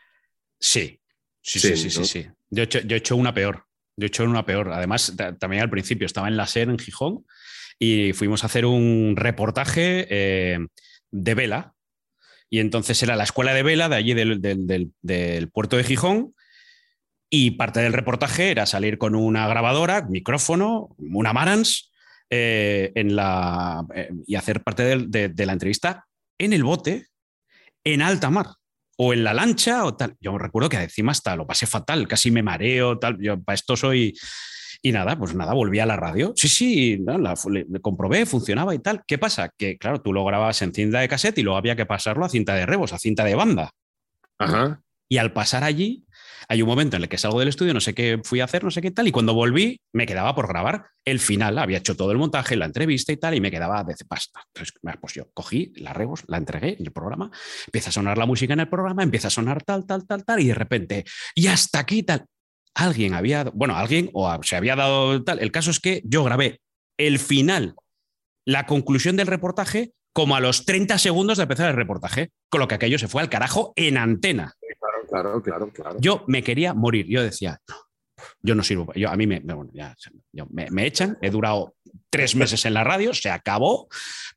[0.60, 0.99] Sí,
[1.41, 2.06] sí, sí, sí, sí.
[2.06, 3.65] sí, Yo, he hecho, una peor.
[3.98, 4.72] Yo he hecho una peor.
[4.72, 7.26] Además, también al principio estaba en la SER en Gijón
[7.80, 10.60] y fuimos a hacer un reportaje eh,
[11.11, 11.74] de vela.
[12.49, 16.34] Y entonces era la escuela de vela de allí del, puerto de Gijón.
[17.30, 21.91] Y parte del reportaje era salir con una grabadora, micrófono, una Marans,
[22.30, 26.07] eh, eh, y hacer parte de, la entrevista
[26.38, 27.07] en el bote,
[27.84, 28.48] en alta mar,
[28.98, 30.15] o en la lancha, o tal.
[30.19, 33.18] Yo recuerdo que encima hasta lo pasé fatal, casi me mareo, tal.
[33.22, 34.14] Yo para esto soy
[34.82, 36.34] y nada, pues nada, volví a la radio.
[36.36, 37.36] Sí, sí, la,
[37.82, 39.03] comprobé, funcionaba y tal.
[39.06, 39.49] ¿Qué pasa?
[39.57, 42.30] Que claro, tú lo grababas en cinta de cassette y luego había que pasarlo a
[42.30, 43.72] cinta de rebos, a cinta de banda.
[44.40, 44.82] Ajá.
[45.10, 46.06] Y al pasar allí,
[46.47, 48.64] hay un momento en el que salgo del estudio, no sé qué fui a hacer,
[48.64, 51.95] no sé qué tal, y cuando volví me quedaba por grabar el final, había hecho
[51.95, 54.43] todo el montaje, la entrevista y tal, y me quedaba de pasta.
[54.53, 57.31] Entonces, pues yo cogí la rebos, la entregué en el programa,
[57.65, 60.39] empieza a sonar la música en el programa, empieza a sonar tal, tal, tal, tal,
[60.39, 61.05] y de repente,
[61.35, 62.26] y hasta aquí tal
[62.77, 65.39] alguien había, bueno, alguien o se había dado tal.
[65.39, 66.61] El caso es que yo grabé
[66.97, 67.76] el final,
[68.45, 72.68] la conclusión del reportaje, como a los 30 segundos de empezar el reportaje, con lo
[72.68, 74.53] que aquello se fue al carajo en antena.
[75.07, 75.97] Claro, claro, claro.
[75.99, 77.07] Yo me quería morir.
[77.07, 77.59] Yo decía,
[78.41, 78.91] yo no sirvo.
[78.95, 81.75] Yo, a mí me, me, echan, he durado
[82.09, 83.88] tres meses en la radio, se acabó,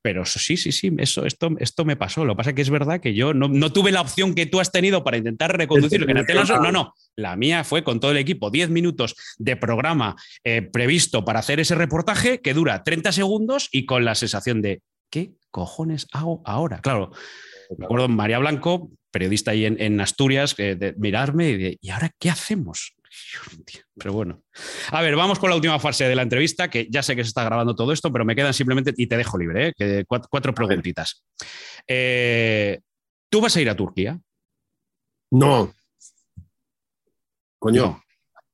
[0.03, 2.25] pero sí, sí, sí, eso, esto, esto me pasó.
[2.25, 4.61] Lo que pasa es que es verdad que yo no, tuve la opción que tú
[4.61, 6.07] has tenido para intentar reconducirlo.
[6.63, 11.25] no, no, la mía fue con todo el equipo, 10 minutos de programa eh, previsto
[11.25, 16.07] para hacer ese reportaje que dura 30 segundos y con la sensación de, ¿qué cojones
[16.13, 16.81] hago ahora?
[16.81, 17.13] Claro,
[17.77, 22.31] me acuerdo María Blanco, periodista ahí en, Asturias, de mirarme y de, ¿y ahora qué
[22.31, 22.95] hacemos?
[23.97, 24.43] Pero bueno.
[24.91, 27.29] A ver, vamos con la última fase de la entrevista, que ya sé que se
[27.29, 29.73] está grabando todo esto, pero me quedan simplemente, y te dejo libre, ¿eh?
[29.77, 31.25] que cuatro, preguntitas.
[31.87, 32.81] Eh,
[33.29, 34.19] ¿Tú vas a ir a Turquía?
[35.31, 35.73] No.
[37.59, 38.03] Coño.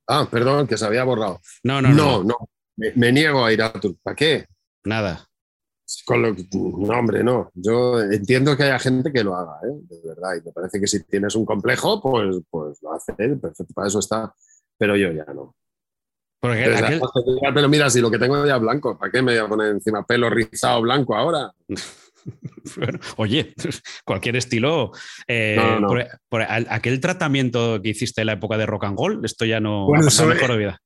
[0.07, 1.41] Ah, perdón, que se había borrado.
[1.63, 2.23] No, no, no.
[2.23, 2.35] No,
[2.75, 3.99] Me, niego a ir a Turquía.
[4.03, 4.47] ¿Para qué?
[4.83, 5.27] Nada.
[6.05, 7.49] Con lo no, hombre, no.
[7.53, 9.73] Yo entiendo que haya gente que lo haga, ¿eh?
[9.81, 10.35] de verdad.
[10.35, 13.99] Y me parece que si tienes un complejo, pues, pues lo hace, perfecto, para eso
[13.99, 14.33] está
[14.77, 15.55] pero yo ya no.
[16.39, 19.69] Pero mira, si lo que tengo ya es blanco, ¿para qué me voy a poner
[19.69, 21.51] encima pelo rizado blanco ahora?
[23.17, 23.53] oye,
[24.05, 24.91] cualquier estilo.
[25.27, 25.57] Eh,
[26.29, 29.87] por, aquel tratamiento que hiciste en la época de rock and roll, esto ya no
[29.95, 30.81] ha pasado mejor de vida.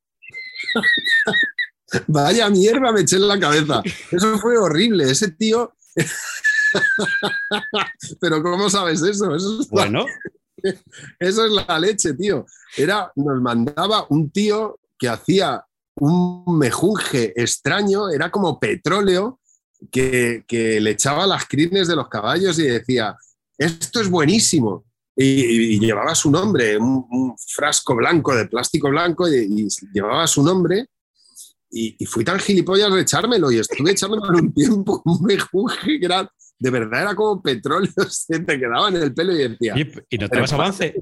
[2.07, 3.81] Vaya mierda, me eché en la cabeza.
[4.11, 5.09] Eso fue horrible.
[5.09, 5.73] Ese tío.
[8.19, 9.35] Pero ¿cómo sabes eso?
[9.35, 10.05] eso bueno.
[11.19, 12.45] Eso es la leche, tío.
[12.77, 15.65] Era, nos mandaba un tío que hacía
[15.95, 19.39] un mejunje extraño, era como petróleo,
[19.91, 23.17] que, le echaba las crines de los caballos y decía,
[23.57, 24.85] esto es buenísimo.
[25.15, 30.87] Y, llevaba su nombre, un, frasco blanco de plástico blanco, y, llevaba su nombre.
[31.73, 36.29] Y, fui tan gilipollas de echármelo y estuve echándomelo un tiempo, un mejunje que era
[36.61, 39.73] de verdad era como petróleo, se te quedaba en el pelo y decía.
[40.09, 40.95] ¿Y, notabas avance?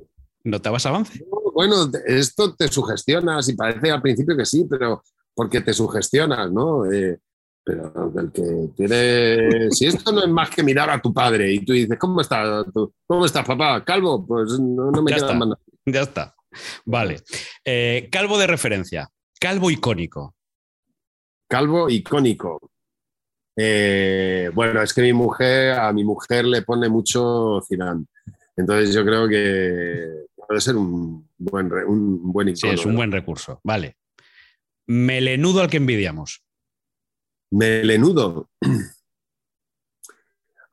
[0.44, 1.26] ¿Notabas avance?
[1.54, 5.04] Bueno, esto te sugestionas y parece al principio que sí, pero
[5.36, 6.90] porque te sugestionas, ¿no?
[6.90, 7.20] Eh,
[7.62, 9.70] pero el que tiene.
[9.72, 12.66] Si esto no es más que mirar a tu padre y tú dices, ¿cómo estás?
[13.06, 13.84] ¿Cómo estás, papá?
[13.84, 14.26] ¿Calvo?
[14.26, 15.58] Pues no, me queda más.
[15.86, 16.36] Ya está.
[16.86, 17.22] Vale.
[17.66, 19.10] Eh, calvo de referencia.
[19.40, 20.36] Calvo icónico.
[21.50, 22.72] Calvo icónico.
[23.56, 28.06] Eh, bueno, es que mi mujer, a mi mujer le pone mucho Zidane.
[28.56, 33.60] Entonces yo creo que puede ser un buen, un buen Sí, es un buen recurso.
[33.64, 33.98] Vale.
[34.86, 36.44] Melenudo al que envidiamos.
[37.52, 38.50] Melenudo.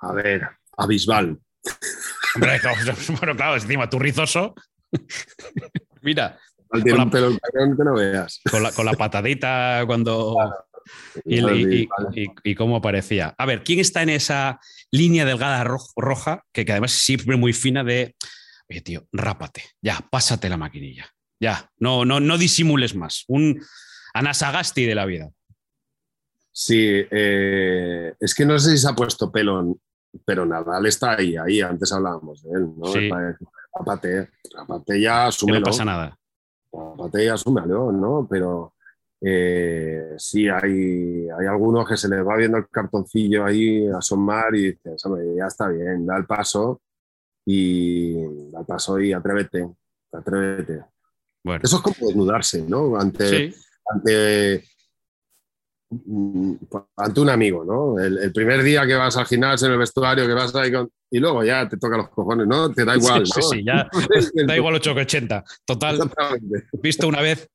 [0.01, 1.39] A ver, Abisbal.
[3.19, 4.55] bueno, claro, encima tú rizoso.
[6.03, 6.39] Mira.
[6.69, 8.41] Con la, que no veas.
[8.51, 10.37] Con la, patadita cuando.
[11.25, 13.35] Y, cómo parecía.
[13.37, 14.61] A ver, ¿quién está en esa
[14.91, 18.15] línea delgada roja, que, además es siempre muy fina de,
[18.71, 21.07] oye, tío, rápate, ya, pásate la maquinilla,
[21.41, 23.25] ya, no, no, no disimules más.
[23.29, 23.61] Un
[24.15, 25.31] Anasagasti de la vida.
[26.51, 29.77] Sí, eh, es que no sé si se ha puesto pelo,
[30.25, 32.87] pero Nadal está ahí, ahí, antes hablábamos de él, ¿no?
[32.87, 33.11] Sí.
[33.79, 35.61] Rápate, rápate ya, asúmelo.
[35.61, 36.19] no pasa nada.
[36.73, 38.27] Rápate ya, asúmelo, ¿no?
[38.31, 38.73] Pero
[39.21, 44.73] eh, sí, hay, hay algunos que se les va viendo el cartoncillo ahí asomar y
[44.73, 45.03] dices,
[45.37, 46.83] ya está bien, da el paso
[47.45, 48.15] y
[48.51, 49.69] da el paso y atrévete,
[50.13, 50.85] atrévete.
[51.43, 51.61] Bueno.
[51.65, 52.99] Eso es como desnudarse, ¿no?
[52.99, 53.55] Ante,
[53.89, 54.65] ante,
[55.91, 56.55] mm,
[56.97, 57.99] ante un amigo, ¿no?
[57.99, 60.91] El, primer día que vas al gimnasio, en el vestuario, que vas ahí con...
[61.11, 62.71] y luego ya te toca los cojones, ¿no?
[62.73, 63.25] Te da igual.
[63.27, 63.49] Sí, ¿no?
[63.49, 63.89] sí, ya
[64.47, 65.45] da igual 8 que 80.
[65.65, 65.99] Total,
[66.83, 67.49] visto una vez.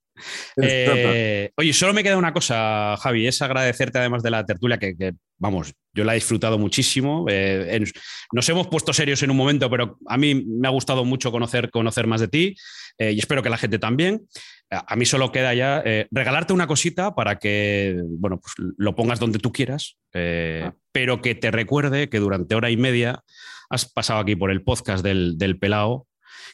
[0.62, 4.96] Eh, oye, solo me queda una cosa, Javi, es agradecerte además de la tertulia que,
[4.96, 7.26] que vamos, yo la he disfrutado muchísimo.
[7.28, 7.86] Eh, en,
[8.32, 11.72] nos hemos puesto serios en un momento, pero a mí me ha gustado mucho conocer,
[11.72, 12.56] conocer más de ti
[12.98, 14.22] eh, y espero que la gente también.
[14.70, 19.20] A mí solo queda ya eh, regalarte una cosita para que, bueno, pues lo pongas
[19.20, 20.74] donde tú quieras, ah.
[20.94, 23.24] pero que te recuerde que durante hora y media
[23.70, 26.08] has pasado aquí por el podcast del, del Pelao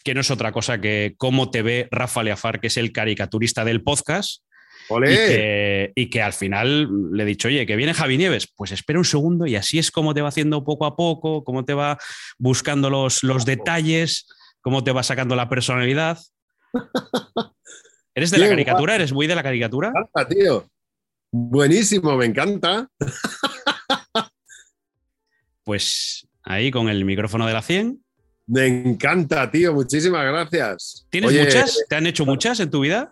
[0.08, 3.66] que no es otra cosa que cómo te ve Rafa Leafar, que es el caricaturista
[3.66, 4.42] del podcast.
[4.90, 8.72] Y que, y que, al final le he dicho, oye, que viene Javi Nieves, pues
[8.72, 11.74] espera un segundo y así es como te va haciendo poco a poco, cómo te
[11.74, 11.98] va
[12.38, 14.30] buscando los, los detalles,
[14.62, 16.18] cómo te va sacando la personalidad.
[18.16, 18.96] ¿Eres de la caricatura?
[18.96, 19.90] ¿Eres muy de la caricatura?
[19.90, 20.70] Encanta, tío.
[21.34, 22.88] Buenísimo, me encanta.
[25.66, 28.07] Pues ahí con el micrófono de la 100.
[28.48, 29.74] Me encanta, tío.
[29.74, 31.06] Muchísimas gracias.
[31.10, 31.84] ¿Tienes muchas?
[31.88, 33.12] ¿Te han hecho muchas en tu vida?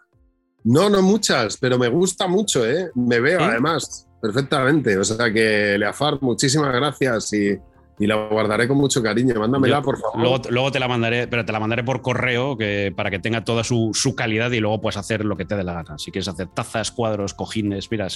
[0.63, 2.89] No, no muchas, pero me gusta mucho, ¿eh?
[2.95, 4.97] Me veo además perfectamente.
[4.97, 7.59] O sea que, Leafar, muchísimas gracias y,
[7.99, 9.35] la guardaré con mucho cariño.
[9.35, 10.51] Mándamela, por favor.
[10.51, 13.63] Luego, te la mandaré, pero te la mandaré por correo que, para que tenga toda
[13.63, 15.97] su, calidad y luego puedes hacer lo que te dé la gana.
[15.97, 18.07] Si quieres hacer tazas, cuadros, cojines, mira,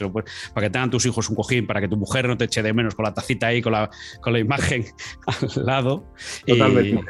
[0.53, 2.73] para que tengan tus hijos un cojín, para que tu mujer no te eche de
[2.73, 3.89] menos con la tacita ahí, con la,
[4.22, 4.85] con la imagen
[5.27, 6.03] al lado.
[6.45, 7.03] Totalmente.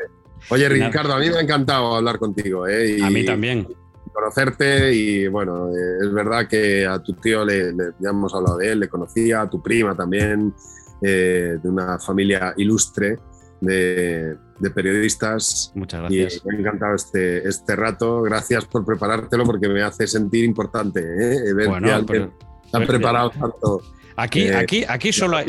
[0.50, 2.68] Oye, Ricardo, a mí me ha encantado hablar contigo.
[2.68, 3.00] ¿eh?
[3.04, 3.68] a mí también
[4.12, 8.72] conocerte y bueno, eh, es verdad que a tu tío le, ya hemos hablado de
[8.72, 10.54] él, le conocía, a tu prima también,
[11.02, 13.18] eh, de una familia ilustre
[13.62, 14.38] de,
[14.74, 15.72] periodistas.
[15.76, 16.42] Muchas gracias.
[16.44, 18.22] Y me ha encantado este, este rato.
[18.22, 21.54] Gracias por preparártelo porque me hace sentir importante ¿eh?
[21.54, 22.30] ver bueno, que
[22.74, 23.82] han preparado tanto.
[24.16, 25.46] Aquí, aquí, aquí, solo hay,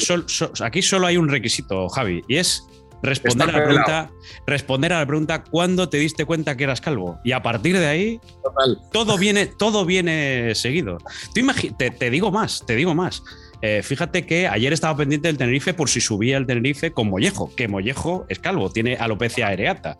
[0.63, 2.65] aquí solo hay un requisito, Javi, y es
[3.03, 4.11] responder a, la pregunta,
[4.47, 7.19] responder a la pregunta ¿cuándo te diste cuenta que eras calvo?
[7.25, 8.21] Y a partir de ahí
[8.93, 10.99] todo viene, todo viene seguido.
[11.35, 11.41] Tú
[11.77, 13.25] te, te, digo más, te digo más.
[13.63, 17.55] Eh, fíjate que ayer estaba pendiente del Tenerife por si subía el Tenerife con Mollejo,
[17.55, 19.97] que Mollejo es calvo, tiene alopecia areata.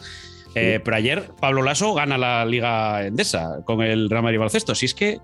[0.55, 4.75] Eh, pero ayer Pablo Lasso gana la Liga Endesa con el Real Madrid Baloncesto.
[4.75, 5.21] Si es que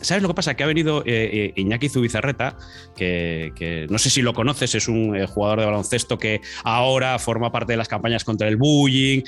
[0.00, 0.54] ¿Sabes lo que pasa?
[0.54, 2.56] Que ha venido eh, Iñaki Zubizarreta,
[2.96, 7.52] que, no sé si lo conoces, es un eh, jugador de baloncesto que ahora forma
[7.52, 9.22] parte de las campañas contra el bullying.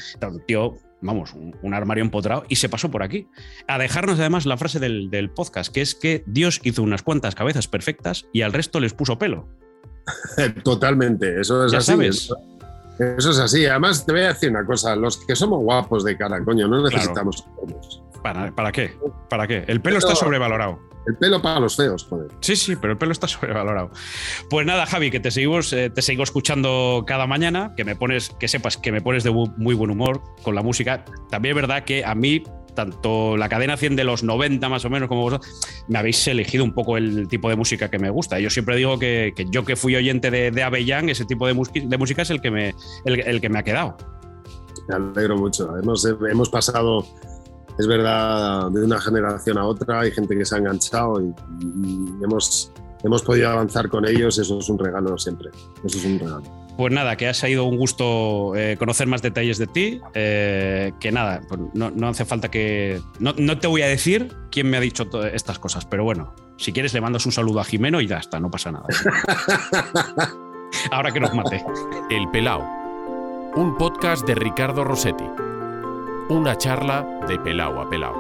[0.47, 3.29] Tío, vamos, un, armario empotrado y se pasó por aquí.
[3.69, 7.69] A dejarnos además la frase del, podcast, que es que Dios hizo unas cuantas cabezas
[7.69, 9.49] perfectas y al resto les puso pelo.
[10.65, 11.93] Totalmente, eso es así.
[12.03, 13.67] Eso, es así.
[13.67, 16.83] Además, te voy a decir una cosa: los que somos guapos de cara, coño, no
[16.83, 17.47] necesitamos.
[18.23, 18.97] ¿Para, qué?
[19.29, 19.65] ¿Para qué?
[19.67, 20.79] El pelo está sobrevalorado.
[21.07, 22.29] El pelo para los feos, joder.
[22.41, 23.91] Sí, sí, pero el pelo está sobrevalorado.
[24.49, 28.31] Pues nada, Javi, que te seguimos, eh, te sigo escuchando cada mañana, que me pones,
[28.31, 31.05] que sepas que me pones de muy buen humor con la música.
[31.31, 32.45] También es verdad que a mí,
[32.75, 35.51] tanto la cadena 100 de los 90 más o menos como vosotros,
[35.89, 38.39] me habéis elegido un poco el tipo de música que me gusta.
[38.39, 41.55] Yo siempre digo que, yo que fui oyente de, de Avellán, ese tipo de,
[41.85, 42.75] de música es el que me,
[43.05, 43.97] el, que me ha quedado.
[44.89, 45.77] Me alegro mucho.
[45.77, 47.05] Hemos, hemos pasado
[47.79, 51.35] es verdad, de una generación a otra hay gente que se ha enganchado y,
[52.23, 52.73] hemos,
[53.03, 55.51] hemos podido avanzar con ellos, eso es un regalo siempre,
[55.85, 56.63] eso es un regalo.
[56.77, 60.01] Pues nada, que ha sido un gusto eh, conocer más detalles de ti.
[60.15, 62.99] Eh, que nada, pues no, hace falta que.
[63.21, 66.95] No, te voy a decir quién me ha dicho estas cosas, pero bueno, si quieres
[66.95, 68.87] le mandas un saludo a Jimeno y ya está, no pasa nada.
[70.91, 71.63] Ahora que nos mate.
[72.09, 72.67] El Pelao,
[73.55, 75.52] un podcast de Ricardo Rossetti
[76.29, 78.15] una charla de pelao a pelao.